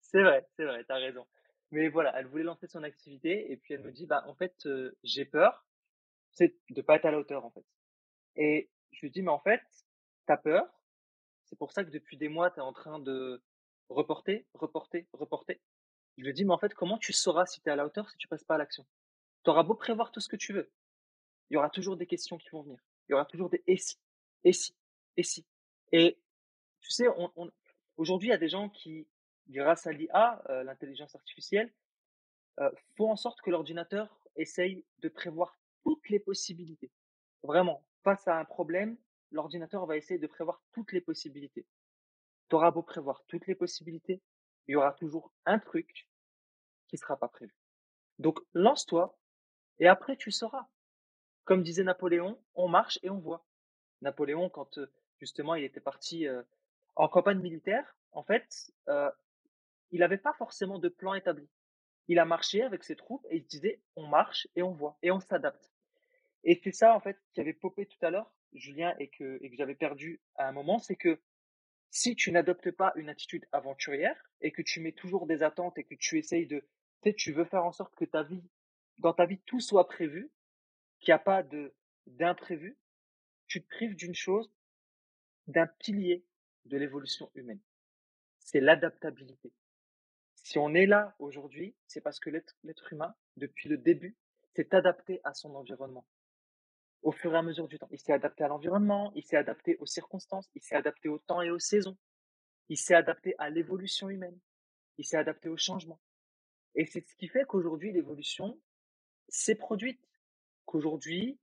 C'est 0.00 0.22
vrai, 0.22 0.46
c'est 0.56 0.64
vrai, 0.64 0.84
tu 0.84 0.92
as 0.92 0.96
raison. 0.96 1.26
Mais 1.70 1.88
voilà, 1.88 2.12
elle 2.18 2.26
voulait 2.26 2.42
lancer 2.42 2.66
son 2.66 2.82
activité 2.82 3.52
et 3.52 3.56
puis 3.56 3.74
elle 3.74 3.82
me 3.82 3.92
dit: 3.92 4.06
«Bah, 4.06 4.24
en 4.26 4.34
fait, 4.34 4.68
j'ai 5.04 5.24
peur, 5.24 5.64
c'est 6.32 6.56
de 6.70 6.82
pas 6.82 6.96
être 6.96 7.06
à 7.06 7.12
la 7.12 7.18
hauteur, 7.18 7.44
en 7.44 7.50
fait» 7.50 7.64
et 8.36 8.70
je 8.92 9.00
lui 9.02 9.10
dis: 9.10 9.22
«Mais 9.22 9.30
en 9.30 9.40
fait, 9.40 9.62
tu 10.26 10.32
as 10.32 10.38
peur, 10.38 10.66
c'est 11.44 11.58
pour 11.58 11.72
ça 11.72 11.84
que 11.84 11.90
depuis 11.90 12.16
des 12.18 12.28
mois, 12.28 12.50
tu 12.50 12.58
es 12.58 12.62
en 12.62 12.72
train 12.72 12.98
de 13.00 13.42
reporter, 13.90 14.46
reporter, 14.54 15.08
reporter». 15.12 15.60
Je 16.18 16.24
lui 16.24 16.34
dis: 16.34 16.44
«Mais 16.44 16.54
en 16.54 16.58
fait, 16.58 16.74
comment 16.74 16.98
tu 16.98 17.12
sauras 17.12 17.46
si 17.46 17.60
tu 17.62 17.68
es 17.68 17.72
à 17.72 17.76
la 17.76 17.86
hauteur 17.86 18.10
si 18.10 18.18
tu 18.18 18.28
passes 18.28 18.44
pas 18.44 18.56
à 18.56 18.58
l'action? 18.58 18.86
Tu 19.44 19.50
auras 19.50 19.64
beau 19.64 19.74
prévoir 19.74 20.12
tout 20.12 20.20
ce 20.20 20.28
que 20.28 20.36
tu 20.36 20.52
veux, 20.54 20.70
il 21.50 21.54
y 21.54 21.56
aura 21.58 21.70
toujours 21.70 21.96
des 21.96 22.06
questions 22.06 22.38
qui 22.38 22.50
vont 22.50 22.62
venir. 22.62 22.78
Il 23.08 23.12
y 23.12 23.14
aura 23.14 23.24
toujours 23.26 23.50
des 23.50 23.62
"et 23.66 23.76
si? 23.76 23.96
Et 24.44 24.52
si? 24.52 24.74
Et 25.16 25.22
si?» 25.22 25.46
et 25.92 26.18
tu 26.80 26.90
sais, 26.92 27.08
on 27.08 27.52
aujourd'hui, 27.98 28.28
il 28.28 28.32
y 28.32 28.34
a 28.34 28.38
des 28.38 28.48
gens 28.48 28.68
qui, 28.70 29.06
grâce 29.48 29.86
à 29.86 29.92
l'IA, 29.92 30.42
heu, 30.50 30.62
l'intelligence 30.64 31.14
artificielle, 31.16 31.72
heu, 32.60 32.70
font 32.96 33.10
en 33.12 33.16
sorte 33.16 33.40
que 33.42 33.50
l'ordinateur 33.50 34.18
essaye 34.36 34.84
de 35.00 35.08
prévoir 35.08 35.56
toutes 35.84 36.08
les 36.10 36.20
possibilités. 36.20 36.90
Vraiment, 37.42 37.84
face 38.04 38.28
à 38.28 38.38
un 38.38 38.44
problème, 38.44 38.96
l'ordinateur 39.32 39.86
va 39.86 39.96
essayer 39.96 40.18
de 40.20 40.26
prévoir 40.28 40.62
toutes 40.72 40.92
les 40.92 41.00
possibilités. 41.02 41.66
Tu 42.50 42.56
auras 42.56 42.70
beau 42.72 42.82
prévoir 42.82 43.24
toutes 43.28 43.46
les 43.46 43.54
possibilités, 43.56 44.20
il 44.68 44.72
y 44.72 44.76
aura 44.76 44.92
toujours 44.92 45.32
un 45.46 45.58
truc 45.58 46.08
qui 46.88 46.98
sera 46.98 47.16
pas 47.18 47.28
prévu. 47.28 47.54
Donc 48.18 48.40
lance-toi 48.54 49.18
et 49.80 49.88
après 49.88 50.16
tu 50.16 50.30
sauras. 50.32 50.68
Comme 51.44 51.62
disait 51.62 51.82
Napoléon, 51.82 52.38
on 52.54 52.68
marche 52.68 52.98
et 53.02 53.10
on 53.10 53.18
voit. 53.18 53.44
Napoléon, 54.02 54.48
quand 54.48 54.78
justement 55.18 55.54
il 55.54 55.64
était 55.64 55.80
parti 55.80 56.26
en 56.96 57.08
campagne 57.08 57.40
militaire, 57.40 57.96
en 58.12 58.22
fait, 58.22 58.72
il 59.90 60.00
n'avait 60.00 60.18
pas 60.18 60.32
forcément 60.34 60.78
de 60.78 60.88
plan 60.88 61.14
établi. 61.14 61.48
Il 62.08 62.18
a 62.18 62.24
marché 62.24 62.62
avec 62.62 62.84
ses 62.84 62.96
troupes 62.96 63.26
et 63.30 63.36
il 63.36 63.46
disait 63.46 63.80
on 63.96 64.06
marche 64.06 64.48
et 64.56 64.62
on 64.62 64.72
voit 64.72 64.98
et 65.02 65.10
on 65.10 65.20
s'adapte. 65.20 65.72
Et 66.44 66.60
c'est 66.62 66.72
ça 66.72 66.94
en 66.94 67.00
fait 67.00 67.18
qui 67.32 67.40
avait 67.40 67.52
popé 67.52 67.86
tout 67.86 68.04
à 68.04 68.10
l'heure, 68.10 68.32
Julien, 68.52 68.94
et 68.98 69.08
que, 69.08 69.38
et 69.42 69.50
que 69.50 69.56
j'avais 69.56 69.74
perdu 69.74 70.20
à 70.36 70.48
un 70.48 70.52
moment, 70.52 70.78
c'est 70.78 70.96
que 70.96 71.20
si 71.90 72.14
tu 72.14 72.32
n'adoptes 72.32 72.70
pas 72.70 72.92
une 72.96 73.08
attitude 73.08 73.46
aventurière 73.52 74.16
et 74.40 74.52
que 74.52 74.62
tu 74.62 74.80
mets 74.80 74.92
toujours 74.92 75.26
des 75.26 75.42
attentes 75.42 75.76
et 75.78 75.84
que 75.84 75.94
tu 75.94 76.18
essayes 76.18 76.46
de, 76.46 76.60
tu 77.02 77.10
sais, 77.10 77.14
tu 77.14 77.32
veux 77.32 77.44
faire 77.44 77.64
en 77.64 77.72
sorte 77.72 77.94
que 77.96 78.04
ta 78.04 78.22
vie, 78.22 78.42
dans 78.98 79.12
ta 79.12 79.26
vie, 79.26 79.40
tout 79.46 79.60
soit 79.60 79.88
prévu, 79.88 80.30
qu'il 81.00 81.12
n'y 81.12 81.16
a 81.16 81.18
pas 81.18 81.42
de 81.42 81.74
d'imprévu, 82.06 82.78
tu 83.46 83.62
te 83.62 83.68
prives 83.68 83.96
d'une 83.96 84.14
chose, 84.14 84.50
d'un 85.46 85.66
pilier 85.66 86.24
de 86.66 86.76
l'évolution 86.76 87.30
humaine. 87.34 87.60
C'est 88.38 88.60
l'adaptabilité. 88.60 89.52
Si 90.34 90.58
on 90.58 90.74
est 90.74 90.86
là 90.86 91.14
aujourd'hui, 91.18 91.74
c'est 91.86 92.00
parce 92.00 92.20
que 92.20 92.30
l'être 92.30 92.92
humain, 92.92 93.14
depuis 93.36 93.68
le 93.68 93.76
début, 93.76 94.16
s'est 94.54 94.74
adapté 94.74 95.20
à 95.24 95.34
son 95.34 95.54
environnement. 95.54 96.06
Au 97.02 97.12
fur 97.12 97.32
et 97.34 97.38
à 97.38 97.42
mesure 97.42 97.68
du 97.68 97.78
temps, 97.78 97.88
il 97.90 97.98
s'est 97.98 98.12
adapté 98.12 98.44
à 98.44 98.48
l'environnement, 98.48 99.12
il 99.14 99.24
s'est 99.24 99.36
adapté 99.36 99.76
aux 99.78 99.86
circonstances, 99.86 100.50
il 100.54 100.62
s'est 100.62 100.76
adapté 100.76 101.08
au 101.08 101.18
temps 101.18 101.40
et 101.40 101.50
aux 101.50 101.58
saisons, 101.58 101.96
il 102.68 102.76
s'est 102.76 102.94
adapté 102.94 103.34
à 103.38 103.48
l'évolution 103.48 104.10
humaine, 104.10 104.38
il 104.98 105.04
s'est 105.04 105.16
adapté 105.16 105.48
au 105.48 105.56
changement. 105.56 106.00
Et 106.74 106.84
c'est 106.84 107.06
ce 107.06 107.14
qui 107.16 107.28
fait 107.28 107.44
qu'aujourd'hui, 107.44 107.92
l'évolution 107.92 108.60
s'est 109.28 109.54
produite. 109.54 110.09
Qu'aujourd'hui, 110.70 111.36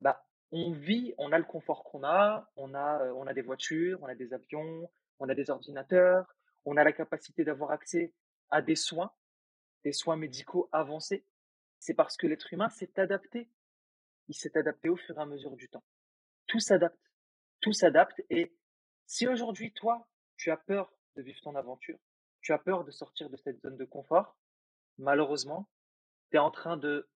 bah, 0.00 0.26
on 0.50 0.72
vit, 0.72 1.14
on 1.16 1.30
a 1.30 1.38
le 1.38 1.44
confort 1.44 1.84
qu'on 1.84 2.02
a, 2.02 2.50
on 2.56 2.74
a, 2.74 3.04
on 3.12 3.28
a 3.28 3.32
des 3.32 3.40
voitures, 3.40 4.02
on 4.02 4.06
a 4.06 4.16
des 4.16 4.34
avions, 4.34 4.90
on 5.20 5.28
a 5.28 5.34
des 5.36 5.48
ordinateurs, 5.48 6.26
on 6.64 6.76
a 6.76 6.82
la 6.82 6.92
capacité 6.92 7.44
d'avoir 7.44 7.70
accès 7.70 8.12
à 8.50 8.60
des 8.60 8.74
soins, 8.74 9.12
des 9.84 9.92
soins 9.92 10.16
médicaux 10.16 10.68
avancés. 10.72 11.24
C'est 11.78 11.94
parce 11.94 12.16
que 12.16 12.26
l'être 12.26 12.52
humain 12.52 12.68
s'est 12.68 12.98
adapté. 12.98 13.48
Il 14.26 14.34
s'est 14.34 14.58
adapté 14.58 14.88
au 14.88 14.96
fur 14.96 15.16
et 15.16 15.22
à 15.22 15.26
mesure 15.26 15.54
du 15.54 15.68
temps. 15.68 15.84
Tout 16.48 16.58
s'adapte. 16.58 16.98
Tout 17.60 17.72
s'adapte. 17.72 18.20
Et 18.28 18.52
si 19.06 19.28
aujourd'hui, 19.28 19.72
toi, 19.72 20.08
tu 20.36 20.50
as 20.50 20.56
peur 20.56 20.92
de 21.14 21.22
vivre 21.22 21.40
ton 21.42 21.54
aventure, 21.54 22.00
tu 22.40 22.52
as 22.52 22.58
peur 22.58 22.82
de 22.82 22.90
sortir 22.90 23.30
de 23.30 23.36
cette 23.36 23.60
zone 23.60 23.76
de 23.76 23.84
confort, 23.84 24.36
malheureusement, 24.98 25.68
tu 26.32 26.38
es 26.38 26.40
en 26.40 26.50
train 26.50 26.76
de, 26.76 27.08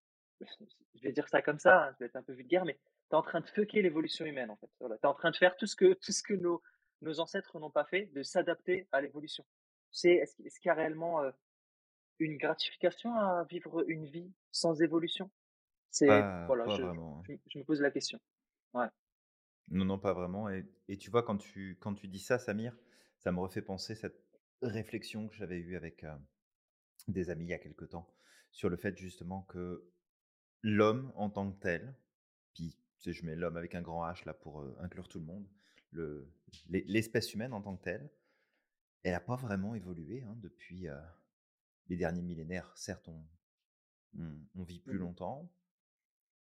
je 0.94 1.02
vais 1.02 1.12
dire 1.12 1.28
ça 1.28 1.42
comme 1.42 1.58
ça, 1.58 1.84
hein, 1.84 1.92
je 1.94 1.98
vais 2.00 2.06
être 2.06 2.16
un 2.16 2.22
peu 2.22 2.32
vulgaire, 2.32 2.64
mais 2.64 2.74
tu 2.74 3.12
es 3.12 3.14
en 3.14 3.22
train 3.22 3.40
de 3.40 3.46
fucker 3.46 3.82
l'évolution 3.82 4.24
humaine, 4.24 4.50
en 4.50 4.56
fait. 4.56 4.70
tu 4.78 4.84
es 4.84 5.06
en 5.06 5.14
train 5.14 5.30
de 5.30 5.36
faire 5.36 5.56
tout 5.56 5.66
ce 5.66 5.76
que, 5.76 5.94
tout 5.94 6.12
ce 6.12 6.22
que 6.22 6.34
nos, 6.34 6.62
nos 7.00 7.20
ancêtres 7.20 7.58
n'ont 7.58 7.70
pas 7.70 7.84
fait, 7.84 8.06
de 8.06 8.22
s'adapter 8.22 8.88
à 8.92 9.00
l'évolution. 9.00 9.44
C'est, 9.90 10.14
est-ce, 10.14 10.36
qu'il 10.36 10.68
y 10.68 10.70
a 10.70 10.74
réellement 10.74 11.20
euh, 11.20 11.30
une 12.18 12.38
gratification 12.38 13.14
à 13.14 13.44
vivre 13.44 13.84
une 13.88 14.06
vie 14.06 14.32
sans 14.50 14.80
évolution? 14.80 15.30
C'est, 15.90 16.06
voilà, 16.06 16.66
je, 16.68 16.82
vraiment. 16.82 17.22
Hein. 17.28 17.36
Je, 17.48 17.58
me 17.58 17.64
pose 17.64 17.80
la 17.82 17.90
question. 17.90 18.18
Ouais. 18.72 18.86
Non, 19.68 19.84
non, 19.84 19.98
pas 19.98 20.14
vraiment. 20.14 20.48
Et, 20.48 20.64
et, 20.88 20.96
tu 20.96 21.10
vois, 21.10 21.22
quand 21.22 21.36
tu, 21.36 21.76
quand 21.80 21.94
tu 21.94 22.08
dis 22.08 22.18
ça, 22.18 22.38
Samir, 22.38 22.74
ça 23.18 23.30
me 23.30 23.40
refait 23.40 23.60
penser 23.60 23.94
cette 23.94 24.24
réflexion 24.62 25.28
que 25.28 25.34
j'avais 25.34 25.58
eue 25.58 25.76
avec 25.76 26.04
euh, 26.04 26.16
des 27.08 27.30
amis 27.30 27.44
il 27.44 27.50
y 27.50 27.54
a 27.54 27.58
quelque 27.58 27.84
temps 27.84 28.08
sur 28.50 28.68
le 28.68 28.76
fait 28.76 28.96
justement 28.96 29.42
que 29.42 29.84
l'homme 30.62 31.12
en 31.16 31.30
tant 31.30 31.50
que 31.50 31.58
tel, 31.60 31.94
puis 32.54 32.76
je 33.04 33.24
mets 33.24 33.36
l'homme 33.36 33.56
avec 33.56 33.74
un 33.74 33.82
grand 33.82 34.06
H 34.06 34.24
là 34.26 34.34
pour 34.34 34.60
euh, 34.60 34.76
inclure 34.80 35.08
tout 35.08 35.18
le 35.18 35.26
monde, 35.26 35.46
l'espèce 36.68 37.34
humaine 37.34 37.52
en 37.52 37.60
tant 37.60 37.76
que 37.76 37.82
telle, 37.82 38.10
elle 39.02 39.12
n'a 39.12 39.20
pas 39.20 39.36
vraiment 39.36 39.74
évolué 39.74 40.22
hein, 40.22 40.36
depuis 40.40 40.88
euh, 40.88 41.00
les 41.88 41.96
derniers 41.96 42.22
millénaires. 42.22 42.72
Certes, 42.76 43.08
on, 43.08 43.24
on, 44.54 44.62
vit 44.62 44.78
plus 44.78 44.98
mmh 44.98 45.02
longtemps, 45.02 45.52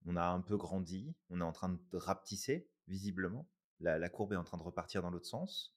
on 0.07 0.17
a 0.17 0.25
un 0.25 0.41
peu 0.41 0.57
grandi, 0.57 1.15
on 1.31 1.41
est 1.41 1.45
en 1.45 1.53
train 1.53 1.69
de 1.69 1.97
rapetisser, 1.97 2.71
visiblement. 2.87 3.49
La, 3.81 4.09
courbe 4.09 4.33
est 4.33 4.37
en 4.37 4.45
train 4.45 4.59
de 4.59 4.63
repartir 4.63 5.03
dans 5.03 5.11
l'autre 5.11 5.27
sens. 5.27 5.77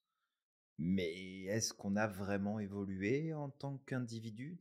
Mais 0.78 1.44
est-ce 1.44 1.74
qu'on 1.74 1.96
a 1.96 2.08
vraiment 2.08 2.60
évolué 2.60 3.34
en 3.34 3.50
tant 3.50 3.78
qu'individu, 3.80 4.58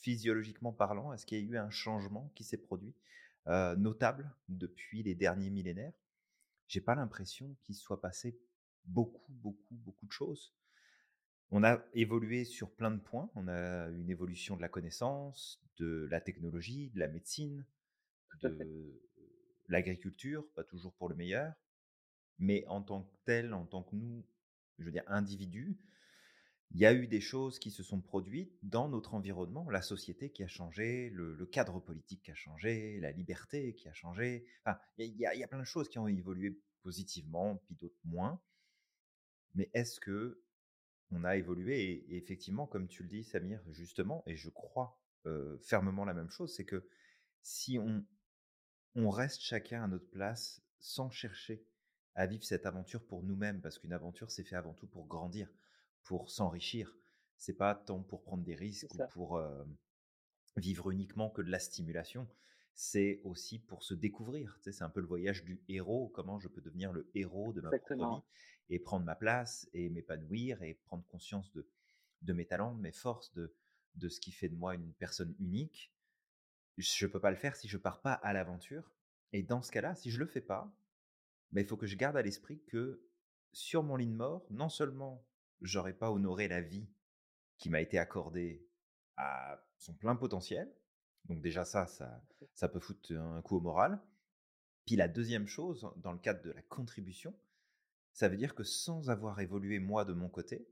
physiologiquement 0.00 0.72
parlant 0.72 1.12
Est-ce 1.12 1.26
qu'il 1.26 1.38
y 1.38 1.42
a 1.42 1.44
eu 1.44 1.56
un 1.58 1.70
changement 1.70 2.32
qui 2.34 2.44
s'est 2.44 2.58
produit 2.58 2.94
euh, 3.46 3.76
notable 3.76 4.30
depuis 4.48 5.02
les 5.02 5.14
derniers 5.14 5.50
millénaires? 5.50 5.92
J'ai 6.68 6.80
pas 6.80 6.94
l'impression 6.94 7.56
qu'il 7.62 7.74
soit 7.74 8.00
passé 8.00 8.38
beaucoup, 8.84 9.32
beaucoup, 9.32 9.74
beaucoup 9.74 10.06
de 10.06 10.12
choses. 10.12 10.54
On 11.50 11.64
a 11.64 11.82
évolué 11.94 12.44
sur 12.44 12.70
plein 12.70 12.90
de 12.90 13.00
points. 13.00 13.30
On 13.34 13.48
a 13.48 13.88
une 13.88 14.08
évolution 14.08 14.56
de 14.56 14.62
la 14.62 14.68
connaissance, 14.68 15.60
de 15.78 16.06
la 16.10 16.20
technologie, 16.20 16.90
de 16.90 17.00
la 17.00 17.08
médecine, 17.08 17.66
de 18.42 19.00
l'agriculture, 19.68 20.46
pas 20.54 20.64
toujours 20.64 20.92
pour 20.94 21.08
le 21.08 21.16
meilleur. 21.16 21.52
Mais 22.38 22.64
en 22.68 22.82
tant 22.82 23.02
que 23.02 23.14
tel, 23.24 23.52
en 23.52 23.66
tant 23.66 23.82
que 23.82 23.96
nous, 23.96 24.24
je 24.78 24.84
veux 24.84 24.92
dire, 24.92 25.04
individus, 25.08 25.76
il 26.72 26.80
y 26.80 26.86
a 26.86 26.94
eu 26.94 27.08
des 27.08 27.20
choses 27.20 27.58
qui 27.58 27.70
se 27.70 27.82
sont 27.82 28.00
produites 28.00 28.56
dans 28.62 28.88
notre 28.88 29.14
environnement, 29.14 29.68
la 29.70 29.82
société 29.82 30.30
qui 30.30 30.44
a 30.44 30.48
changé, 30.48 31.10
le, 31.10 31.44
cadre 31.46 31.80
politique 31.80 32.22
qui 32.22 32.30
a 32.30 32.34
changé, 32.34 33.00
la 33.00 33.10
liberté 33.10 33.74
qui 33.74 33.88
a 33.88 33.92
changé. 33.92 34.46
Il 34.98 35.16
y, 35.16 35.26
a 35.26 35.48
plein 35.48 35.58
de 35.58 35.64
choses 35.64 35.88
qui 35.88 35.98
ont 35.98 36.06
évolué 36.06 36.60
positivement, 36.82 37.56
puis 37.56 37.74
d'autres 37.74 37.98
moins. 38.04 38.40
Mais 39.54 39.68
est-ce 39.74 39.98
que 39.98 40.40
on 41.10 41.24
a 41.24 41.36
évolué 41.36 42.04
et, 42.08 42.16
effectivement, 42.16 42.68
comme 42.68 42.86
tu 42.86 43.02
le 43.02 43.08
dis, 43.08 43.24
Samir, 43.24 43.60
justement, 43.72 44.22
et 44.26 44.36
je 44.36 44.48
crois 44.48 44.96
fermement 45.62 46.04
la 46.04 46.14
même 46.14 46.30
chose, 46.30 46.54
c'est 46.54 46.64
que 46.64 46.88
si 47.42 47.78
on, 47.80 48.04
on 48.94 49.10
reste 49.10 49.40
chacun 49.40 49.82
à 49.82 49.88
notre 49.88 50.08
place 50.08 50.62
sans 50.78 51.10
chercher 51.10 51.66
à 52.14 52.26
vivre 52.26 52.44
cette 52.44 52.64
aventure 52.64 53.04
pour 53.04 53.24
nous-mêmes, 53.24 53.60
parce 53.60 53.78
qu'une 53.78 53.92
aventure, 53.92 54.30
c'est 54.30 54.44
fait 54.44 54.56
avant 54.56 54.74
tout 54.74 54.86
pour 54.86 55.08
grandir 55.08 55.48
pour 56.02 56.30
s'enrichir. 56.30 56.96
C'est 57.36 57.54
pas 57.54 57.74
tant 57.74 58.02
pour 58.02 58.22
prendre 58.22 58.44
des 58.44 58.54
risques 58.54 58.92
ou 58.94 58.98
pour 59.10 59.42
vivre 60.56 60.90
uniquement 60.90 61.30
que 61.30 61.42
de 61.42 61.50
la 61.50 61.58
stimulation. 61.58 62.28
C'est 62.74 63.20
aussi 63.24 63.58
pour 63.58 63.82
se 63.82 63.94
découvrir. 63.94 64.56
Tu 64.58 64.64
sais, 64.64 64.72
c'est 64.72 64.84
un 64.84 64.90
peu 64.90 65.00
le 65.00 65.06
voyage 65.06 65.44
du 65.44 65.62
héros. 65.68 66.08
Comment 66.14 66.38
je 66.38 66.48
peux 66.48 66.60
devenir 66.60 66.92
le 66.92 67.10
héros 67.14 67.52
de 67.52 67.60
ma 67.60 67.70
propre 67.70 67.94
vie 67.94 68.22
et 68.70 68.78
prendre 68.78 69.04
ma 69.04 69.16
place 69.16 69.68
et 69.72 69.90
m'épanouir 69.90 70.62
et 70.62 70.74
prendre 70.74 71.04
conscience 71.08 71.52
de, 71.52 71.66
de 72.22 72.32
mes 72.32 72.46
talents, 72.46 72.74
de 72.74 72.80
mes 72.80 72.92
forces, 72.92 73.32
de, 73.34 73.54
de 73.96 74.08
ce 74.08 74.20
qui 74.20 74.32
fait 74.32 74.48
de 74.48 74.54
moi 74.54 74.74
une 74.74 74.92
personne 74.94 75.34
unique. 75.38 75.92
Je 76.78 77.06
ne 77.06 77.10
peux 77.10 77.20
pas 77.20 77.30
le 77.30 77.36
faire 77.36 77.56
si 77.56 77.68
je 77.68 77.76
pars 77.76 78.00
pas 78.00 78.12
à 78.12 78.32
l'aventure. 78.32 78.92
Et 79.32 79.42
dans 79.42 79.62
ce 79.62 79.70
cas-là, 79.72 79.94
si 79.94 80.10
je 80.10 80.18
le 80.18 80.26
fais 80.26 80.40
pas, 80.40 80.72
ben, 81.52 81.60
il 81.60 81.66
faut 81.66 81.76
que 81.76 81.86
je 81.86 81.96
garde 81.96 82.16
à 82.16 82.22
l'esprit 82.22 82.62
que 82.66 83.02
sur 83.52 83.82
mon 83.82 83.96
lit 83.96 84.06
de 84.06 84.14
mort, 84.14 84.46
non 84.50 84.68
seulement 84.68 85.24
j'aurais 85.60 85.92
pas 85.92 86.10
honoré 86.10 86.48
la 86.48 86.60
vie 86.60 86.88
qui 87.58 87.70
m'a 87.70 87.80
été 87.80 87.98
accordée 87.98 88.66
à 89.16 89.62
son 89.78 89.94
plein 89.94 90.16
potentiel. 90.16 90.72
Donc 91.26 91.42
déjà 91.42 91.64
ça, 91.64 91.86
ça, 91.86 92.22
ça 92.54 92.68
peut 92.68 92.80
foutre 92.80 93.12
un 93.12 93.42
coup 93.42 93.56
au 93.56 93.60
moral. 93.60 94.00
Puis 94.86 94.96
la 94.96 95.08
deuxième 95.08 95.46
chose, 95.46 95.88
dans 95.96 96.12
le 96.12 96.18
cadre 96.18 96.42
de 96.42 96.50
la 96.50 96.62
contribution, 96.62 97.38
ça 98.12 98.28
veut 98.28 98.36
dire 98.36 98.54
que 98.54 98.64
sans 98.64 99.10
avoir 99.10 99.40
évolué 99.40 99.78
moi 99.78 100.04
de 100.04 100.12
mon 100.12 100.28
côté, 100.28 100.66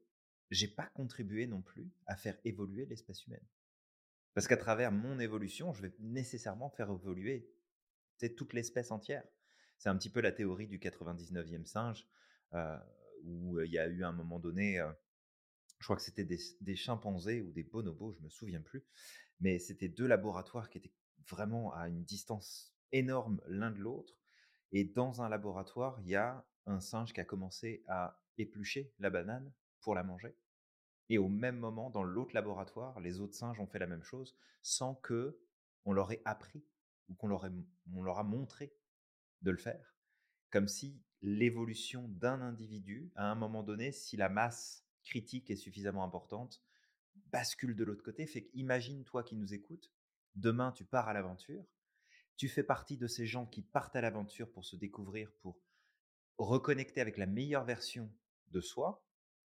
j'ai 0.51 0.69
pas 0.69 0.87
contribué 0.95 1.47
non 1.47 1.63
plus 1.63 1.91
à 2.07 2.17
faire 2.17 2.39
évoluer 2.45 2.87
l'espèce 2.87 3.27
humaine. 3.27 3.47
Parce 4.35 4.49
qu'à 4.49 4.57
travers 4.57 4.93
mon 4.93 5.19
évolution, 5.21 5.73
je 5.73 5.83
vais 5.83 5.95
nécessairement 5.99 6.71
faire 6.71 6.91
évoluer 6.91 7.53
toute 8.37 8.53
l'espèce 8.53 8.91
entière. 8.91 9.25
C'est 9.79 9.89
un 9.89 9.97
petit 9.97 10.11
peu 10.11 10.21
la 10.21 10.33
théorie 10.33 10.67
du 10.67 10.79
99e 10.79 11.65
singe. 11.65 12.07
Euh, 12.55 12.77
où 13.25 13.61
il 13.61 13.73
y 13.73 13.79
a 13.79 13.87
eu 13.87 14.05
un 14.05 14.13
moment 14.13 14.39
donné, 14.39 14.83
je 15.79 15.85
crois 15.85 15.97
que 15.97 16.03
c'était 16.03 16.25
des, 16.25 16.77
chimpanzés 16.77 17.41
ou 17.41 17.53
des 17.53 17.63
bonobos, 17.63 18.13
je 18.13 18.21
me 18.21 18.29
souviens 18.29 18.61
plus, 18.61 18.85
mais 19.41 19.59
c'était 19.59 19.89
deux 19.89 20.07
laboratoires 20.07 20.71
qui 20.71 20.79
étaient 20.79 20.93
vraiment 21.29 21.73
à 21.75 21.89
une 21.89 22.05
distance 22.05 22.75
énorme 22.93 23.41
l'un 23.47 23.71
de 23.71 23.79
l'autre. 23.79 24.15
Et 24.73 24.85
dans 24.85 25.23
un 25.23 25.29
laboratoire, 25.29 25.99
il 26.01 26.09
y 26.09 26.17
a 26.17 26.45
un 26.67 26.81
singe 26.81 27.13
qui 27.13 27.21
a 27.21 27.25
commencé 27.25 27.83
à 27.89 28.21
éplucher 28.37 28.93
la 28.99 29.11
banane 29.11 29.53
pour 29.81 29.95
la 29.95 30.03
manger. 30.03 30.35
Et 31.09 31.19
au 31.19 31.29
même 31.29 31.59
moment, 31.59 31.91
dans 31.91 32.03
l'autre 32.03 32.35
laboratoire, 32.35 33.01
les 33.01 33.21
autres 33.21 33.35
singes 33.35 33.61
ont 33.61 33.67
fait 33.67 33.79
la 33.79 33.87
même 33.87 34.03
chose 34.03 34.37
sans 34.63 34.95
que 34.95 35.41
on 35.85 35.93
leur 35.93 36.13
ait 36.13 36.21
appris 36.27 36.63
ou 37.09 37.15
qu'on 37.15 37.29
leur, 37.29 37.49
on 37.95 38.03
leur 38.03 38.19
a 38.19 38.25
montré 38.25 38.75
de 39.41 39.51
le 39.51 39.57
faire. 39.57 39.97
Comme 40.51 40.69
si 40.69 41.01
l'évolution 41.23 42.09
d'un 42.09 42.41
individu 42.41 43.11
à 43.17 43.31
un 43.31 43.35
moment 43.35 43.63
donné 43.63 43.93
si 43.93 44.17
la 44.17 44.29
masse 44.29 44.85
critique 45.03 45.51
est 45.51 45.57
suffisamment 45.57 46.05
importante 46.05 46.63
bascule 47.33 47.77
de 47.77 47.85
l'autre 47.85 48.03
côté. 48.03 48.27
Fait 48.27 48.45
qu'imagine 48.45 49.05
toi 49.05 49.23
qui 49.23 49.37
nous 49.37 49.55
écoutes, 49.55 49.93
demain 50.35 50.73
tu 50.73 50.85
pars 50.85 51.09
à 51.09 51.13
l'aventure, 51.13 51.65
tu 52.37 52.49
fais 52.49 52.63
partie 52.63 52.97
de 52.97 53.07
ces 53.07 53.27
gens 53.27 53.47
qui 53.47 53.63
partent 53.63 53.97
à 53.97 54.01
l'aventure 54.01 54.51
pour 54.51 54.65
se 54.65 54.77
découvrir, 54.77 55.33
pour 55.41 55.61
reconnecter 56.39 57.01
avec 57.01 57.17
la 57.19 57.27
meilleure 57.27 57.65
version 57.65 58.11
de 58.53 58.61
soi, 58.61 59.05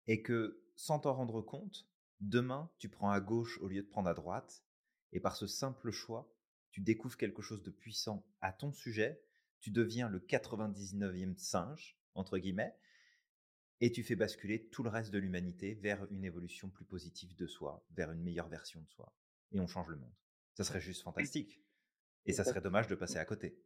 et 0.06 0.22
que 0.22 0.62
sans 0.76 0.98
t'en 0.98 1.14
rendre 1.14 1.40
compte, 1.40 1.88
demain 2.20 2.70
tu 2.78 2.88
prends 2.88 3.10
à 3.10 3.20
gauche 3.20 3.58
au 3.60 3.68
lieu 3.68 3.82
de 3.82 3.88
prendre 3.88 4.08
à 4.08 4.14
droite, 4.14 4.64
et 5.12 5.20
par 5.20 5.36
ce 5.36 5.46
simple 5.46 5.90
choix, 5.90 6.30
tu 6.70 6.80
découvres 6.80 7.16
quelque 7.16 7.40
chose 7.40 7.62
de 7.62 7.70
puissant 7.70 8.26
à 8.40 8.52
ton 8.52 8.72
sujet, 8.72 9.23
tu 9.64 9.70
deviens 9.70 10.10
le 10.10 10.18
99e 10.18 11.38
singe, 11.38 11.96
entre 12.14 12.36
guillemets, 12.36 12.76
et 13.80 13.90
tu 13.90 14.02
fais 14.02 14.14
basculer 14.14 14.68
tout 14.68 14.82
le 14.82 14.90
reste 14.90 15.10
de 15.10 15.16
l'humanité 15.16 15.72
vers 15.72 16.04
une 16.12 16.22
évolution 16.22 16.68
plus 16.68 16.84
positive 16.84 17.34
de 17.34 17.46
soi, 17.46 17.82
vers 17.92 18.12
une 18.12 18.22
meilleure 18.22 18.50
version 18.50 18.82
de 18.82 18.90
soi. 18.90 19.14
Et 19.52 19.60
on 19.60 19.66
change 19.66 19.88
le 19.88 19.96
monde. 19.96 20.12
Ça 20.52 20.64
serait 20.64 20.82
juste 20.82 21.02
fantastique. 21.02 21.62
Et 22.26 22.34
ça 22.34 22.44
serait 22.44 22.60
dommage 22.60 22.88
de 22.88 22.94
passer 22.94 23.16
à 23.16 23.24
côté. 23.24 23.58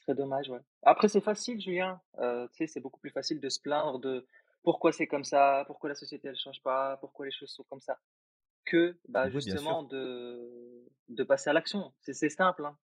Très 0.00 0.14
dommage, 0.14 0.48
ouais. 0.48 0.62
Après, 0.80 1.08
c'est 1.08 1.20
facile, 1.20 1.60
Julien. 1.60 2.00
Euh, 2.20 2.48
tu 2.48 2.56
sais, 2.56 2.66
c'est 2.66 2.80
beaucoup 2.80 3.00
plus 3.00 3.10
facile 3.10 3.38
de 3.38 3.50
se 3.50 3.60
plaindre 3.60 3.98
de 3.98 4.26
pourquoi 4.62 4.92
c'est 4.92 5.06
comme 5.06 5.24
ça, 5.24 5.64
pourquoi 5.66 5.90
la 5.90 5.94
société 5.94 6.28
elle 6.28 6.38
change 6.38 6.62
pas, 6.62 6.96
pourquoi 7.02 7.26
les 7.26 7.32
choses 7.32 7.50
sont 7.50 7.64
comme 7.64 7.82
ça, 7.82 8.00
que 8.64 8.98
bah, 9.08 9.28
justement 9.28 9.82
de, 9.82 10.88
de 11.10 11.22
passer 11.22 11.50
à 11.50 11.52
l'action. 11.52 11.92
C'est 12.00 12.30
simple. 12.30 12.64
Hein. 12.64 12.78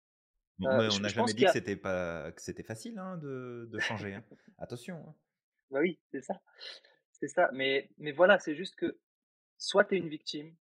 Euh, 0.63 0.89
on 0.93 1.01
n'a 1.01 1.09
jamais 1.09 1.33
dit 1.33 1.45
que 1.45 1.51
c'était 1.51 1.77
pas 1.77 2.31
que 2.33 2.41
c'était 2.41 2.63
facile 2.63 2.99
hein, 2.99 3.17
de, 3.17 3.69
de, 3.71 3.79
changer. 3.81 4.15
Hein. 4.15 4.25
Attention. 4.59 4.97
Hein. 4.97 5.15
Bah 5.71 5.81
oui, 5.81 5.99
c'est 6.13 6.23
ça. 6.23 6.41
C'est 7.13 7.29
ça. 7.29 7.51
Mais, 7.53 7.91
mais 7.99 8.13
voilà, 8.13 8.39
c'est 8.39 8.55
juste 8.55 8.77
que 8.77 8.99
soit 9.59 9.85
tu 9.85 9.97
es 9.97 9.99
une 9.99 10.09
victime, 10.09 10.55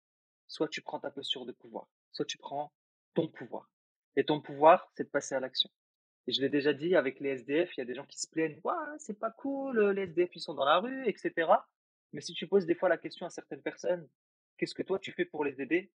soit 0.48 0.68
tu 0.68 0.82
prends 0.82 0.98
ta 0.98 1.10
posture 1.10 1.46
de 1.46 1.52
pouvoir, 1.52 1.86
soit 2.10 2.24
tu 2.24 2.38
prends 2.38 2.72
ton 3.14 3.28
pouvoir. 3.28 3.70
Et 4.16 4.24
ton 4.24 4.40
pouvoir, 4.40 4.90
c'est 4.96 5.04
de 5.04 5.08
passer 5.08 5.34
à 5.34 5.40
l'action. 5.40 5.70
Et 6.26 6.32
je 6.32 6.40
l'ai 6.40 6.48
déjà 6.48 6.72
dit 6.72 6.96
avec 6.96 7.20
les 7.20 7.30
SDF, 7.30 7.76
il 7.76 7.80
y 7.80 7.82
a 7.82 7.86
des 7.86 7.94
gens 7.94 8.06
qui 8.06 8.18
se 8.18 8.28
plaignent, 8.28 8.60
ouais, 8.64 8.72
c'est 8.98 9.18
pas 9.18 9.30
cool, 9.30 9.90
les 9.90 10.02
SDF 10.02 10.34
ils 10.34 10.40
sont 10.40 10.54
dans 10.54 10.64
la 10.64 10.78
rue, 10.78 11.06
etc. 11.06 11.50
Mais 12.12 12.20
si 12.20 12.32
tu 12.32 12.46
poses 12.46 12.66
des 12.66 12.74
fois 12.74 12.88
la 12.88 12.96
question 12.96 13.26
à 13.26 13.30
certaines 13.30 13.62
personnes, 13.62 14.08
qu'est-ce 14.56 14.74
que 14.74 14.82
toi 14.82 14.98
tu 14.98 15.12
fais 15.12 15.24
pour 15.24 15.44
les 15.44 15.60
aider? 15.60 15.92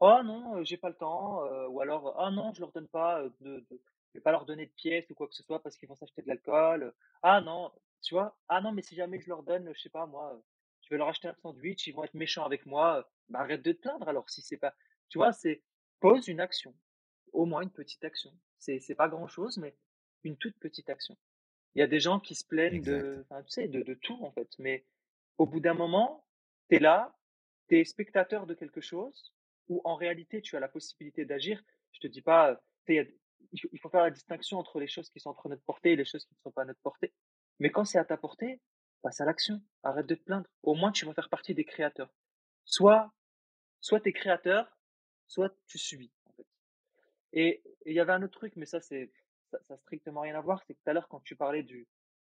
Oh 0.00 0.20
non, 0.24 0.62
j'ai 0.64 0.76
pas 0.76 0.88
le 0.90 0.94
temps, 0.94 1.42
ou 1.68 1.80
alors 1.80 2.14
ah 2.20 2.30
non, 2.30 2.52
je 2.54 2.60
leur 2.60 2.72
donne 2.72 2.86
pas 2.88 3.22
de, 3.40 3.60
de 3.70 3.80
je 4.08 4.18
vais 4.18 4.20
pas 4.20 4.30
leur 4.32 4.46
donner 4.46 4.66
de 4.66 4.72
pièces 4.72 5.10
ou 5.10 5.14
quoi 5.14 5.26
que 5.28 5.34
ce 5.34 5.42
soit 5.42 5.60
parce 5.62 5.76
qu'ils 5.76 5.88
vont 5.88 5.96
s'acheter 5.96 6.22
de 6.22 6.28
l'alcool. 6.28 6.94
Ah 7.22 7.40
non, 7.40 7.72
tu 8.02 8.14
vois? 8.14 8.36
Ah 8.48 8.60
non, 8.60 8.72
mais 8.72 8.82
si 8.82 8.94
jamais 8.94 9.20
je 9.20 9.28
leur 9.28 9.42
donne, 9.42 9.72
je 9.74 9.80
sais 9.80 9.90
pas 9.90 10.06
moi, 10.06 10.40
je 10.82 10.88
vais 10.90 10.98
leur 10.98 11.08
acheter 11.08 11.28
un 11.28 11.34
sandwich, 11.34 11.86
ils 11.86 11.94
vont 11.94 12.04
être 12.04 12.14
méchants 12.14 12.44
avec 12.44 12.64
moi. 12.66 13.08
Bah 13.28 13.40
arrête 13.40 13.62
de 13.62 13.72
te 13.72 13.78
plaindre 13.80 14.08
alors 14.08 14.30
si 14.30 14.40
c'est 14.42 14.56
pas. 14.56 14.74
Tu 15.08 15.18
vois, 15.18 15.32
c'est 15.32 15.62
pose 16.00 16.28
une 16.28 16.40
action, 16.40 16.74
au 17.32 17.44
moins 17.44 17.62
une 17.62 17.70
petite 17.70 18.04
action. 18.04 18.32
C'est 18.58 18.78
c'est 18.80 18.94
pas 18.94 19.08
grand 19.08 19.26
chose, 19.28 19.58
mais 19.58 19.76
une 20.24 20.36
toute 20.36 20.58
petite 20.58 20.90
action. 20.90 21.16
Il 21.74 21.80
y 21.80 21.82
a 21.82 21.86
des 21.88 22.00
gens 22.00 22.20
qui 22.20 22.34
se 22.34 22.44
plaignent 22.46 22.82
de, 22.82 23.24
tu 23.30 23.50
sais, 23.50 23.68
de, 23.68 23.82
de 23.82 23.94
tout 23.94 24.18
en 24.24 24.30
fait, 24.32 24.50
mais 24.58 24.84
au 25.38 25.46
bout 25.46 25.60
d'un 25.60 25.74
moment, 25.74 26.24
tu 26.70 26.76
es 26.76 26.78
là, 26.78 27.16
tu 27.68 27.78
es 27.78 27.84
spectateur 27.84 28.46
de 28.46 28.54
quelque 28.54 28.80
chose, 28.80 29.34
où 29.68 29.80
en 29.84 29.96
réalité 29.96 30.40
tu 30.42 30.56
as 30.56 30.60
la 30.60 30.68
possibilité 30.68 31.24
d'agir. 31.24 31.62
Je 31.92 32.00
te 32.00 32.06
dis 32.06 32.22
pas, 32.22 32.60
il 32.88 33.80
faut 33.80 33.88
faire 33.88 34.02
la 34.02 34.10
distinction 34.10 34.58
entre 34.58 34.80
les 34.80 34.88
choses 34.88 35.10
qui 35.10 35.20
sont 35.20 35.30
entre 35.30 35.48
notre 35.48 35.62
portée 35.62 35.92
et 35.92 35.96
les 35.96 36.04
choses 36.04 36.24
qui 36.24 36.34
ne 36.34 36.40
sont 36.40 36.52
pas 36.52 36.62
à 36.62 36.64
notre 36.64 36.80
portée. 36.80 37.12
Mais 37.58 37.70
quand 37.70 37.84
c'est 37.84 37.98
à 37.98 38.04
ta 38.04 38.16
portée, 38.16 38.60
passe 39.02 39.20
à 39.20 39.24
l'action. 39.24 39.60
Arrête 39.82 40.06
de 40.06 40.14
te 40.14 40.22
plaindre. 40.22 40.48
Au 40.62 40.74
moins, 40.74 40.92
tu 40.92 41.06
vas 41.06 41.14
faire 41.14 41.28
partie 41.28 41.54
des 41.54 41.64
créateurs. 41.64 42.12
Soit, 42.64 43.12
soit 43.80 44.00
tu 44.00 44.10
es 44.10 44.12
créateur, 44.12 44.76
soit 45.26 45.54
tu 45.66 45.78
subis. 45.78 46.12
Et 47.32 47.62
il 47.86 47.94
y 47.94 48.00
avait 48.00 48.12
un 48.12 48.22
autre 48.22 48.38
truc, 48.38 48.54
mais 48.56 48.66
ça, 48.66 48.80
c'est, 48.80 49.10
ça, 49.50 49.58
ça 49.68 49.76
strictement 49.78 50.22
rien 50.22 50.34
à 50.34 50.40
voir. 50.40 50.62
C'est 50.66 50.74
que 50.74 50.78
tout 50.78 50.90
à 50.90 50.92
l'heure, 50.92 51.08
quand 51.08 51.20
tu 51.20 51.36
parlais 51.36 51.66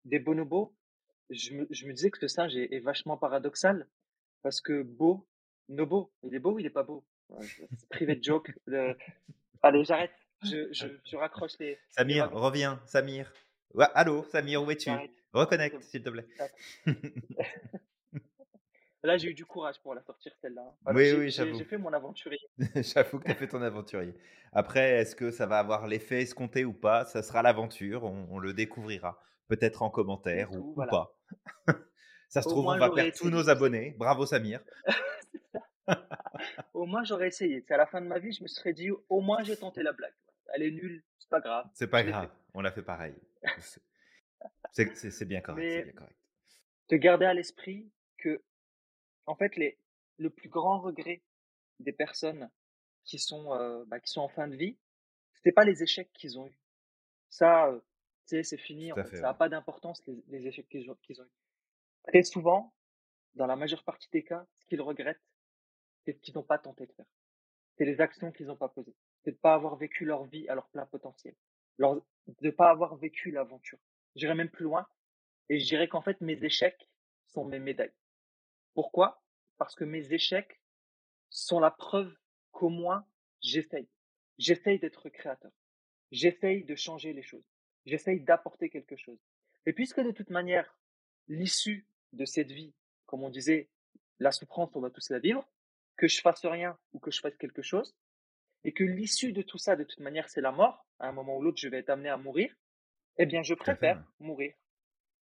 des 0.05 0.19
bonobos, 0.19 0.75
je 1.31 1.55
me, 1.55 1.67
je 1.71 1.87
me 1.87 1.93
disais 1.93 2.11
que 2.11 2.19
ce 2.19 2.29
singe 2.29 2.57
est, 2.57 2.73
est 2.73 2.81
vachement 2.81 3.17
paradoxal 3.17 3.87
parce 4.43 4.61
que 4.61 4.83
beau, 4.83 5.27
nobo, 5.69 6.11
il 6.23 6.35
est 6.35 6.39
beau 6.39 6.59
il 6.59 6.67
est 6.67 6.71
pas 6.71 6.83
beau? 6.83 7.05
Privé 7.91 8.17
de 8.17 8.23
joke. 8.23 8.53
Allez, 9.63 9.85
j'arrête. 9.85 10.13
Je, 10.45 10.73
je, 10.73 10.87
je, 11.05 11.17
raccroche 11.17 11.59
les. 11.59 11.79
Samir, 11.91 12.31
reviens. 12.33 12.81
Samir. 12.87 13.33
Ouais, 13.75 13.87
allô, 13.95 14.25
Samir, 14.31 14.63
où 14.63 14.71
es-tu? 14.71 14.91
Reconnecte, 15.33 15.83
s'il 15.83 16.03
te 16.03 16.11
plaît. 16.11 16.27
Là, 19.05 19.17
j'ai 19.17 19.29
eu 19.29 19.35
du 19.35 19.47
courage 19.47 19.81
pour 19.81 19.95
la 19.95 20.03
sortir, 20.03 20.33
celle-là. 20.41 20.75
Hein. 20.85 20.93
oui, 20.95 21.13
oui, 21.13 21.31
j'avoue. 21.31 21.57
J'ai 21.57 21.65
fait 21.65 21.79
mon 21.79 21.93
aventurier. 21.93 22.41
j'avoue 22.75 23.21
que 23.21 23.27
tu 23.27 23.31
as 23.31 23.35
fait 23.37 23.47
ton 23.47 23.63
aventurier. 23.63 24.13
Après, 24.53 24.91
est-ce 24.91 25.15
que 25.15 25.31
ça 25.31 25.47
va 25.47 25.59
avoir 25.59 25.87
l'effet 25.87 26.23
escompté 26.23 26.65
ou 26.65 26.73
pas? 26.73 27.05
Ça 27.05 27.23
sera 27.23 27.43
l'aventure, 27.43 28.05
on, 28.05 28.39
le 28.39 28.53
découvrira. 28.53 29.21
Peut-être 29.47 29.83
en 29.83 29.91
commentaire 29.91 30.53
ou, 30.53 30.75
pas. 30.75 31.17
ça 32.29 32.43
se 32.43 32.49
trouve, 32.49 32.67
on 32.67 32.77
va 32.77 32.91
perdre 32.91 33.13
tous 33.17 33.31
nos 33.31 33.49
abonnés. 33.49 33.95
Bravo, 33.99 34.27
Samir. 34.27 34.61
Au 36.75 36.87
moins, 36.87 37.05
j'aurais 37.05 37.29
essayé. 37.29 37.61
C'est 37.61 37.75
à 37.75 37.77
la 37.77 37.87
fin 37.87 38.01
de 38.01 38.07
ma 38.07 38.19
vie, 38.19 38.33
je 38.33 38.43
me 38.43 38.49
serais 38.49 38.73
dit, 38.73 38.91
au 38.91 39.21
moins, 39.21 39.43
j'ai 39.43 39.57
tenté 39.57 39.83
la 39.83 39.93
blague. 39.93 40.15
Elle 40.55 40.63
est 40.63 40.71
nulle, 40.71 41.03
c'est 41.19 41.29
pas 41.29 41.41
grave. 41.41 41.69
C'est 41.75 41.91
pas 41.91 42.03
grave, 42.03 42.31
on 42.55 42.61
l'a 42.61 42.73
fait 42.73 42.83
pareil. 42.83 43.15
C'est 44.73 45.25
bien 45.25 45.41
correct. 45.41 45.85
bien 45.85 45.93
correct. 45.93 46.17
Te 46.89 46.95
garder 46.95 47.27
à 47.27 47.35
l'esprit 47.35 47.91
que, 48.19 48.43
en 49.27 49.35
fait, 49.35 49.57
les, 49.57 49.79
le 50.19 50.31
plus 50.31 50.49
grand 50.49 50.81
regret 50.81 51.23
des 51.81 51.93
personnes 51.93 52.49
qui 53.05 53.19
sont, 53.19 53.53
euh, 53.55 53.85
bah, 53.87 54.01
qui 54.01 54.11
sont 54.11 54.21
en 54.21 54.29
fin 54.29 54.49
de 54.49 54.57
vie, 54.57 54.79
c'était 55.35 55.53
pas 55.53 55.65
les 55.65 55.83
échecs 55.83 56.13
qu'ils 56.13 56.39
ont 56.39 56.47
eus. 56.47 56.59
Ça, 57.31 57.69
euh, 57.69 57.79
tu 58.27 58.37
sais, 58.37 58.43
c'est 58.43 58.59
fini. 58.59 58.91
ça 59.13 59.21
n'a 59.21 59.35
pas 59.35 59.49
d'importance, 59.49 60.03
les, 60.07 60.23
les, 60.29 60.47
échecs 60.47 60.69
qu'ils 60.69 60.91
ont, 60.91 60.95
ont 60.95 61.25
eus. 61.25 61.33
Très 62.05 62.23
souvent, 62.23 62.75
dans 63.35 63.47
la 63.47 63.57
majeure 63.57 63.85
partie 63.85 64.09
des 64.11 64.25
cas, 64.25 64.47
ce 64.59 64.67
qu'ils 64.67 64.83
regrettent, 64.83 65.28
c'est 66.09 66.17
ce 66.17 66.23
qu'ils 66.23 66.35
n'ont 66.37 66.43
pas 66.43 66.59
tenté 66.59 66.87
de 66.87 66.93
faire. 66.93 67.05
C'est 67.77 67.85
les 67.85 68.01
actions 68.01 68.33
qu'ils 68.33 68.47
n'ont 68.47 68.57
pas 68.57 68.71
posées. 68.71 68.95
C'est 69.25 69.33
de 69.33 69.37
ne 69.37 69.41
pas 69.41 69.53
avoir 69.53 69.77
vécu 69.77 70.07
leur 70.07 70.25
vie 70.25 70.49
à 70.49 70.55
leur 70.55 70.67
plein 70.71 70.87
potentiel. 70.87 71.35
de 71.79 72.03
ne 72.41 72.51
pas 72.51 72.71
avoir 72.71 72.97
vécu 72.97 73.31
l'aventure. 73.31 73.79
J'irai 74.15 74.35
même 74.35 74.49
plus 74.49 74.65
loin 74.65 74.89
et 75.51 75.59
je 75.59 75.67
dirais 75.67 75.87
qu'en 75.87 76.01
fait, 76.01 76.19
mes 76.23 76.43
échecs 76.43 76.89
sont 77.27 77.45
mes 77.45 77.59
médailles. 77.59 77.93
Pourquoi? 78.73 79.23
Parce 79.59 79.75
que 79.75 79.85
mes 79.85 80.15
échecs 80.15 80.63
sont 81.29 81.61
la 81.61 81.71
preuve 81.71 82.17
qu'au 82.53 82.71
moins, 82.71 83.07
j'essaye. 83.43 83.87
J'essaye 84.39 84.79
d'être 84.79 85.11
créateur. 85.11 85.53
J'essaye 86.11 86.65
de 86.65 86.75
changer 86.75 87.13
les 87.13 87.23
choses. 87.23 87.45
J'essaye 87.85 88.21
d'apporter 88.21 88.71
quelque 88.71 88.97
chose. 88.97 89.19
Et 89.67 89.75
puisque 89.75 90.01
de 90.01 90.11
toute 90.11 90.31
manière, 90.31 90.75
l'issue 91.29 91.87
de 92.15 92.25
cette 92.25 92.51
vie, 92.51 92.73
comme 93.05 93.25
on 93.25 93.29
disait, 93.31 93.69
la 94.21 94.33
souffrance, 94.33 94.75
on 94.75 94.81
va 94.81 94.89
tous 94.89 95.11
la 95.11 95.19
vivre, 95.19 95.47
que 95.99 96.09
je 96.09 96.21
fasse 96.23 96.47
rien 96.47 96.79
ou 96.93 97.01
que 97.01 97.11
je 97.11 97.21
fasse 97.21 97.37
quelque 97.37 97.63
chose, 97.63 97.95
et 98.65 98.73
que 98.73 98.85
l'issue 98.85 99.33
de 99.33 99.43
tout 99.43 99.59
ça, 99.59 99.77
de 99.77 99.85
toute 99.85 100.01
manière, 100.01 100.29
c'est 100.29 100.41
la 100.41 100.53
mort, 100.53 100.87
à 100.99 101.09
un 101.09 101.13
moment 101.13 101.37
ou 101.37 101.43
l'autre, 101.43 101.59
je 101.61 101.69
vais 101.69 101.79
être 101.79 101.91
amené 101.91 102.09
à 102.09 102.17
mourir, 102.17 102.55
eh 103.19 103.27
bien, 103.27 103.43
je 103.43 103.55
préfère 103.55 104.03
mourir 104.21 104.55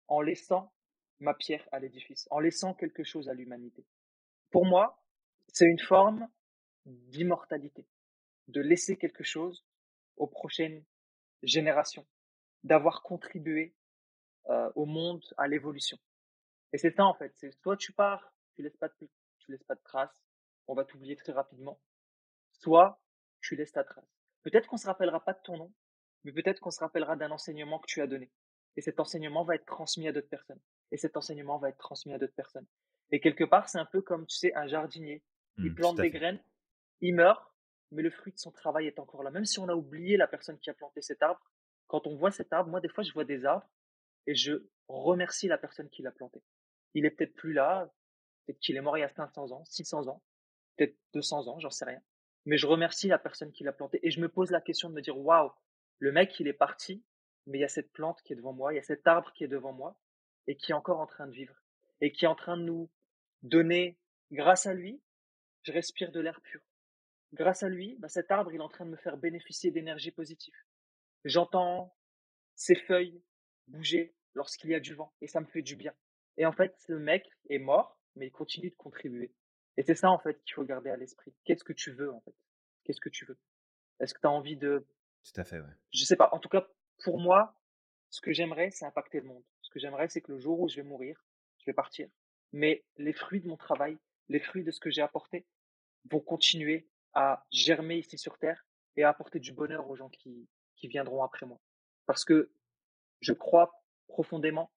en 0.08 0.22
laissant 0.22 0.72
ma 1.20 1.34
pierre 1.34 1.68
à 1.72 1.80
l'édifice, 1.80 2.28
en 2.32 2.40
laissant 2.40 2.74
quelque 2.74 3.04
chose 3.04 3.30
à 3.30 3.34
l'humanité. 3.34 3.86
Pour 4.52 4.66
moi, 4.66 5.04
c'est 5.48 5.66
une 5.66 5.80
forme 5.80 6.28
d'immortalité, 6.86 7.88
de 8.48 8.62
laisser 8.62 8.98
quelque 8.98 9.24
chose 9.24 9.66
aux 10.18 10.28
prochaines 10.28 10.84
générations, 11.44 12.06
d'avoir 12.64 13.02
contribué 13.04 13.76
euh, 14.50 14.72
au 14.76 14.86
monde, 14.86 15.24
à 15.38 15.48
l'évolution. 15.48 15.98
Et 16.74 16.78
c'est 16.78 16.96
ça 16.96 17.06
en 17.06 17.14
fait. 17.14 17.32
C'est 17.36 17.52
soit 17.52 17.78
tu 17.78 17.94
pars, 17.94 18.34
tu 18.56 18.62
laisses 18.62 18.78
pas 18.78 18.88
de, 18.88 19.10
tu 19.40 19.52
laisses 19.52 19.64
pas 19.64 19.76
de 19.76 19.84
traces, 19.84 20.16
on 20.70 20.76
va 20.76 20.86
t'oublier 20.86 21.16
très 21.16 21.32
rapidement. 21.32 21.82
Soit 22.52 23.02
tu 23.42 23.56
laisses 23.56 23.72
ta 23.72 23.84
trace. 23.84 24.06
Peut-être 24.44 24.68
qu'on 24.68 24.78
se 24.78 24.86
rappellera 24.86 25.24
pas 25.26 25.34
de 25.34 25.40
ton 25.44 25.58
nom, 25.58 25.74
mais 26.24 26.32
peut-être 26.32 26.60
qu'on 26.60 26.70
se 26.70 26.80
rappellera 26.80 27.16
d'un 27.16 27.32
enseignement 27.32 27.80
que 27.80 27.88
tu 27.88 28.02
as 28.02 28.08
donné. 28.08 28.32
Et 28.78 28.82
cet 28.82 29.00
enseignement 29.00 29.44
va 29.44 29.56
être 29.56 29.66
transmis 29.66 30.08
à 30.08 30.12
d'autres 30.12 30.30
personnes. 30.30 30.60
Et 30.92 30.98
cet 30.98 31.18
enseignement 31.18 31.58
va 31.58 31.70
être 31.70 31.78
transmis 31.78 32.14
à 32.14 32.20
d'autres 32.20 32.36
personnes. 32.36 32.68
Et 33.12 33.20
quelque 33.20 33.44
part, 33.44 33.68
c'est 33.68 33.80
un 33.80 33.86
peu 33.86 34.02
comme, 34.02 34.28
tu 34.28 34.38
sais, 34.38 34.54
un 34.54 34.68
jardinier. 34.68 35.24
Il 35.58 35.72
mmh, 35.72 35.76
plante 35.76 35.98
des 35.98 36.12
graines, 36.12 36.40
il 37.02 37.16
meurt, 37.16 37.44
mais 37.92 38.04
le 38.04 38.12
fruit 38.12 38.32
de 38.32 38.38
son 38.38 38.52
travail 38.52 38.86
est 38.86 39.00
encore 39.00 39.24
là. 39.24 39.32
Même 39.32 39.46
si 39.46 39.60
on 39.60 39.68
a 39.68 39.74
oublié 39.74 40.18
la 40.18 40.28
personne 40.28 40.60
qui 40.60 40.70
a 40.70 40.76
planté 40.76 41.02
cet 41.02 41.24
arbre, 41.24 41.42
quand 41.88 42.06
on 42.06 42.16
voit 42.16 42.32
cet 42.32 42.54
arbre, 42.54 42.70
moi, 42.70 42.80
des 42.80 42.90
fois, 42.90 43.04
je 43.04 43.12
vois 43.12 43.26
des 43.26 43.44
arbres 43.44 43.68
et 44.28 44.36
je 44.36 44.54
remercie 44.88 45.48
la 45.48 45.58
personne 45.58 45.90
qui 45.90 46.04
l'a 46.04 46.12
planté. 46.12 46.42
Il 46.94 47.06
est 47.06 47.10
peut-être 47.10 47.34
plus 47.34 47.54
là, 47.54 47.92
peut-être 48.46 48.60
qu'il 48.60 48.78
est 48.78 48.82
mort 48.82 48.98
il 48.98 49.02
y 49.02 49.04
a 49.04 49.10
500 49.10 49.52
ans, 49.52 49.66
600 49.66 50.08
ans, 50.08 50.22
peut-être 50.80 50.98
200 51.14 51.48
ans, 51.48 51.60
j'en 51.60 51.70
sais 51.70 51.86
rien. 51.86 52.02
Mais 52.46 52.58
je 52.58 52.68
remercie 52.68 53.08
la 53.08 53.20
personne 53.20 53.52
qui 53.52 53.64
l'a 53.64 53.74
planté 53.74 54.00
et 54.02 54.12
je 54.12 54.22
me 54.22 54.30
pose 54.30 54.52
la 54.52 54.62
question 54.62 54.90
de 54.90 54.96
me 54.96 55.02
dire 55.02 55.18
waouh, 55.18 55.52
le 56.00 56.12
mec 56.12 56.40
il 56.40 56.48
est 56.48 56.54
parti, 56.54 57.04
mais 57.46 57.58
il 57.58 57.62
y 57.62 57.66
a 57.66 57.70
cette 57.70 57.92
plante 57.92 58.22
qui 58.24 58.34
est 58.34 58.36
devant 58.36 58.54
moi, 58.54 58.74
il 58.74 58.78
y 58.78 58.80
a 58.80 58.84
cet 58.84 59.06
arbre 59.08 59.32
qui 59.34 59.44
est 59.44 59.50
devant 59.50 59.74
moi 59.74 60.00
et 60.48 60.56
qui 60.56 60.72
est 60.72 60.76
encore 60.76 61.00
en 61.00 61.08
train 61.08 61.28
de 61.28 61.34
vivre 61.34 61.56
et 62.02 62.12
qui 62.12 62.26
est 62.26 62.30
en 62.30 62.36
train 62.36 62.58
de 62.58 62.64
nous 62.64 62.90
donner, 63.44 64.00
grâce 64.32 64.66
à 64.66 64.74
lui, 64.74 65.02
je 65.64 65.72
respire 65.72 66.12
de 66.12 66.22
l'air 66.22 66.40
pur. 66.42 66.62
Grâce 67.34 67.64
à 67.64 67.70
lui, 67.70 67.96
bah, 68.00 68.08
cet 68.08 68.32
arbre, 68.32 68.52
il 68.54 68.58
est 68.58 68.64
en 68.64 68.70
train 68.70 68.86
de 68.86 68.92
me 68.92 68.98
faire 68.98 69.18
bénéficier 69.18 69.72
d'énergie 69.72 70.12
positive. 70.12 70.56
J'entends 71.26 71.96
ses 72.56 72.76
feuilles 72.76 73.22
bouger 73.68 74.16
lorsqu'il 74.34 74.72
y 74.72 74.76
a 74.76 74.80
du 74.80 74.96
vent 74.96 75.14
et 75.22 75.28
ça 75.28 75.42
me 75.42 75.46
fait 75.46 75.62
du 75.62 75.76
bien. 75.76 75.94
Et 76.38 76.46
en 76.46 76.54
fait, 76.54 76.74
ce 76.80 76.94
mec 76.94 77.30
est 77.50 77.60
mort, 77.60 78.00
mais 78.16 78.28
il 78.28 78.32
continue 78.32 78.70
de 78.70 78.76
contribuer. 78.76 79.34
Et 79.80 79.82
c'est 79.82 79.96
ça, 79.96 80.12
en 80.12 80.20
fait, 80.20 80.44
qu'il 80.44 80.56
faut 80.56 80.66
garder 80.66 80.90
à 80.90 80.98
l'esprit. 80.98 81.34
Qu'est-ce 81.46 81.64
que 81.64 81.72
tu 81.72 81.94
veux, 81.94 82.12
en 82.12 82.20
fait? 82.20 82.36
Qu'est-ce 82.84 83.00
que 83.00 83.08
tu 83.08 83.24
veux? 83.24 83.38
Est-ce 84.02 84.14
que 84.14 84.20
tu 84.20 84.28
as 84.28 84.30
envie 84.30 84.58
de... 84.58 84.86
Tout 85.24 85.40
à 85.40 85.46
fait, 85.46 85.62
ouais. 85.62 85.74
Je 85.94 86.04
sais 86.04 86.18
pas. 86.18 86.28
En 86.34 86.40
tout 86.40 86.50
cas, 86.50 86.68
pour 87.02 87.18
moi, 87.18 87.58
ce 88.10 88.20
que 88.20 88.34
j'aimerais, 88.34 88.72
c'est 88.72 88.84
impacter 88.84 89.22
le 89.22 89.28
monde. 89.28 89.44
Ce 89.62 89.70
que 89.70 89.80
j'aimerais, 89.80 90.10
c'est 90.10 90.20
que 90.20 90.34
le 90.34 90.38
jour 90.38 90.60
où 90.60 90.68
je 90.68 90.76
vais 90.76 90.84
mourir, 90.84 91.24
je 91.60 91.66
vais 91.66 91.74
partir. 91.74 92.10
Mais 92.52 92.84
les 92.98 93.14
fruits 93.14 93.40
de 93.40 93.48
mon 93.48 93.56
travail, 93.56 93.98
les 94.28 94.42
fruits 94.42 94.66
de 94.66 94.72
ce 94.72 94.82
que 94.82 94.90
j'ai 94.90 95.02
apporté, 95.02 95.46
vont 96.12 96.20
continuer 96.20 96.90
à 97.14 97.46
germer 97.50 98.00
ici 98.00 98.18
sur 98.18 98.38
Terre 98.38 98.66
et 98.98 99.04
à 99.04 99.10
apporter 99.10 99.40
du 99.40 99.54
bonheur 99.54 99.90
aux 99.90 99.96
gens 99.96 100.10
qui, 100.10 100.50
qui 100.76 100.90
viendront 100.90 101.24
après 101.24 101.46
moi. 101.46 101.62
Parce 102.06 102.26
que 102.26 102.52
je 103.22 103.32
crois 103.32 103.82
profondément 104.10 104.74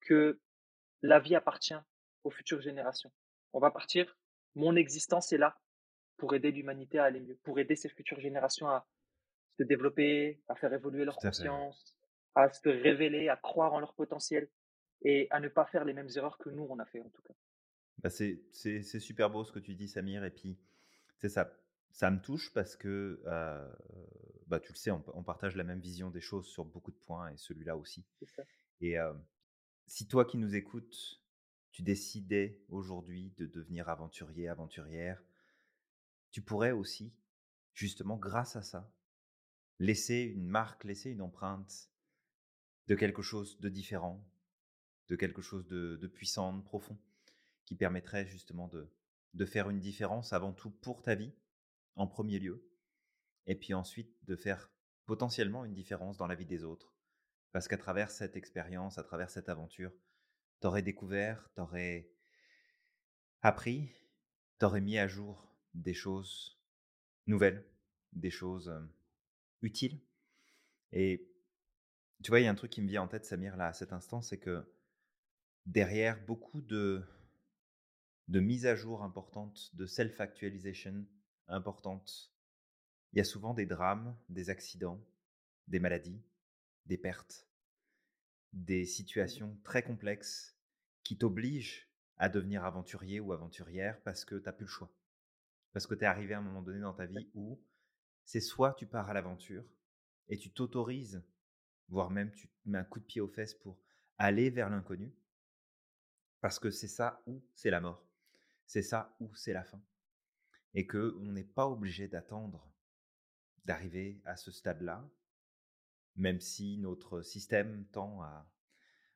que 0.00 0.40
la 1.02 1.18
vie 1.18 1.34
appartient 1.34 1.74
aux 2.22 2.30
futures 2.30 2.60
générations. 2.60 3.10
On 3.52 3.58
va 3.58 3.72
partir, 3.72 4.16
mon 4.54 4.76
existence 4.76 5.32
est 5.32 5.38
là 5.38 5.58
pour 6.16 6.34
aider 6.34 6.50
l'humanité 6.50 6.98
à 6.98 7.04
aller 7.04 7.20
mieux, 7.20 7.36
pour 7.42 7.58
aider 7.58 7.76
ces 7.76 7.88
futures 7.88 8.20
générations 8.20 8.68
à 8.68 8.86
se 9.58 9.62
développer, 9.62 10.40
à 10.48 10.54
faire 10.54 10.72
évoluer 10.72 11.04
leur 11.04 11.16
conscience, 11.16 11.96
à 12.34 12.50
se 12.52 12.68
révéler, 12.68 13.28
à 13.28 13.36
croire 13.36 13.72
en 13.72 13.80
leur 13.80 13.94
potentiel 13.94 14.48
et 15.02 15.28
à 15.30 15.40
ne 15.40 15.48
pas 15.48 15.66
faire 15.66 15.84
les 15.84 15.92
mêmes 15.92 16.08
erreurs 16.16 16.38
que 16.38 16.50
nous 16.50 16.66
on 16.68 16.78
a 16.78 16.84
fait 16.84 17.00
en 17.00 17.08
tout 17.08 17.22
cas. 17.22 17.34
Bah 17.98 18.10
c'est, 18.10 18.42
super 19.00 19.30
beau 19.30 19.44
ce 19.44 19.52
que 19.52 19.60
tu 19.60 19.74
dis 19.74 19.88
Samir 19.88 20.24
et 20.24 20.30
puis 20.30 20.58
c'est 21.18 21.28
ça 21.28 21.52
ça 21.90 22.10
me 22.10 22.20
touche 22.20 22.52
parce 22.52 22.74
que 22.74 23.22
euh, 23.26 23.72
bah, 24.48 24.58
tu 24.58 24.72
le 24.72 24.76
sais 24.76 24.90
on, 24.90 25.02
on, 25.14 25.22
partage 25.22 25.54
la 25.54 25.62
même 25.62 25.78
vision 25.78 26.10
des 26.10 26.20
choses 26.20 26.46
sur 26.48 26.64
beaucoup 26.64 26.90
de 26.90 26.96
points 26.96 27.30
et 27.30 27.36
celui-là 27.36 27.76
aussi. 27.76 28.04
Et 28.80 28.98
euh, 28.98 29.12
si 29.86 30.08
toi 30.08 30.24
qui 30.24 30.38
nous 30.38 30.56
écoutes, 30.56 31.23
tu 31.74 31.82
décidais 31.82 32.62
aujourd'hui 32.68 33.34
de 33.36 33.46
devenir 33.46 33.88
aventurier, 33.88 34.48
aventurière, 34.48 35.20
tu 36.30 36.40
pourrais 36.40 36.70
aussi, 36.70 37.12
justement 37.72 38.16
grâce 38.16 38.54
à 38.54 38.62
ça, 38.62 38.94
laisser 39.80 40.20
une 40.20 40.46
marque, 40.46 40.84
laisser 40.84 41.10
une 41.10 41.20
empreinte 41.20 41.90
de 42.86 42.94
quelque 42.94 43.22
chose 43.22 43.58
de 43.58 43.68
différent, 43.68 44.24
de 45.08 45.16
quelque 45.16 45.42
chose 45.42 45.66
de, 45.66 45.96
de 45.96 46.06
puissant, 46.06 46.52
de 46.52 46.62
profond, 46.62 46.96
qui 47.64 47.74
permettrait 47.74 48.28
justement 48.28 48.68
de, 48.68 48.88
de 49.34 49.44
faire 49.44 49.68
une 49.68 49.80
différence 49.80 50.32
avant 50.32 50.52
tout 50.52 50.70
pour 50.70 51.02
ta 51.02 51.16
vie, 51.16 51.34
en 51.96 52.06
premier 52.06 52.38
lieu, 52.38 52.70
et 53.46 53.56
puis 53.56 53.74
ensuite 53.74 54.14
de 54.26 54.36
faire 54.36 54.70
potentiellement 55.06 55.64
une 55.64 55.74
différence 55.74 56.18
dans 56.18 56.28
la 56.28 56.36
vie 56.36 56.46
des 56.46 56.62
autres. 56.62 56.94
Parce 57.50 57.66
qu'à 57.66 57.78
travers 57.78 58.12
cette 58.12 58.36
expérience, 58.36 58.96
à 58.96 59.02
travers 59.02 59.30
cette 59.30 59.48
aventure, 59.48 59.92
t'aurais 60.60 60.82
découvert, 60.82 61.50
t'aurais 61.54 62.10
appris, 63.42 63.90
t'aurais 64.58 64.80
mis 64.80 64.98
à 64.98 65.08
jour 65.08 65.46
des 65.74 65.94
choses 65.94 66.58
nouvelles, 67.26 67.64
des 68.12 68.30
choses 68.30 68.72
utiles? 69.62 70.00
Et 70.92 71.28
tu 72.22 72.30
vois, 72.30 72.40
il 72.40 72.44
y 72.44 72.46
a 72.46 72.50
un 72.50 72.54
truc 72.54 72.70
qui 72.70 72.80
me 72.80 72.88
vient 72.88 73.02
en 73.02 73.08
tête, 73.08 73.26
Samir, 73.26 73.56
là, 73.56 73.66
à 73.66 73.72
cet 73.72 73.92
instant, 73.92 74.22
c'est 74.22 74.38
que 74.38 74.64
derrière 75.66 76.24
beaucoup 76.24 76.62
de, 76.62 77.02
de 78.28 78.40
mises 78.40 78.66
à 78.66 78.76
jour 78.76 79.02
importantes, 79.02 79.74
de 79.74 79.86
self-actualization 79.86 81.04
importantes, 81.48 82.32
il 83.12 83.18
y 83.18 83.20
a 83.20 83.24
souvent 83.24 83.54
des 83.54 83.66
drames, 83.66 84.16
des 84.28 84.50
accidents, 84.50 85.00
des 85.68 85.78
maladies, 85.78 86.22
des 86.86 86.98
pertes, 86.98 87.46
des 88.54 88.86
situations 88.86 89.58
très 89.64 89.82
complexes 89.82 90.56
qui 91.02 91.18
t'obligent 91.18 91.88
à 92.16 92.28
devenir 92.28 92.64
aventurier 92.64 93.20
ou 93.20 93.32
aventurière 93.32 94.00
parce 94.02 94.24
que 94.24 94.36
tu 94.36 94.44
n'as 94.44 94.52
plus 94.52 94.64
le 94.64 94.70
choix. 94.70 94.90
Parce 95.72 95.86
que 95.86 95.94
tu 95.94 96.02
es 96.02 96.06
arrivé 96.06 96.34
à 96.34 96.38
un 96.38 96.42
moment 96.42 96.62
donné 96.62 96.80
dans 96.80 96.94
ta 96.94 97.04
vie 97.04 97.28
où 97.34 97.60
c'est 98.24 98.40
soit 98.40 98.74
tu 98.74 98.86
pars 98.86 99.10
à 99.10 99.12
l'aventure 99.12 99.64
et 100.28 100.38
tu 100.38 100.50
t'autorises, 100.50 101.22
voire 101.88 102.10
même 102.10 102.30
tu 102.32 102.48
mets 102.64 102.78
un 102.78 102.84
coup 102.84 103.00
de 103.00 103.04
pied 103.04 103.20
aux 103.20 103.28
fesses 103.28 103.54
pour 103.54 103.76
aller 104.18 104.50
vers 104.50 104.70
l'inconnu, 104.70 105.12
parce 106.40 106.60
que 106.60 106.70
c'est 106.70 106.88
ça 106.88 107.22
ou 107.26 107.42
c'est 107.54 107.70
la 107.70 107.80
mort. 107.80 108.06
C'est 108.66 108.82
ça 108.82 109.14
ou 109.18 109.34
c'est 109.34 109.52
la 109.52 109.64
fin. 109.64 109.82
Et 110.74 110.86
que 110.86 111.16
on 111.20 111.32
n'est 111.32 111.44
pas 111.44 111.68
obligé 111.68 112.06
d'attendre 112.06 112.70
d'arriver 113.64 114.20
à 114.24 114.36
ce 114.36 114.50
stade-là, 114.50 115.08
même 116.16 116.40
si 116.40 116.78
notre 116.78 117.22
système 117.22 117.86
tend 117.92 118.22
à 118.22 118.48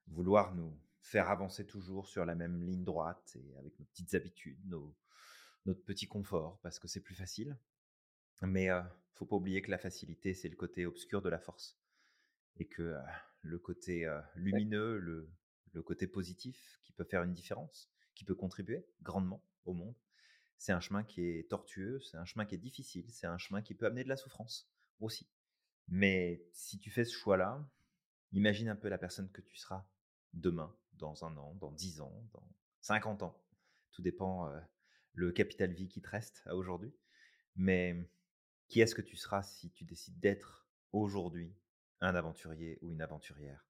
vouloir 0.09 0.55
nous 0.55 0.77
faire 1.01 1.31
avancer 1.31 1.67
toujours 1.67 2.07
sur 2.09 2.25
la 2.25 2.35
même 2.35 2.63
ligne 2.63 2.85
droite 2.85 3.37
et 3.37 3.57
avec 3.57 3.79
nos 3.79 3.87
petites 3.87 4.15
habitudes, 4.15 4.59
nos, 4.67 4.95
notre 5.65 5.83
petit 5.85 6.07
confort, 6.07 6.59
parce 6.63 6.79
que 6.79 6.89
c'est 6.89 7.01
plus 7.01 7.15
facile. 7.15 7.57
Mais 8.43 8.71
euh, 8.71 8.83
faut 9.15 9.27
pas 9.27 9.37
oublier 9.37 9.63
que 9.63 9.71
la 9.71 9.79
facilité, 9.79 10.35
c'est 10.35 10.49
le 10.49 10.57
côté 10.57 10.87
obscur 10.87 11.23
de 11.23 11.29
la 11.29 11.39
force. 11.39 11.79
Et 12.57 12.67
que 12.67 12.83
euh, 12.83 13.01
le 13.43 13.59
côté 13.59 14.07
euh, 14.07 14.21
lumineux, 14.35 14.99
le, 14.99 15.31
le 15.73 15.83
côté 15.83 16.07
positif, 16.07 16.79
qui 16.83 16.93
peut 16.93 17.05
faire 17.05 17.23
une 17.23 17.35
différence, 17.35 17.91
qui 18.15 18.25
peut 18.25 18.35
contribuer 18.35 18.87
grandement 19.03 19.45
au 19.65 19.73
monde, 19.73 19.95
c'est 20.57 20.73
un 20.73 20.81
chemin 20.81 21.05
qui 21.05 21.23
est 21.23 21.49
tortueux, 21.49 22.01
c'est 22.01 22.17
un 22.17 22.25
chemin 22.25 22.45
qui 22.45 22.57
est 22.57 22.59
difficile, 22.59 23.07
c'est 23.11 23.29
un 23.29 23.39
chemin 23.39 23.63
qui 23.63 23.75
peut 23.75 23.87
amener 23.87 24.03
de 24.05 24.09
la 24.09 24.17
souffrance 24.17 24.69
aussi. 25.01 25.29
Mais 25.89 26.45
si 26.53 26.79
tu 26.79 26.91
fais 26.91 27.05
ce 27.05 27.15
choix-là, 27.15 27.67
imagine 28.33 28.69
un 28.69 28.77
peu 28.77 28.89
la 28.89 28.99
personne 28.99 29.31
que 29.31 29.41
tu 29.41 29.57
seras 29.57 29.87
demain, 30.33 30.75
dans 30.95 31.25
un 31.25 31.37
an, 31.37 31.55
dans 31.55 31.73
dix 31.73 32.01
ans, 32.01 32.25
dans 32.33 32.47
50 32.81 33.23
ans. 33.23 33.41
Tout 33.93 34.03
dépend 34.03 34.49
euh, 34.49 34.61
le 35.15 35.33
capital 35.33 35.73
vie 35.73 35.89
qui 35.89 36.01
te 36.01 36.09
reste 36.09 36.43
à 36.47 36.55
aujourd'hui. 36.55 36.95
Mais 37.57 38.09
qui 38.69 38.81
est-ce 38.81 38.95
que 38.95 39.03
tu 39.03 39.17
seras 39.17 39.43
si 39.43 39.71
tu 39.71 39.85
décides 39.85 40.21
d'être 40.21 40.69
aujourd'hui 40.93 41.57
un 42.01 42.15
aventurier 42.15 42.79
ou 42.83 42.93
une 42.93 43.01
aventurière 43.01 43.67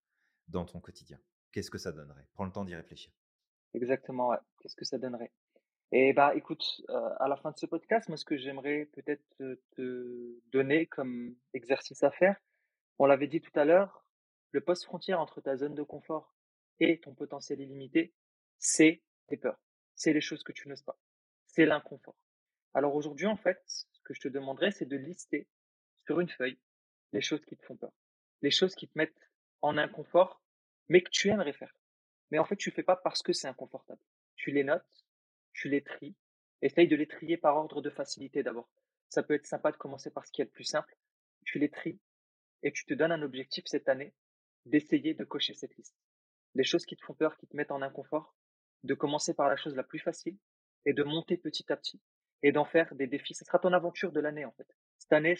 dans 0.48 0.64
ton 0.64 0.80
quotidien? 0.80 1.18
Qu'est-ce 1.52 1.70
que 1.70 1.78
ça 1.78 1.92
donnerait? 1.92 2.26
Prends 2.34 2.44
le 2.44 2.52
temps 2.52 2.64
d'y 2.64 2.74
réfléchir. 2.74 3.12
Exactement, 3.74 4.28
ouais. 4.28 4.38
Qu'est-ce 4.60 4.76
que 4.76 4.84
ça 4.84 4.98
donnerait? 4.98 5.32
Et 5.90 6.12
bah, 6.12 6.34
écoute, 6.34 6.82
euh, 6.90 7.10
à 7.18 7.28
la 7.28 7.36
fin 7.36 7.50
de 7.50 7.56
ce 7.56 7.64
podcast, 7.64 8.08
moi, 8.08 8.18
ce 8.18 8.24
que 8.24 8.36
j'aimerais 8.36 8.86
peut-être 8.92 9.24
te, 9.76 10.38
donner 10.52 10.86
comme 10.86 11.34
exercice 11.54 12.02
à 12.02 12.10
faire, 12.10 12.36
on 12.98 13.06
l'avait 13.06 13.26
dit 13.26 13.40
tout 13.40 13.58
à 13.58 13.64
l'heure, 13.64 14.04
le 14.52 14.60
poste 14.60 14.84
frontière 14.84 15.20
entre 15.20 15.40
ta 15.40 15.56
zone 15.56 15.74
de 15.74 15.82
confort 15.82 16.34
et 16.80 17.00
ton 17.00 17.14
potentiel 17.14 17.60
illimité, 17.60 18.12
c'est 18.58 19.02
tes 19.28 19.36
peurs, 19.36 19.60
c'est 19.94 20.12
les 20.12 20.20
choses 20.20 20.42
que 20.42 20.52
tu 20.52 20.68
n'oses 20.68 20.82
pas, 20.82 20.98
c'est 21.46 21.64
l'inconfort. 21.64 22.16
Alors 22.74 22.94
aujourd'hui, 22.94 23.26
en 23.26 23.36
fait, 23.36 23.62
ce 23.66 24.00
que 24.04 24.14
je 24.14 24.20
te 24.20 24.28
demanderais, 24.28 24.72
c'est 24.72 24.86
de 24.86 24.96
lister 24.96 25.48
sur 26.04 26.20
une 26.20 26.28
feuille 26.28 26.58
les 27.12 27.22
choses 27.22 27.44
qui 27.46 27.56
te 27.56 27.64
font 27.64 27.76
peur, 27.76 27.92
les 28.42 28.50
choses 28.50 28.74
qui 28.74 28.88
te 28.88 28.98
mettent 28.98 29.30
en 29.62 29.78
inconfort, 29.78 30.42
mais 30.88 31.02
que 31.02 31.10
tu 31.10 31.28
aimerais 31.28 31.54
faire. 31.54 31.74
Mais 32.30 32.38
en 32.38 32.44
fait, 32.44 32.56
tu 32.56 32.70
fais 32.70 32.82
pas 32.82 32.96
parce 32.96 33.22
que 33.22 33.32
c'est 33.32 33.48
inconfortable. 33.48 34.00
Tu 34.36 34.50
les 34.50 34.64
notes, 34.64 35.07
tu 35.58 35.68
les 35.68 35.82
tries, 35.82 36.14
essaye 36.62 36.88
de 36.88 36.96
les 36.96 37.06
trier 37.06 37.36
par 37.36 37.56
ordre 37.56 37.80
de 37.80 37.90
facilité 37.90 38.42
d'abord. 38.42 38.68
Ça 39.08 39.22
peut 39.22 39.34
être 39.34 39.46
sympa 39.46 39.72
de 39.72 39.76
commencer 39.76 40.10
par 40.10 40.26
ce 40.26 40.32
qui 40.32 40.42
est 40.42 40.44
le 40.44 40.50
plus 40.50 40.64
simple. 40.64 40.96
Tu 41.44 41.58
les 41.58 41.70
tries 41.70 41.98
et 42.62 42.72
tu 42.72 42.84
te 42.84 42.94
donnes 42.94 43.12
un 43.12 43.22
objectif 43.22 43.64
cette 43.66 43.88
année 43.88 44.14
d'essayer 44.66 45.14
de 45.14 45.24
cocher 45.24 45.54
cette 45.54 45.76
liste 45.76 45.96
les 46.54 46.64
choses 46.64 46.86
qui 46.86 46.96
te 46.96 47.04
font 47.04 47.14
peur, 47.14 47.36
qui 47.36 47.46
te 47.46 47.56
mettent 47.56 47.70
en 47.70 47.82
inconfort, 47.82 48.34
de 48.84 48.94
commencer 48.94 49.34
par 49.34 49.48
la 49.48 49.56
chose 49.56 49.74
la 49.74 49.84
plus 49.84 49.98
facile 49.98 50.36
et 50.84 50.92
de 50.92 51.02
monter 51.02 51.36
petit 51.36 51.70
à 51.72 51.76
petit 51.76 52.00
et 52.42 52.52
d'en 52.52 52.64
faire 52.64 52.94
des 52.94 53.06
défis. 53.06 53.34
Ce 53.34 53.44
sera 53.44 53.58
ton 53.58 53.72
aventure 53.72 54.12
de 54.12 54.20
l'année 54.20 54.44
en 54.44 54.52
fait. 54.52 54.68
Cette 54.98 55.12
année, 55.12 55.36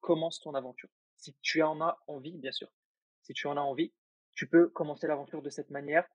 commence 0.00 0.40
ton 0.40 0.54
aventure. 0.54 0.90
Si 1.16 1.34
tu 1.40 1.62
en 1.62 1.80
as 1.80 1.98
envie, 2.06 2.36
bien 2.36 2.52
sûr. 2.52 2.70
Si 3.22 3.32
tu 3.32 3.46
en 3.46 3.56
as 3.56 3.60
envie, 3.60 3.92
tu 4.34 4.46
peux 4.46 4.68
commencer 4.68 5.06
l'aventure 5.06 5.42
de 5.42 5.50
cette 5.50 5.70
manière. 5.70 6.06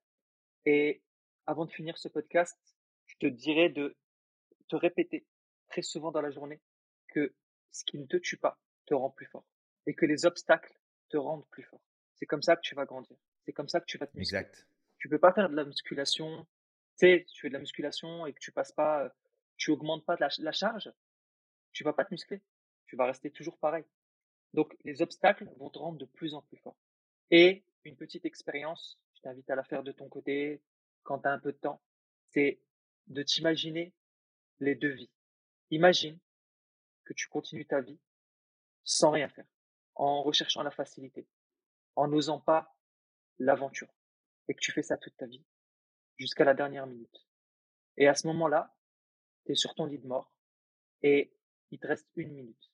Et 0.64 1.02
avant 1.46 1.66
de 1.66 1.72
finir 1.72 1.98
ce 1.98 2.08
podcast, 2.08 2.58
te 3.22 3.26
dirais 3.26 3.68
de 3.68 3.96
te 4.66 4.74
répéter 4.74 5.24
très 5.68 5.82
souvent 5.82 6.10
dans 6.10 6.20
la 6.20 6.32
journée 6.32 6.60
que 7.06 7.32
ce 7.70 7.84
qui 7.84 7.98
ne 7.98 8.06
te 8.06 8.16
tue 8.16 8.36
pas 8.36 8.58
te 8.86 8.94
rend 8.94 9.10
plus 9.10 9.26
fort 9.26 9.44
et 9.86 9.94
que 9.94 10.06
les 10.06 10.26
obstacles 10.26 10.76
te 11.08 11.16
rendent 11.16 11.46
plus 11.46 11.62
fort. 11.62 11.80
C'est 12.16 12.26
comme 12.26 12.42
ça 12.42 12.56
que 12.56 12.62
tu 12.62 12.74
vas 12.74 12.84
grandir. 12.84 13.16
C'est 13.44 13.52
comme 13.52 13.68
ça 13.68 13.78
que 13.78 13.86
tu 13.86 13.96
vas 13.96 14.08
te 14.08 14.16
muscler. 14.16 14.38
Exact. 14.38 14.66
Tu 14.98 15.08
peux 15.08 15.20
pas 15.20 15.32
faire 15.32 15.48
de 15.48 15.54
la 15.54 15.64
musculation. 15.64 16.46
Tu 16.98 17.06
sais, 17.06 17.24
tu 17.32 17.42
fais 17.42 17.48
de 17.48 17.52
la 17.52 17.60
musculation 17.60 18.26
et 18.26 18.32
que 18.32 18.40
tu 18.40 18.50
passes 18.50 18.72
pas, 18.72 19.14
tu 19.56 19.70
augmentes 19.70 20.04
pas 20.04 20.16
la, 20.18 20.28
la 20.38 20.52
charge, 20.52 20.90
tu 21.72 21.84
vas 21.84 21.92
pas 21.92 22.04
te 22.04 22.12
muscler. 22.12 22.40
Tu 22.86 22.96
vas 22.96 23.06
rester 23.06 23.30
toujours 23.30 23.56
pareil. 23.56 23.84
Donc, 24.52 24.76
les 24.84 25.00
obstacles 25.00 25.48
vont 25.58 25.70
te 25.70 25.78
rendre 25.78 25.98
de 25.98 26.04
plus 26.06 26.34
en 26.34 26.42
plus 26.42 26.58
fort. 26.58 26.76
Et 27.30 27.62
une 27.84 27.96
petite 27.96 28.26
expérience, 28.26 29.00
je 29.14 29.20
t'invite 29.22 29.48
à 29.48 29.54
la 29.54 29.62
faire 29.62 29.84
de 29.84 29.92
ton 29.92 30.08
côté 30.08 30.60
quand 31.04 31.20
tu 31.20 31.28
as 31.28 31.32
un 31.32 31.38
peu 31.38 31.52
de 31.52 31.58
temps, 31.58 31.80
c'est 32.30 32.60
de 33.08 33.22
t'imaginer 33.22 33.94
les 34.60 34.74
deux 34.74 34.92
vies. 34.92 35.10
Imagine 35.70 36.18
que 37.04 37.12
tu 37.12 37.28
continues 37.28 37.66
ta 37.66 37.80
vie 37.80 37.98
sans 38.84 39.10
rien 39.10 39.28
faire, 39.28 39.46
en 39.94 40.22
recherchant 40.22 40.62
la 40.62 40.70
facilité, 40.70 41.26
en 41.96 42.08
n'osant 42.08 42.40
pas 42.40 42.76
l'aventure, 43.38 43.92
et 44.48 44.54
que 44.54 44.60
tu 44.60 44.72
fais 44.72 44.82
ça 44.82 44.96
toute 44.96 45.16
ta 45.16 45.26
vie, 45.26 45.44
jusqu'à 46.16 46.44
la 46.44 46.54
dernière 46.54 46.86
minute. 46.86 47.26
Et 47.96 48.08
à 48.08 48.14
ce 48.14 48.26
moment-là, 48.28 48.74
tu 49.44 49.52
es 49.52 49.54
sur 49.54 49.74
ton 49.74 49.86
lit 49.86 49.98
de 49.98 50.06
mort, 50.06 50.32
et 51.02 51.32
il 51.70 51.78
te 51.78 51.86
reste 51.86 52.08
une 52.16 52.32
minute. 52.32 52.72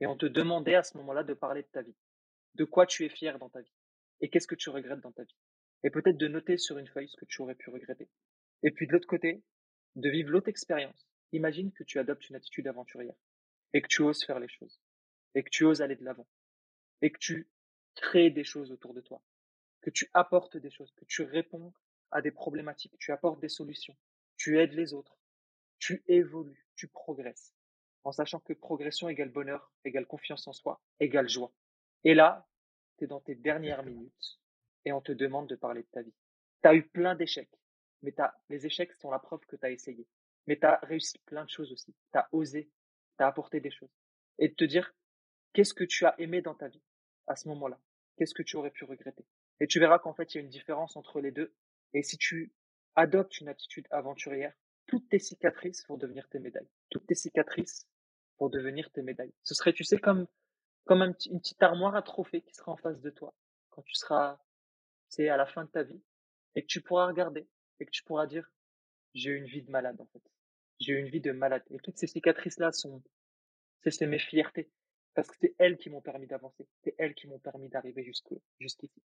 Et 0.00 0.06
on 0.06 0.16
te 0.16 0.26
demandait 0.26 0.74
à 0.74 0.82
ce 0.82 0.96
moment-là 0.98 1.24
de 1.24 1.34
parler 1.34 1.62
de 1.62 1.68
ta 1.68 1.82
vie, 1.82 1.96
de 2.54 2.64
quoi 2.64 2.86
tu 2.86 3.04
es 3.04 3.08
fier 3.08 3.38
dans 3.38 3.50
ta 3.50 3.60
vie, 3.60 3.74
et 4.20 4.30
qu'est-ce 4.30 4.46
que 4.46 4.54
tu 4.54 4.70
regrettes 4.70 5.00
dans 5.00 5.12
ta 5.12 5.24
vie. 5.24 5.36
Et 5.82 5.90
peut-être 5.90 6.18
de 6.18 6.28
noter 6.28 6.58
sur 6.58 6.78
une 6.78 6.88
feuille 6.88 7.08
ce 7.08 7.16
que 7.16 7.24
tu 7.24 7.42
aurais 7.42 7.54
pu 7.54 7.70
regretter. 7.70 8.08
Et 8.62 8.70
puis 8.70 8.86
de 8.86 8.92
l'autre 8.92 9.06
côté, 9.06 9.42
de 9.96 10.08
vivre 10.08 10.30
l'autre 10.30 10.48
expérience. 10.48 11.06
Imagine 11.32 11.72
que 11.72 11.84
tu 11.84 11.98
adoptes 11.98 12.28
une 12.28 12.36
attitude 12.36 12.66
aventurière 12.66 13.14
et 13.72 13.82
que 13.82 13.88
tu 13.88 14.02
oses 14.02 14.24
faire 14.24 14.40
les 14.40 14.48
choses 14.48 14.80
et 15.34 15.42
que 15.42 15.50
tu 15.50 15.64
oses 15.64 15.82
aller 15.82 15.96
de 15.96 16.04
l'avant 16.04 16.26
et 17.02 17.10
que 17.10 17.18
tu 17.18 17.48
crées 17.94 18.30
des 18.30 18.44
choses 18.44 18.72
autour 18.72 18.94
de 18.94 19.00
toi, 19.00 19.22
que 19.80 19.90
tu 19.90 20.08
apportes 20.14 20.56
des 20.56 20.70
choses, 20.70 20.92
que 20.92 21.04
tu 21.06 21.22
réponds 21.22 21.72
à 22.10 22.22
des 22.22 22.30
problématiques, 22.30 22.96
tu 22.98 23.12
apportes 23.12 23.40
des 23.40 23.48
solutions, 23.48 23.96
tu 24.36 24.58
aides 24.58 24.74
les 24.74 24.94
autres, 24.94 25.18
tu 25.78 26.02
évolues, 26.08 26.66
tu 26.76 26.88
progresses, 26.88 27.54
en 28.04 28.12
sachant 28.12 28.40
que 28.40 28.52
progression 28.52 29.08
égale 29.08 29.30
bonheur, 29.30 29.72
égale 29.84 30.06
confiance 30.06 30.46
en 30.46 30.52
soi, 30.52 30.80
égale 30.98 31.28
joie. 31.28 31.52
Et 32.04 32.14
là, 32.14 32.48
tu 32.98 33.04
es 33.04 33.06
dans 33.06 33.20
tes 33.20 33.34
dernières 33.34 33.84
minutes 33.84 34.40
et 34.84 34.92
on 34.92 35.00
te 35.00 35.12
demande 35.12 35.48
de 35.48 35.56
parler 35.56 35.82
de 35.82 35.88
ta 35.88 36.02
vie. 36.02 36.14
Tu 36.62 36.68
as 36.68 36.74
eu 36.74 36.82
plein 36.82 37.14
d'échecs, 37.14 37.59
mais 38.02 38.18
as, 38.20 38.34
les 38.48 38.66
échecs 38.66 38.92
sont 38.94 39.10
la 39.10 39.18
preuve 39.18 39.44
que 39.46 39.56
tu 39.56 39.64
as 39.64 39.70
essayé. 39.70 40.06
Mais 40.46 40.58
tu 40.58 40.66
as 40.66 40.78
réussi 40.82 41.18
plein 41.26 41.44
de 41.44 41.50
choses 41.50 41.72
aussi. 41.72 41.94
Tu 42.12 42.18
as 42.18 42.28
osé, 42.32 42.70
tu 43.18 43.24
as 43.24 43.26
apporté 43.26 43.60
des 43.60 43.70
choses. 43.70 43.94
Et 44.38 44.48
de 44.48 44.54
te 44.54 44.64
dire, 44.64 44.94
qu'est-ce 45.52 45.74
que 45.74 45.84
tu 45.84 46.06
as 46.06 46.18
aimé 46.18 46.42
dans 46.42 46.54
ta 46.54 46.68
vie 46.68 46.82
à 47.26 47.36
ce 47.36 47.48
moment-là? 47.48 47.78
Qu'est-ce 48.16 48.34
que 48.34 48.42
tu 48.42 48.56
aurais 48.56 48.70
pu 48.70 48.84
regretter? 48.84 49.24
Et 49.60 49.66
tu 49.66 49.78
verras 49.78 49.98
qu'en 49.98 50.14
fait, 50.14 50.34
il 50.34 50.38
y 50.38 50.40
a 50.40 50.42
une 50.42 50.50
différence 50.50 50.96
entre 50.96 51.20
les 51.20 51.30
deux. 51.30 51.52
Et 51.92 52.02
si 52.02 52.16
tu 52.16 52.52
adoptes 52.96 53.40
une 53.40 53.48
attitude 53.48 53.86
aventurière, 53.90 54.54
toutes 54.86 55.08
tes 55.08 55.18
cicatrices 55.18 55.86
vont 55.86 55.96
devenir 55.96 56.28
tes 56.28 56.38
médailles. 56.38 56.68
Toutes 56.88 57.06
tes 57.06 57.14
cicatrices 57.14 57.86
vont 58.38 58.48
devenir 58.48 58.90
tes 58.90 59.02
médailles. 59.02 59.32
Ce 59.42 59.54
serait, 59.54 59.72
tu 59.72 59.84
sais, 59.84 59.98
comme, 59.98 60.26
comme 60.84 61.02
une 61.02 61.14
petite 61.14 61.62
armoire 61.62 61.94
à 61.94 62.02
trophées 62.02 62.42
qui 62.42 62.54
sera 62.54 62.72
en 62.72 62.76
face 62.76 63.00
de 63.00 63.10
toi 63.10 63.34
quand 63.70 63.82
tu 63.82 63.94
seras, 63.94 64.38
c'est 65.08 65.28
à 65.28 65.36
la 65.36 65.46
fin 65.46 65.64
de 65.64 65.70
ta 65.70 65.82
vie 65.82 66.00
et 66.54 66.62
que 66.62 66.66
tu 66.66 66.80
pourras 66.80 67.06
regarder 67.06 67.46
et 67.80 67.86
que 67.86 67.90
tu 67.90 68.02
pourras 68.04 68.26
dire, 68.26 68.50
j'ai 69.14 69.30
eu 69.30 69.36
une 69.36 69.46
vie 69.46 69.62
de 69.62 69.70
malade, 69.70 70.00
en 70.00 70.06
fait. 70.06 70.22
J'ai 70.78 70.92
eu 70.92 70.98
une 70.98 71.08
vie 71.08 71.20
de 71.20 71.32
malade. 71.32 71.64
Et 71.70 71.78
toutes 71.78 71.98
ces 71.98 72.06
cicatrices-là 72.06 72.72
sont, 72.72 73.02
c'est 73.84 74.06
mes 74.06 74.18
fiertés. 74.18 74.70
Parce 75.14 75.28
que 75.28 75.36
c'est 75.40 75.54
elles 75.58 75.76
qui 75.76 75.90
m'ont 75.90 76.00
permis 76.00 76.26
d'avancer. 76.26 76.66
C'est 76.84 76.94
elles 76.98 77.14
qui 77.14 77.26
m'ont 77.26 77.40
permis 77.40 77.68
d'arriver 77.68 78.04
jusqu'ici. 78.04 79.02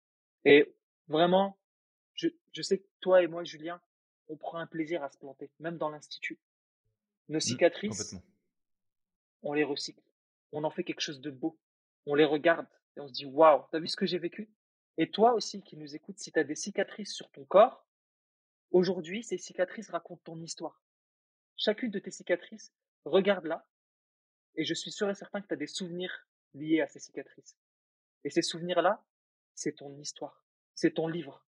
Et 0.44 0.74
vraiment, 1.06 1.58
je, 2.14 2.28
je 2.52 2.62
sais 2.62 2.78
que 2.78 2.86
toi 3.00 3.22
et 3.22 3.28
moi, 3.28 3.44
Julien, 3.44 3.80
on 4.28 4.36
prend 4.36 4.58
un 4.58 4.66
plaisir 4.66 5.02
à 5.02 5.10
se 5.10 5.18
planter, 5.18 5.50
même 5.60 5.78
dans 5.78 5.90
l'institut. 5.90 6.38
Nos 7.28 7.38
mmh, 7.38 7.40
cicatrices, 7.40 8.16
on 9.42 9.52
les 9.52 9.64
recycle. 9.64 10.02
On 10.50 10.64
en 10.64 10.70
fait 10.70 10.84
quelque 10.84 11.00
chose 11.00 11.20
de 11.20 11.30
beau. 11.30 11.58
On 12.06 12.14
les 12.14 12.24
regarde 12.24 12.66
et 12.96 13.00
on 13.00 13.08
se 13.08 13.12
dit, 13.12 13.24
waouh, 13.24 13.64
t'as 13.70 13.78
vu 13.78 13.86
ce 13.86 13.96
que 13.96 14.06
j'ai 14.06 14.18
vécu? 14.18 14.50
Et 14.98 15.10
toi 15.10 15.34
aussi 15.34 15.62
qui 15.62 15.76
nous 15.76 15.94
écoutes, 15.94 16.18
si 16.18 16.32
tu 16.32 16.38
as 16.38 16.44
des 16.44 16.54
cicatrices 16.54 17.14
sur 17.14 17.30
ton 17.30 17.44
corps, 17.44 17.86
aujourd'hui, 18.72 19.22
ces 19.22 19.38
cicatrices 19.38 19.90
racontent 19.90 20.22
ton 20.24 20.40
histoire. 20.40 20.82
Chacune 21.56 21.90
de 21.90 21.98
tes 21.98 22.10
cicatrices, 22.10 22.72
regarde-la, 23.04 23.66
et 24.54 24.64
je 24.64 24.74
suis 24.74 24.90
sûr 24.90 25.08
et 25.08 25.14
certain 25.14 25.40
que 25.40 25.46
tu 25.46 25.54
as 25.54 25.58
des 25.58 25.66
souvenirs 25.66 26.26
liés 26.54 26.80
à 26.80 26.88
ces 26.88 26.98
cicatrices. 26.98 27.56
Et 28.24 28.30
ces 28.30 28.42
souvenirs-là, 28.42 29.04
c'est 29.54 29.72
ton 29.72 29.96
histoire, 29.98 30.44
c'est 30.74 30.94
ton 30.94 31.08
livre. 31.08 31.46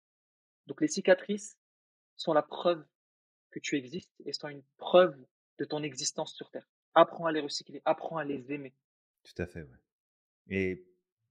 Donc 0.68 0.82
les 0.82 0.88
cicatrices 0.88 1.58
sont 2.16 2.34
la 2.34 2.44
preuve 2.44 2.86
que 3.52 3.60
tu 3.60 3.78
existes 3.78 4.16
et 4.26 4.34
sont 4.34 4.48
une 4.48 4.64
preuve 4.78 5.16
de 5.58 5.66
ton 5.66 5.84
existence 5.84 6.34
sur 6.34 6.50
Terre. 6.52 6.68
Apprends 6.96 7.26
à 7.26 7.32
les 7.32 7.42
recycler, 7.42 7.82
apprends 7.86 8.18
à 8.18 8.24
les 8.24 8.52
aimer. 8.52 8.74
Tout 9.24 9.42
à 9.42 9.46
fait, 9.46 9.62
ouais. 9.62 9.78
Et 10.50 10.88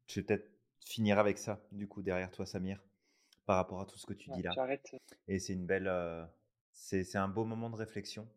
je 0.07 0.21
vais 0.21 0.27
peut-être 0.27 0.51
finir 0.85 1.19
avec 1.19 1.39
ça, 1.39 1.65
du 1.71 1.87
coup, 1.87 2.03
derrière 2.03 2.31
toi, 2.31 2.47
Samir, 2.47 2.83
par 3.47 3.57
rapport 3.57 3.81
à 3.81 3.87
tout 3.87 3.99
ce 3.99 4.07
que 4.07 4.15
tu 4.15 4.31
dis 4.31 4.43
là. 4.43 4.53
J'arrête. 4.55 4.91
Et 5.29 5.39
c'est 5.39 5.53
une 5.53 5.67
belle. 5.67 5.89
Euh, 5.89 6.25
c'est 6.73 7.17
un 7.17 7.29
beau 7.29 7.45
moment 7.45 7.71
de 7.71 7.77
réflexion. 7.77 8.29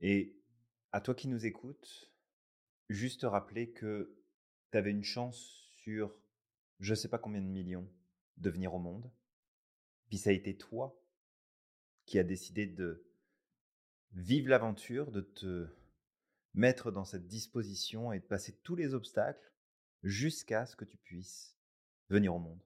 Et 0.00 0.36
à 0.92 1.00
toi 1.00 1.14
qui 1.14 1.28
nous 1.28 1.46
écoutes, 1.46 2.12
juste 2.88 3.22
rappeler 3.22 3.70
que 3.70 4.16
tu 4.72 4.78
avais 4.78 4.90
une 4.90 5.04
chance 5.04 5.70
sur 5.82 6.14
je 6.80 6.94
sais 6.94 7.08
pas 7.08 7.18
combien 7.18 7.40
de 7.40 7.46
millions 7.46 7.88
de 8.36 8.50
venir 8.50 8.74
au 8.74 8.78
monde. 8.78 9.10
Puis 10.08 10.18
ça 10.18 10.30
a 10.30 10.32
été 10.32 10.56
toi 10.56 11.00
qui 12.06 12.18
a 12.18 12.24
décidé 12.24 12.66
de 12.66 13.04
vivre 14.12 14.48
l'aventure, 14.48 15.10
de 15.10 15.20
te 15.20 15.68
mettre 16.54 16.90
dans 16.90 17.04
cette 17.04 17.26
disposition 17.26 18.12
et 18.12 18.20
de 18.20 18.24
passer 18.24 18.56
tous 18.62 18.74
les 18.74 18.94
obstacles 18.94 19.52
jusqu'à 20.02 20.66
ce 20.66 20.76
que 20.76 20.84
tu 20.84 20.96
puisses 20.96 21.58
venir 22.08 22.34
au 22.34 22.38
monde. 22.38 22.62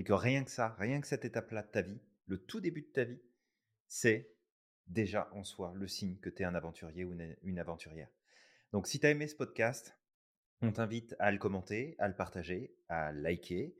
Mais 0.00 0.04
que 0.04 0.14
rien 0.14 0.44
que 0.44 0.50
ça, 0.50 0.74
rien 0.78 0.98
que 1.02 1.06
cette 1.06 1.26
étape-là 1.26 1.60
de 1.60 1.68
ta 1.68 1.82
vie, 1.82 2.00
le 2.26 2.38
tout 2.38 2.58
début 2.58 2.80
de 2.80 2.86
ta 2.86 3.04
vie, 3.04 3.20
c'est 3.86 4.34
déjà 4.86 5.28
en 5.32 5.44
soi 5.44 5.74
le 5.76 5.86
signe 5.88 6.16
que 6.20 6.30
tu 6.30 6.40
es 6.40 6.46
un 6.46 6.54
aventurier 6.54 7.04
ou 7.04 7.12
une, 7.42 7.58
aventurière. 7.58 8.08
Donc 8.72 8.86
si 8.86 8.98
tu 8.98 9.04
as 9.04 9.10
aimé 9.10 9.28
ce 9.28 9.34
podcast, 9.34 9.94
on 10.62 10.72
t'invite 10.72 11.14
à 11.18 11.30
le 11.30 11.36
commenter, 11.36 11.96
à 11.98 12.08
le 12.08 12.16
partager, 12.16 12.74
à 12.88 13.12
liker, 13.12 13.76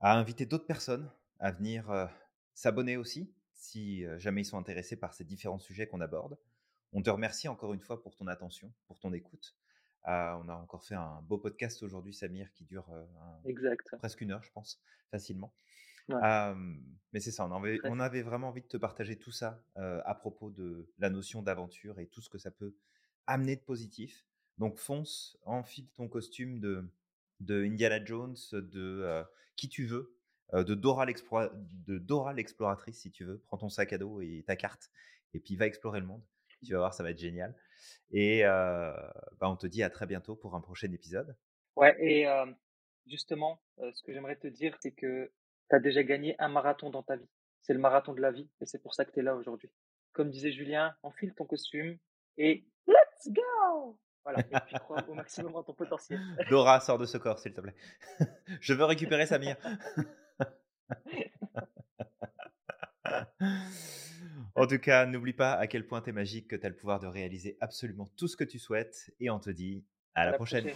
à 0.00 0.18
inviter 0.18 0.44
d'autres 0.44 0.66
personnes 0.66 1.10
à 1.38 1.50
venir 1.50 1.90
euh, 1.90 2.04
s'abonner 2.52 2.98
aussi, 2.98 3.34
si 3.54 4.04
euh, 4.04 4.18
jamais 4.18 4.42
ils 4.42 4.44
sont 4.44 4.58
intéressés 4.58 4.96
par 4.96 5.14
ces 5.14 5.24
différents 5.24 5.58
sujets 5.58 5.86
qu'on 5.86 6.02
aborde. 6.02 6.36
On 6.92 7.00
te 7.00 7.08
remercie 7.08 7.48
encore 7.48 7.72
une 7.72 7.80
fois 7.80 8.02
pour 8.02 8.14
ton 8.16 8.26
attention, 8.26 8.70
pour 8.86 8.98
ton 8.98 9.14
écoute. 9.14 9.57
Ah, 10.10 10.40
on 10.42 10.48
a 10.48 10.54
encore 10.54 10.82
fait 10.82 10.94
un 10.94 11.20
beau 11.28 11.36
podcast 11.36 11.82
aujourd'hui, 11.82 12.14
Samir, 12.14 12.50
qui 12.54 12.64
dure 12.64 12.86
presque 13.98 14.22
une 14.22 14.30
heure, 14.30 14.42
je 14.42 14.50
pense, 14.52 14.80
facilement. 15.10 15.52
mais 16.08 17.20
c'est 17.20 17.30
ça, 17.30 17.46
on 17.46 17.54
avait, 17.54 17.78
on 17.84 18.00
avait, 18.00 18.22
vraiment 18.22 18.48
envie 18.48 18.62
de 18.62 18.66
te 18.66 18.78
partager 18.78 19.16
tout 19.16 19.32
ça 19.32 19.62
à 19.76 20.14
propos 20.14 20.48
de 20.48 20.88
la 20.98 21.10
notion 21.10 21.42
d'aventure 21.42 21.98
et 21.98 22.06
tout 22.06 22.22
ce 22.22 22.30
que 22.30 22.38
ça 22.38 22.50
peut 22.50 22.74
amener 23.26 23.56
de 23.56 23.60
positif. 23.60 24.24
Donc 24.56 24.78
fonce, 24.78 25.36
enfile 25.44 25.88
ton 25.94 26.08
costume 26.08 26.58
de, 26.58 26.88
de 27.40 27.62
Indiana 27.62 28.02
Jones, 28.02 28.36
de 28.52 29.22
qui 29.56 29.68
tu 29.68 29.84
veux, 29.84 30.16
de 30.54 30.72
Dora 30.72 31.04
l'exploratrice 32.32 32.98
si 32.98 33.10
tu 33.10 33.24
veux. 33.24 33.42
Prends 33.46 33.58
ton 33.58 33.68
sac 33.68 33.92
à 33.92 33.98
dos 33.98 34.22
et 34.22 34.42
ta 34.46 34.56
carte 34.56 34.90
et 35.34 35.38
puis 35.38 35.54
va 35.56 35.66
explorer 35.66 36.00
le 36.00 36.06
monde. 36.06 36.22
Tu 36.64 36.72
vas 36.72 36.78
voir, 36.78 36.94
ça 36.94 37.02
va 37.02 37.10
être 37.10 37.18
génial. 37.18 37.54
Et 38.10 38.42
bah, 38.42 39.12
on 39.42 39.56
te 39.56 39.66
dit 39.66 39.82
à 39.82 39.90
très 39.90 40.06
bientôt 40.06 40.36
pour 40.36 40.54
un 40.54 40.60
prochain 40.60 40.92
épisode. 40.92 41.36
Ouais, 41.76 41.96
et 42.00 42.26
justement, 43.06 43.60
ce 43.78 44.02
que 44.02 44.12
j'aimerais 44.12 44.36
te 44.36 44.48
dire, 44.48 44.76
c'est 44.80 44.92
que 44.92 45.30
tu 45.70 45.76
as 45.76 45.80
déjà 45.80 46.02
gagné 46.02 46.34
un 46.38 46.48
marathon 46.48 46.90
dans 46.90 47.02
ta 47.02 47.16
vie. 47.16 47.28
C'est 47.62 47.74
le 47.74 47.80
marathon 47.80 48.14
de 48.14 48.20
la 48.20 48.30
vie 48.30 48.48
et 48.60 48.66
c'est 48.66 48.82
pour 48.82 48.94
ça 48.94 49.04
que 49.04 49.12
tu 49.12 49.20
es 49.20 49.22
là 49.22 49.34
aujourd'hui. 49.34 49.70
Comme 50.12 50.30
disait 50.30 50.52
Julien, 50.52 50.94
enfile 51.02 51.34
ton 51.34 51.44
costume 51.44 51.98
et 52.38 52.64
let's 52.86 53.28
go 53.28 53.98
Voilà, 54.24 54.40
et 54.40 54.60
puis 54.66 54.76
crois 54.80 55.06
au 55.08 55.14
maximum 55.14 55.54
en 55.56 55.62
ton 55.62 55.74
potentiel. 55.74 56.18
Dora, 56.50 56.80
sors 56.80 56.98
de 56.98 57.04
ce 57.04 57.18
corps, 57.18 57.38
s'il 57.38 57.52
te 57.52 57.60
plaît. 57.60 57.74
Je 58.60 58.74
veux 58.74 58.84
récupérer 58.84 59.26
Samir. 59.26 59.56
En 64.58 64.66
tout 64.66 64.78
cas, 64.80 65.06
n'oublie 65.06 65.32
pas 65.32 65.52
à 65.52 65.68
quel 65.68 65.86
point 65.86 66.00
tu 66.00 66.10
es 66.10 66.12
magique, 66.12 66.48
que 66.48 66.56
tu 66.56 66.66
as 66.66 66.68
le 66.68 66.74
pouvoir 66.74 66.98
de 66.98 67.06
réaliser 67.06 67.56
absolument 67.60 68.08
tout 68.16 68.26
ce 68.26 68.36
que 68.36 68.42
tu 68.42 68.58
souhaites. 68.58 69.12
Et 69.20 69.30
on 69.30 69.38
te 69.38 69.50
dit 69.50 69.84
à, 70.16 70.26
la, 70.26 70.32
prochaine. 70.32 70.72